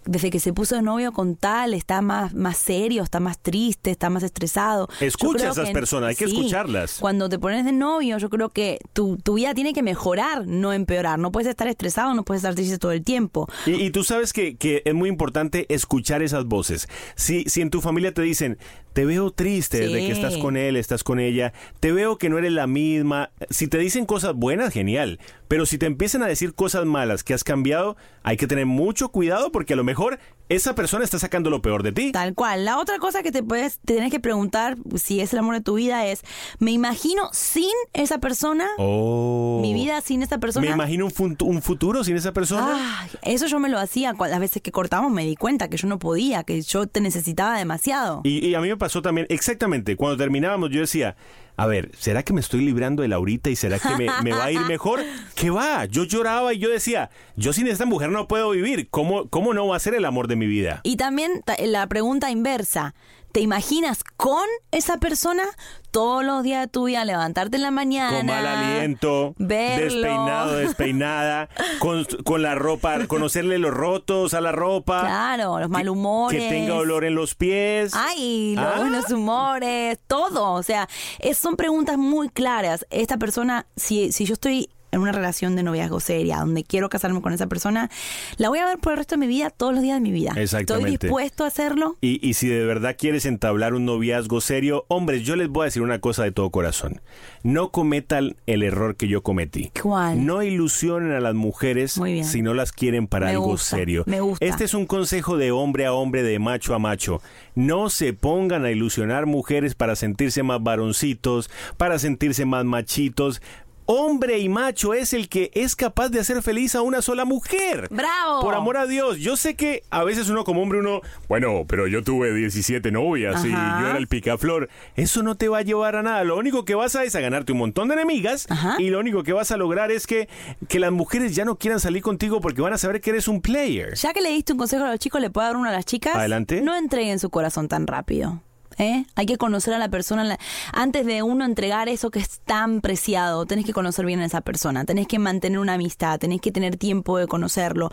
Desde 0.06 0.30
que 0.30 0.38
se 0.38 0.52
puso 0.52 0.76
de 0.76 0.82
novio 0.82 1.12
con 1.12 1.34
tal, 1.34 1.74
está 1.74 2.00
más, 2.00 2.32
más 2.32 2.56
serio, 2.56 3.02
está 3.02 3.18
más 3.20 3.38
triste, 3.40 3.90
está 3.90 4.08
más 4.08 4.22
estresado. 4.22 4.88
Escucha 5.00 5.48
a 5.48 5.50
esas 5.50 5.66
que- 5.66 5.72
personas, 5.72 6.10
hay 6.10 6.14
que 6.16 6.26
sí, 6.28 6.36
escucharlas. 6.36 6.98
Cuando 7.00 7.28
te 7.28 7.38
pones 7.40 7.64
de 7.64 7.72
novio, 7.72 8.16
yo 8.18 8.30
creo 8.30 8.50
que 8.50 8.78
tu, 8.92 9.16
tu 9.18 9.34
vida 9.34 9.52
tiene 9.52 9.72
que 9.72 9.82
mejorar, 9.82 10.46
no 10.46 10.72
empeorar. 10.72 11.18
No 11.18 11.32
puedes 11.32 11.48
estar 11.48 11.66
estresado, 11.66 12.14
no 12.14 12.22
puedes 12.24 12.42
estar 12.44 12.54
triste 12.54 12.78
todo 12.78 12.92
el 12.92 13.02
tiempo. 13.02 13.48
Y, 13.66 13.72
y 13.72 13.90
tú 13.90 14.04
sabes 14.04 14.32
que, 14.32 14.56
que 14.56 14.80
es 14.84 14.94
muy 14.94 15.08
importante 15.08 15.66
escuchar 15.74 16.22
esas 16.22 16.44
voces. 16.46 16.88
Si, 17.16 17.44
si 17.48 17.60
en 17.60 17.70
tu 17.70 17.80
familia 17.80 18.14
te 18.14 18.22
dicen, 18.22 18.58
te 18.94 19.04
veo 19.04 19.30
triste 19.30 19.78
desde 19.80 20.00
Sí. 20.00 20.06
que 20.06 20.12
estás 20.12 20.38
con 20.38 20.56
él, 20.56 20.76
estás 20.76 21.04
con 21.04 21.20
ella, 21.20 21.52
te 21.80 21.92
veo 21.92 22.16
que 22.16 22.30
no 22.30 22.38
eres 22.38 22.52
la 22.52 22.66
misma, 22.66 23.30
si 23.50 23.68
te 23.68 23.76
dicen 23.76 24.06
cosas 24.06 24.34
buenas, 24.34 24.72
genial. 24.72 25.18
Pero 25.48 25.66
si 25.66 25.76
te 25.78 25.86
empiezan 25.86 26.22
a 26.22 26.26
decir 26.26 26.54
cosas 26.54 26.86
malas 26.86 27.22
que 27.22 27.34
has 27.34 27.44
cambiado, 27.44 27.96
hay 28.22 28.36
que 28.38 28.46
tener 28.46 28.64
mucho 28.66 29.10
cuidado 29.10 29.52
porque 29.52 29.74
a 29.74 29.76
lo 29.76 29.84
mejor 29.84 30.18
esa 30.48 30.74
persona 30.74 31.04
está 31.04 31.18
sacando 31.18 31.48
lo 31.50 31.62
peor 31.62 31.82
de 31.82 31.92
ti. 31.92 32.12
Tal 32.12 32.34
cual. 32.34 32.64
La 32.64 32.78
otra 32.78 32.98
cosa 32.98 33.22
que 33.22 33.30
te 33.32 33.42
puedes, 33.42 33.78
te 33.84 33.94
tienes 33.94 34.10
que 34.10 34.20
preguntar 34.20 34.76
si 34.96 35.20
es 35.20 35.32
el 35.32 35.38
amor 35.40 35.54
de 35.54 35.60
tu 35.60 35.74
vida 35.74 36.06
es, 36.06 36.22
¿me 36.58 36.70
imagino 36.70 37.28
sin 37.32 37.70
esa 37.92 38.18
persona? 38.18 38.66
Oh. 38.78 39.58
Mi 39.62 39.74
vida 39.74 40.00
sin 40.00 40.22
esa 40.22 40.38
persona. 40.38 40.66
Me 40.66 40.72
imagino 40.72 41.06
un, 41.06 41.36
un 41.42 41.62
futuro 41.62 42.04
sin 42.04 42.16
esa 42.16 42.32
persona. 42.32 43.06
Eso 43.22 43.46
yo 43.46 43.58
me 43.58 43.68
lo 43.68 43.78
hacía. 43.78 44.14
Las 44.18 44.40
veces 44.40 44.62
que 44.62 44.72
cortamos 44.72 45.10
me 45.12 45.24
di 45.24 45.36
cuenta 45.36 45.68
que 45.68 45.76
yo 45.76 45.88
no 45.88 45.98
podía, 45.98 46.42
que 46.44 46.60
yo 46.62 46.86
te 46.86 47.00
necesitaba 47.00 47.58
demasiado. 47.58 48.20
Y, 48.24 48.46
y 48.46 48.54
a 48.54 48.60
mí 48.60 48.68
me 48.68 48.76
pasó 48.84 49.00
también, 49.00 49.26
exactamente, 49.30 49.96
cuando 49.96 50.18
terminábamos 50.18 50.68
yo 50.70 50.80
decía, 50.80 51.16
a 51.56 51.66
ver, 51.66 51.90
¿será 51.98 52.22
que 52.22 52.34
me 52.34 52.40
estoy 52.42 52.60
librando 52.62 53.00
de 53.00 53.08
Laurita 53.08 53.48
y 53.48 53.56
será 53.56 53.78
que 53.78 53.88
me, 53.96 54.08
me 54.22 54.32
va 54.32 54.44
a 54.44 54.52
ir 54.52 54.60
mejor? 54.60 55.00
¿Qué 55.34 55.48
va? 55.48 55.86
Yo 55.86 56.04
lloraba 56.04 56.52
y 56.52 56.58
yo 56.58 56.68
decía, 56.68 57.08
yo 57.34 57.54
sin 57.54 57.66
esta 57.66 57.86
mujer 57.86 58.10
no 58.10 58.28
puedo 58.28 58.50
vivir, 58.50 58.88
¿cómo, 58.90 59.28
cómo 59.30 59.54
no 59.54 59.66
va 59.68 59.76
a 59.76 59.78
ser 59.80 59.94
el 59.94 60.04
amor 60.04 60.28
de 60.28 60.36
mi 60.36 60.46
vida? 60.46 60.80
Y 60.82 60.96
también 60.98 61.40
ta- 61.46 61.56
la 61.64 61.86
pregunta 61.86 62.30
inversa. 62.30 62.94
¿Te 63.34 63.40
imaginas 63.40 64.04
con 64.16 64.44
esa 64.70 64.98
persona 64.98 65.42
todos 65.90 66.22
los 66.22 66.44
días 66.44 66.60
de 66.60 66.68
tu 66.68 66.84
vida 66.84 67.04
levantarte 67.04 67.56
en 67.56 67.64
la 67.64 67.72
mañana? 67.72 68.16
Con 68.18 68.26
mal 68.26 68.46
aliento, 68.46 69.34
verlo. 69.38 69.84
despeinado, 69.92 70.52
despeinada, 70.54 71.48
con, 71.80 72.04
con 72.24 72.42
la 72.42 72.54
ropa, 72.54 73.08
conocerle 73.08 73.58
los 73.58 73.74
rotos 73.74 74.34
a 74.34 74.40
la 74.40 74.52
ropa. 74.52 75.00
Claro, 75.00 75.58
los 75.58 75.68
malhumores. 75.68 76.40
Que 76.40 76.48
tenga 76.48 76.74
olor 76.76 77.04
en 77.04 77.16
los 77.16 77.34
pies. 77.34 77.90
Ay, 77.96 78.54
los 78.54 78.64
Ah. 78.66 78.78
buenos 78.78 79.10
humores, 79.10 79.98
todo. 80.06 80.52
O 80.52 80.62
sea, 80.62 80.88
es- 81.18 81.36
son 81.36 81.56
preguntas 81.56 81.98
muy 81.98 82.28
claras. 82.28 82.86
Esta 82.90 83.16
persona, 83.16 83.66
si, 83.74 84.12
si 84.12 84.26
yo 84.26 84.34
estoy 84.34 84.70
en 84.94 85.00
una 85.02 85.12
relación 85.12 85.56
de 85.56 85.62
noviazgo 85.62 86.00
seria, 86.00 86.38
donde 86.38 86.64
quiero 86.64 86.88
casarme 86.88 87.20
con 87.20 87.32
esa 87.32 87.46
persona, 87.46 87.90
la 88.36 88.48
voy 88.48 88.58
a 88.58 88.66
ver 88.66 88.78
por 88.78 88.92
el 88.92 88.98
resto 88.98 89.14
de 89.16 89.20
mi 89.20 89.26
vida, 89.26 89.50
todos 89.50 89.74
los 89.74 89.82
días 89.82 89.96
de 89.96 90.00
mi 90.00 90.12
vida. 90.12 90.30
¿Estoy 90.30 90.42
Exactamente. 90.42 91.06
dispuesto 91.06 91.44
a 91.44 91.48
hacerlo? 91.48 91.96
Y, 92.00 92.26
y 92.26 92.34
si 92.34 92.48
de 92.48 92.64
verdad 92.64 92.96
quieres 92.98 93.26
entablar 93.26 93.74
un 93.74 93.84
noviazgo 93.84 94.40
serio, 94.40 94.84
hombres, 94.88 95.22
yo 95.22 95.36
les 95.36 95.48
voy 95.48 95.62
a 95.62 95.64
decir 95.66 95.82
una 95.82 95.98
cosa 96.00 96.24
de 96.24 96.32
todo 96.32 96.50
corazón. 96.50 97.00
No 97.42 97.70
cometan 97.70 98.36
el 98.46 98.62
error 98.62 98.96
que 98.96 99.08
yo 99.08 99.22
cometí. 99.22 99.70
¿Cuál? 99.82 100.24
No 100.24 100.42
ilusionen 100.42 101.12
a 101.12 101.20
las 101.20 101.34
mujeres 101.34 102.00
si 102.22 102.42
no 102.42 102.54
las 102.54 102.72
quieren 102.72 103.06
para 103.06 103.26
Me 103.26 103.32
algo 103.32 103.46
gusta, 103.46 103.76
serio. 103.76 104.04
me 104.06 104.20
gusta. 104.20 104.44
Este 104.44 104.64
es 104.64 104.74
un 104.74 104.86
consejo 104.86 105.36
de 105.36 105.50
hombre 105.50 105.86
a 105.86 105.92
hombre, 105.92 106.22
de 106.22 106.38
macho 106.38 106.74
a 106.74 106.78
macho. 106.78 107.20
No 107.54 107.90
se 107.90 108.12
pongan 108.12 108.64
a 108.64 108.70
ilusionar 108.70 109.26
mujeres 109.26 109.74
para 109.74 109.96
sentirse 109.96 110.42
más 110.42 110.62
varoncitos, 110.62 111.50
para 111.76 111.98
sentirse 111.98 112.44
más 112.44 112.64
machitos. 112.64 113.42
Hombre 113.86 114.38
y 114.38 114.48
macho 114.48 114.94
es 114.94 115.12
el 115.12 115.28
que 115.28 115.50
es 115.52 115.76
capaz 115.76 116.08
de 116.08 116.18
hacer 116.20 116.42
feliz 116.42 116.74
a 116.74 116.80
una 116.80 117.02
sola 117.02 117.26
mujer. 117.26 117.88
¡Bravo! 117.90 118.40
Por 118.40 118.54
amor 118.54 118.78
a 118.78 118.86
Dios, 118.86 119.18
yo 119.18 119.36
sé 119.36 119.56
que 119.56 119.82
a 119.90 120.04
veces 120.04 120.30
uno 120.30 120.44
como 120.44 120.62
hombre 120.62 120.78
uno, 120.78 121.02
bueno, 121.28 121.64
pero 121.68 121.86
yo 121.86 122.02
tuve 122.02 122.32
17 122.32 122.90
novias 122.90 123.44
y 123.44 123.50
yo 123.50 123.56
era 123.56 123.98
el 123.98 124.08
picaflor. 124.08 124.70
Eso 124.96 125.22
no 125.22 125.34
te 125.34 125.48
va 125.48 125.58
a 125.58 125.62
llevar 125.62 125.96
a 125.96 126.02
nada. 126.02 126.24
Lo 126.24 126.38
único 126.38 126.64
que 126.64 126.74
vas 126.74 126.96
a 126.96 127.04
es 127.04 127.14
a 127.14 127.20
ganarte 127.20 127.52
un 127.52 127.58
montón 127.58 127.88
de 127.88 127.94
enemigas 127.94 128.46
y 128.78 128.88
lo 128.88 129.00
único 129.00 129.22
que 129.22 129.34
vas 129.34 129.50
a 129.50 129.58
lograr 129.58 129.90
es 129.90 130.06
que, 130.06 130.30
que 130.66 130.78
las 130.78 130.90
mujeres 130.90 131.34
ya 131.34 131.44
no 131.44 131.56
quieran 131.56 131.78
salir 131.78 132.02
contigo 132.02 132.40
porque 132.40 132.62
van 132.62 132.72
a 132.72 132.78
saber 132.78 133.02
que 133.02 133.10
eres 133.10 133.28
un 133.28 133.42
player. 133.42 133.94
Ya 133.96 134.14
que 134.14 134.22
le 134.22 134.30
diste 134.30 134.52
un 134.52 134.58
consejo 134.58 134.84
a 134.84 134.90
los 134.90 134.98
chicos, 134.98 135.20
¿le 135.20 135.28
puedo 135.28 135.46
dar 135.46 135.56
uno 135.56 135.68
a 135.68 135.72
las 135.72 135.84
chicas? 135.84 136.14
Adelante. 136.16 136.62
No 136.62 136.74
entreguen 136.74 137.18
su 137.18 137.28
corazón 137.28 137.68
tan 137.68 137.86
rápido. 137.86 138.40
¿Eh? 138.78 139.04
Hay 139.14 139.26
que 139.26 139.36
conocer 139.38 139.74
a 139.74 139.78
la 139.78 139.88
persona 139.88 140.24
la- 140.24 140.38
antes 140.72 141.06
de 141.06 141.22
uno 141.22 141.44
entregar 141.44 141.88
eso 141.88 142.10
que 142.10 142.18
es 142.18 142.40
tan 142.40 142.80
preciado. 142.80 143.46
Tenés 143.46 143.64
que 143.64 143.72
conocer 143.72 144.04
bien 144.06 144.20
a 144.20 144.24
esa 144.26 144.40
persona, 144.40 144.84
tenés 144.84 145.06
que 145.06 145.18
mantener 145.18 145.58
una 145.58 145.74
amistad, 145.74 146.18
tenés 146.18 146.40
que 146.40 146.52
tener 146.52 146.76
tiempo 146.76 147.18
de 147.18 147.26
conocerlo. 147.26 147.90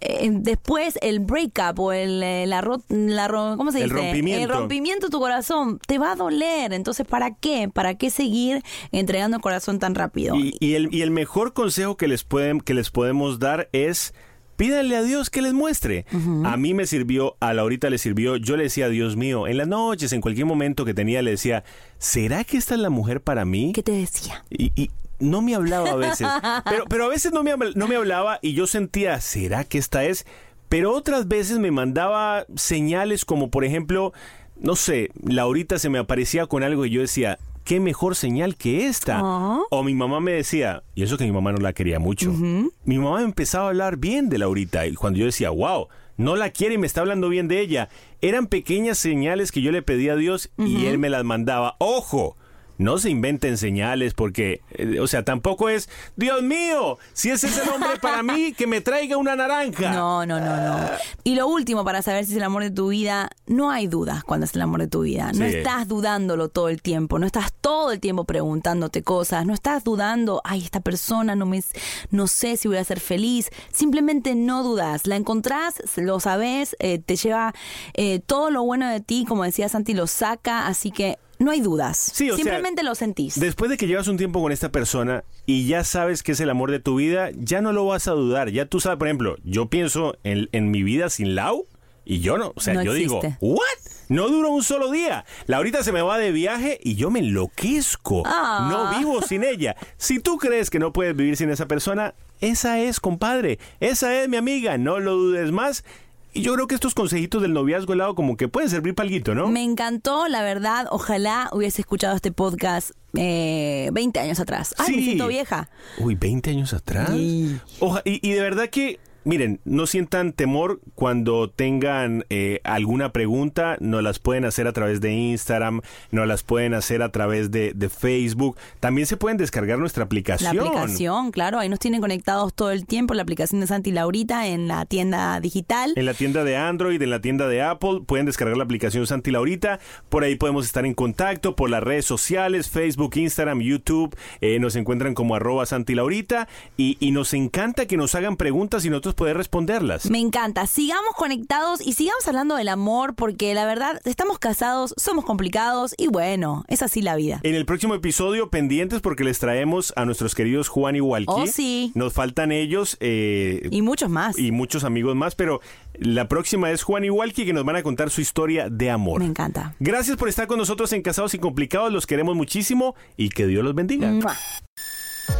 Eh, 0.00 0.28
después 0.32 0.98
el 1.02 1.20
breakup 1.20 1.78
o 1.80 1.92
el 1.92 2.22
eh, 2.22 2.46
la, 2.46 2.60
ro- 2.60 2.82
la 2.88 3.28
ro- 3.28 3.54
¿cómo 3.56 3.72
se 3.72 3.82
El 3.82 3.90
dice? 3.90 3.96
rompimiento. 4.02 4.44
El 4.44 4.48
rompimiento 4.50 5.06
de 5.06 5.10
tu 5.10 5.18
corazón 5.18 5.78
te 5.86 5.98
va 5.98 6.12
a 6.12 6.16
doler. 6.16 6.72
Entonces, 6.72 7.06
¿para 7.06 7.34
qué? 7.34 7.68
¿Para 7.72 7.94
qué 7.94 8.10
seguir 8.10 8.62
entregando 8.92 9.36
el 9.36 9.42
corazón 9.42 9.78
tan 9.78 9.94
rápido? 9.94 10.34
Y, 10.36 10.54
y 10.60 10.74
el, 10.74 10.88
y 10.94 11.02
el 11.02 11.10
mejor 11.10 11.52
consejo 11.52 11.96
que 11.96 12.08
les, 12.08 12.24
pueden, 12.24 12.60
que 12.60 12.74
les 12.74 12.90
podemos 12.90 13.38
dar 13.38 13.68
es 13.72 14.14
pídanle 14.60 14.94
a 14.94 15.02
Dios 15.02 15.30
que 15.30 15.40
les 15.40 15.54
muestre. 15.54 16.04
A 16.44 16.58
mí 16.58 16.74
me 16.74 16.84
sirvió, 16.86 17.34
a 17.40 17.54
Laurita 17.54 17.88
le 17.88 17.96
sirvió, 17.96 18.36
yo 18.36 18.58
le 18.58 18.64
decía, 18.64 18.90
Dios 18.90 19.16
mío, 19.16 19.48
en 19.48 19.56
las 19.56 19.66
noches, 19.66 20.12
en 20.12 20.20
cualquier 20.20 20.44
momento 20.44 20.84
que 20.84 20.92
tenía, 20.92 21.22
le 21.22 21.30
decía, 21.30 21.64
¿será 21.96 22.44
que 22.44 22.58
esta 22.58 22.74
es 22.74 22.80
la 22.80 22.90
mujer 22.90 23.22
para 23.22 23.46
mí? 23.46 23.72
¿Qué 23.74 23.82
te 23.82 23.92
decía? 23.92 24.44
Y, 24.50 24.70
y 24.76 24.90
no 25.18 25.40
me 25.40 25.54
hablaba 25.54 25.92
a 25.92 25.96
veces, 25.96 26.28
pero, 26.68 26.84
pero 26.90 27.06
a 27.06 27.08
veces 27.08 27.32
no 27.32 27.42
me, 27.42 27.54
no 27.74 27.88
me 27.88 27.96
hablaba 27.96 28.38
y 28.42 28.52
yo 28.52 28.66
sentía, 28.66 29.18
¿será 29.22 29.64
que 29.64 29.78
esta 29.78 30.04
es? 30.04 30.26
Pero 30.68 30.92
otras 30.92 31.26
veces 31.26 31.58
me 31.58 31.70
mandaba 31.70 32.44
señales 32.54 33.24
como, 33.24 33.50
por 33.50 33.64
ejemplo, 33.64 34.12
no 34.58 34.76
sé, 34.76 35.10
Laurita 35.22 35.78
se 35.78 35.88
me 35.88 35.98
aparecía 35.98 36.44
con 36.44 36.64
algo 36.64 36.84
y 36.84 36.90
yo 36.90 37.00
decía, 37.00 37.38
qué 37.70 37.78
mejor 37.78 38.16
señal 38.16 38.56
que 38.56 38.88
esta. 38.88 39.22
O 39.70 39.84
mi 39.84 39.94
mamá 39.94 40.18
me 40.18 40.32
decía, 40.32 40.82
y 40.96 41.04
eso 41.04 41.16
que 41.16 41.22
mi 41.22 41.30
mamá 41.30 41.52
no 41.52 41.58
la 41.58 41.72
quería 41.72 42.00
mucho, 42.00 42.32
mi 42.32 42.98
mamá 42.98 43.22
empezaba 43.22 43.66
a 43.66 43.68
hablar 43.68 43.96
bien 43.96 44.28
de 44.28 44.38
Laurita 44.38 44.88
y 44.88 44.96
cuando 44.96 45.20
yo 45.20 45.26
decía, 45.26 45.50
wow, 45.50 45.86
no 46.16 46.34
la 46.34 46.50
quiere 46.50 46.74
y 46.74 46.78
me 46.78 46.88
está 46.88 47.02
hablando 47.02 47.28
bien 47.28 47.46
de 47.46 47.60
ella, 47.60 47.88
eran 48.22 48.48
pequeñas 48.48 48.98
señales 48.98 49.52
que 49.52 49.62
yo 49.62 49.70
le 49.70 49.82
pedía 49.82 50.14
a 50.14 50.16
Dios 50.16 50.50
y 50.58 50.86
él 50.86 50.98
me 50.98 51.10
las 51.10 51.22
mandaba. 51.22 51.76
¡Ojo! 51.78 52.36
No 52.80 52.96
se 52.96 53.10
inventen 53.10 53.58
señales 53.58 54.14
porque, 54.14 54.62
eh, 54.70 55.00
o 55.00 55.06
sea, 55.06 55.22
tampoco 55.22 55.68
es, 55.68 55.90
Dios 56.16 56.42
mío, 56.42 56.96
si 57.12 57.28
ese 57.28 57.48
es 57.48 57.58
el 57.58 57.68
hombre 57.68 57.98
para 58.00 58.22
mí, 58.22 58.54
que 58.54 58.66
me 58.66 58.80
traiga 58.80 59.18
una 59.18 59.36
naranja. 59.36 59.92
No, 60.00 60.24
no, 60.24 60.40
no, 60.40 60.56
no. 60.56 60.88
Y 61.22 61.34
lo 61.34 61.46
último 61.46 61.84
para 61.84 62.00
saber 62.00 62.24
si 62.24 62.32
es 62.32 62.38
el 62.38 62.42
amor 62.42 62.62
de 62.62 62.70
tu 62.70 62.88
vida, 62.88 63.30
no 63.46 63.70
hay 63.70 63.86
dudas 63.88 64.22
cuando 64.22 64.44
es 64.46 64.54
el 64.54 64.62
amor 64.62 64.80
de 64.80 64.86
tu 64.88 65.00
vida. 65.02 65.32
No 65.32 65.46
Sí. 65.48 65.56
estás 65.56 65.88
dudándolo 65.88 66.48
todo 66.48 66.68
el 66.68 66.80
tiempo, 66.82 67.18
no 67.18 67.26
estás 67.26 67.52
todo 67.60 67.90
el 67.92 67.98
tiempo 68.00 68.24
preguntándote 68.24 69.02
cosas, 69.02 69.44
no 69.44 69.54
estás 69.54 69.82
dudando, 69.82 70.40
ay, 70.44 70.62
esta 70.62 70.80
persona 70.80 71.34
no 71.34 71.46
me 71.46 71.62
no 72.10 72.26
sé 72.28 72.56
si 72.56 72.68
voy 72.68 72.76
a 72.76 72.84
ser 72.84 73.00
feliz. 73.00 73.50
Simplemente 73.72 74.34
no 74.34 74.62
dudas, 74.62 75.06
la 75.06 75.16
encontrás, 75.16 75.82
lo 75.96 76.20
sabes, 76.20 76.76
eh, 76.78 76.98
te 76.98 77.16
lleva 77.16 77.54
eh, 77.94 78.20
todo 78.24 78.50
lo 78.50 78.62
bueno 78.62 78.88
de 78.88 79.00
ti, 79.00 79.24
como 79.26 79.44
decía 79.44 79.68
Santi, 79.68 79.94
lo 79.94 80.06
saca, 80.06 80.66
así 80.68 80.90
que 80.90 81.18
no 81.38 81.50
hay 81.50 81.60
dudas. 81.62 81.96
Sí, 81.96 82.30
o 82.30 82.36
sea, 82.36 82.44
Simplemente 82.44 82.82
lo 82.82 82.94
sentís. 82.94 83.40
Después 83.40 83.70
de 83.70 83.78
que 83.78 83.86
llevas 83.86 84.08
un 84.08 84.18
tiempo 84.18 84.42
con 84.42 84.52
esta 84.52 84.70
persona 84.70 85.24
y 85.46 85.66
ya 85.66 85.84
sabes 85.84 86.22
que 86.22 86.32
es 86.32 86.40
el 86.40 86.50
amor 86.50 86.70
de 86.70 86.80
tu 86.80 86.96
vida, 86.96 87.30
ya 87.34 87.62
no 87.62 87.72
lo 87.72 87.86
vas 87.86 88.08
a 88.08 88.12
dudar. 88.12 88.50
Ya 88.50 88.66
tú 88.66 88.78
sabes, 88.78 88.98
por 88.98 89.08
ejemplo, 89.08 89.36
yo 89.42 89.70
pienso 89.70 90.16
en, 90.22 90.48
en 90.52 90.70
mi 90.70 90.82
vida 90.82 91.08
sin 91.08 91.34
Lau 91.34 91.66
y 92.12 92.20
yo 92.20 92.38
no. 92.38 92.52
O 92.56 92.60
sea, 92.60 92.74
No 92.74 92.82
yo 92.82 92.92
digo. 92.94 93.20
¿what? 93.40 93.60
No 94.08 94.28
dura 94.28 94.48
un 94.48 94.62
solo 94.64 94.90
día. 94.90 95.24
Laurita 95.46 95.84
se 95.84 95.92
me 95.92 96.02
va 96.02 96.18
de 96.18 96.32
viaje 96.32 96.80
y 96.82 96.96
yo 96.96 97.10
me 97.10 97.20
enloquezco. 97.20 98.22
Ah. 98.26 98.68
No 98.70 98.98
vivo 98.98 99.22
sin 99.22 99.44
ella. 99.44 99.76
Si 99.96 100.18
tú 100.18 100.36
crees 100.38 100.70
que 100.70 100.78
no 100.80 100.92
puedes 100.92 101.14
vivir 101.14 101.36
sin 101.36 101.50
esa 101.50 101.66
persona, 101.66 102.14
esa 102.40 102.80
es, 102.80 102.98
compadre. 103.00 103.58
Esa 103.78 104.20
es 104.20 104.28
mi 104.28 104.36
amiga. 104.36 104.78
No 104.78 104.98
lo 104.98 105.12
dudes 105.14 105.52
más. 105.52 105.84
Y 106.32 106.42
yo 106.42 106.54
creo 106.54 106.66
que 106.68 106.74
estos 106.76 106.94
consejitos 106.94 107.42
del 107.42 107.52
noviazgo 107.52 107.92
helado 107.92 108.14
como 108.14 108.36
que 108.36 108.46
pueden 108.48 108.70
servir 108.70 108.94
para 108.94 109.08
algo, 109.08 109.34
¿no? 109.34 109.48
Me 109.48 109.62
encantó, 109.64 110.28
la 110.28 110.42
verdad. 110.42 110.86
Ojalá 110.90 111.48
hubiese 111.52 111.82
escuchado 111.82 112.14
este 112.16 112.30
podcast 112.32 112.90
eh, 113.14 113.90
20 113.92 114.20
años 114.20 114.38
atrás. 114.40 114.74
Ay, 114.78 114.94
me 114.96 115.02
siento 115.02 115.26
vieja. 115.28 115.70
Uy, 115.98 116.14
20 116.14 116.50
años 116.50 116.72
atrás. 116.72 117.10
Sí. 117.10 117.58
Oja- 117.80 118.02
y, 118.04 118.20
y 118.28 118.32
de 118.32 118.40
verdad 118.42 118.70
que, 118.70 118.98
miren, 119.24 119.60
no 119.64 119.86
sientan 119.86 120.32
temor 120.32 120.80
cuando 120.94 121.50
tengan 121.50 122.24
eh, 122.30 122.60
alguna 122.64 123.12
pregunta, 123.12 123.76
nos 123.80 124.02
las 124.02 124.18
pueden 124.18 124.44
hacer 124.44 124.66
a 124.66 124.72
través 124.72 125.00
de 125.00 125.12
Instagram, 125.12 125.82
nos 126.10 126.26
las 126.26 126.42
pueden 126.42 126.74
hacer 126.74 127.02
a 127.02 127.10
través 127.10 127.50
de, 127.50 127.72
de 127.74 127.88
Facebook. 127.88 128.56
También 128.80 129.06
se 129.06 129.16
pueden 129.16 129.36
descargar 129.38 129.78
nuestra 129.78 130.02
La 130.02 130.06
aplicación. 130.06 130.58
aplicación, 130.58 131.30
claro, 131.30 131.58
ahí 131.58 131.68
nos 131.68 131.78
tienen 131.78 132.00
conectados 132.00 132.54
todo 132.54 132.70
el 132.70 132.86
tiempo, 132.86 133.14
la 133.14 133.22
aplicación 133.22 133.60
de 133.60 133.66
Santi 133.66 133.92
Laurita 133.92 134.46
en 134.46 134.68
la 134.68 134.86
tienda 134.86 135.38
digital. 135.40 135.92
En 135.96 136.06
la 136.06 136.14
tienda 136.14 136.44
de 136.44 136.56
Android, 136.56 137.00
en 137.00 137.10
la 137.10 137.20
tienda 137.20 137.48
de 137.48 137.62
Apple, 137.62 138.00
pueden 138.06 138.26
descargar 138.26 138.56
la 138.56 138.64
aplicación 138.64 139.06
Santi 139.06 139.30
Laurita. 139.30 139.80
Por 140.08 140.24
ahí 140.24 140.36
podemos 140.36 140.66
estar 140.66 140.86
en 140.86 140.94
contacto 140.94 141.56
por 141.56 141.70
las 141.70 141.82
redes 141.82 142.04
sociales, 142.04 142.68
Facebook, 142.70 143.16
Instagram, 143.16 143.60
YouTube. 143.60 144.16
Eh, 144.40 144.58
nos 144.58 144.76
encuentran 144.76 145.14
como 145.14 145.34
arroba 145.34 145.66
Santi 145.66 145.94
Laurita. 145.94 146.48
Y, 146.76 146.96
y 147.00 147.10
nos 147.10 147.34
encanta 147.34 147.86
que 147.86 147.96
nos 147.96 148.14
hagan 148.14 148.36
preguntas 148.36 148.84
y 148.84 148.90
nosotros 148.90 149.09
poder 149.14 149.36
responderlas. 149.36 150.10
Me 150.10 150.18
encanta. 150.18 150.66
Sigamos 150.66 151.14
conectados 151.16 151.80
y 151.80 151.92
sigamos 151.94 152.26
hablando 152.28 152.56
del 152.56 152.68
amor 152.68 153.14
porque 153.14 153.54
la 153.54 153.64
verdad, 153.66 154.00
estamos 154.04 154.38
casados, 154.38 154.94
somos 154.96 155.24
complicados 155.24 155.94
y 155.96 156.08
bueno, 156.08 156.64
es 156.68 156.82
así 156.82 157.02
la 157.02 157.16
vida. 157.16 157.40
En 157.42 157.54
el 157.54 157.66
próximo 157.66 157.94
episodio, 157.94 158.50
pendientes 158.50 159.00
porque 159.00 159.24
les 159.24 159.38
traemos 159.38 159.92
a 159.96 160.04
nuestros 160.04 160.34
queridos 160.34 160.68
Juan 160.68 160.96
y 160.96 161.00
Walkie. 161.00 161.26
Oh, 161.28 161.46
sí. 161.46 161.92
Nos 161.94 162.12
faltan 162.12 162.52
ellos. 162.52 162.96
eh, 163.00 163.68
Y 163.70 163.82
muchos 163.82 164.10
más. 164.10 164.38
y 164.38 164.50
muchos 164.52 164.84
amigos 164.84 165.14
más, 165.16 165.34
pero 165.34 165.60
la 165.94 166.28
próxima 166.28 166.70
es 166.70 166.82
Juan 166.82 167.04
y 167.04 167.10
Walkie 167.10 167.44
que 167.44 167.52
nos 167.52 167.64
van 167.64 167.76
a 167.76 167.82
contar 167.82 168.10
su 168.10 168.20
historia 168.20 168.68
de 168.70 168.90
amor. 168.90 169.20
Me 169.20 169.26
encanta. 169.26 169.74
Gracias 169.80 170.16
por 170.16 170.28
estar 170.28 170.46
con 170.46 170.58
nosotros 170.58 170.92
en 170.92 171.02
Casados 171.02 171.34
y 171.34 171.38
Complicados, 171.38 171.92
los 171.92 172.06
queremos 172.06 172.36
muchísimo 172.36 172.94
y 173.16 173.28
que 173.30 173.46
Dios 173.46 173.64
los 173.64 173.74
bendiga. 173.74 174.10
Mua. 174.10 174.36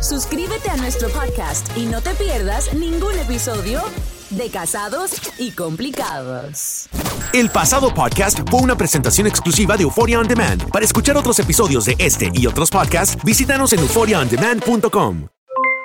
Suscríbete 0.00 0.70
a 0.70 0.76
nuestro 0.76 1.08
podcast 1.08 1.76
y 1.76 1.86
no 1.86 2.00
te 2.00 2.14
pierdas 2.14 2.72
ningún 2.74 3.18
episodio 3.18 3.82
de 4.30 4.48
Casados 4.50 5.20
y 5.38 5.52
Complicados. 5.52 6.88
El 7.32 7.50
pasado 7.50 7.92
podcast 7.92 8.38
fue 8.48 8.60
una 8.60 8.76
presentación 8.76 9.26
exclusiva 9.26 9.76
de 9.76 9.82
Euphoria 9.82 10.18
On 10.20 10.26
Demand. 10.26 10.70
Para 10.70 10.84
escuchar 10.84 11.16
otros 11.16 11.38
episodios 11.38 11.84
de 11.84 11.96
este 11.98 12.30
y 12.32 12.46
otros 12.46 12.70
podcasts, 12.70 13.22
visítanos 13.24 13.72
en 13.72 13.80
euphoriaondemand.com. 13.80 15.26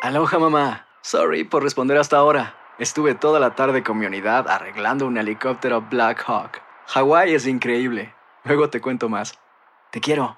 Aloha 0.01 0.39
mamá. 0.39 0.85
Sorry 1.01 1.43
por 1.43 1.63
responder 1.63 1.97
hasta 1.97 2.17
ahora. 2.17 2.55
Estuve 2.77 3.15
toda 3.15 3.39
la 3.39 3.55
tarde 3.55 3.83
con 3.83 3.97
mi 3.97 4.05
unidad 4.05 4.47
arreglando 4.47 5.07
un 5.07 5.17
helicóptero 5.17 5.81
Black 5.81 6.23
Hawk. 6.27 6.61
Hawái 6.87 7.33
es 7.33 7.47
increíble. 7.47 8.13
Luego 8.43 8.69
te 8.69 8.81
cuento 8.81 9.09
más. 9.09 9.39
Te 9.91 10.01
quiero. 10.01 10.37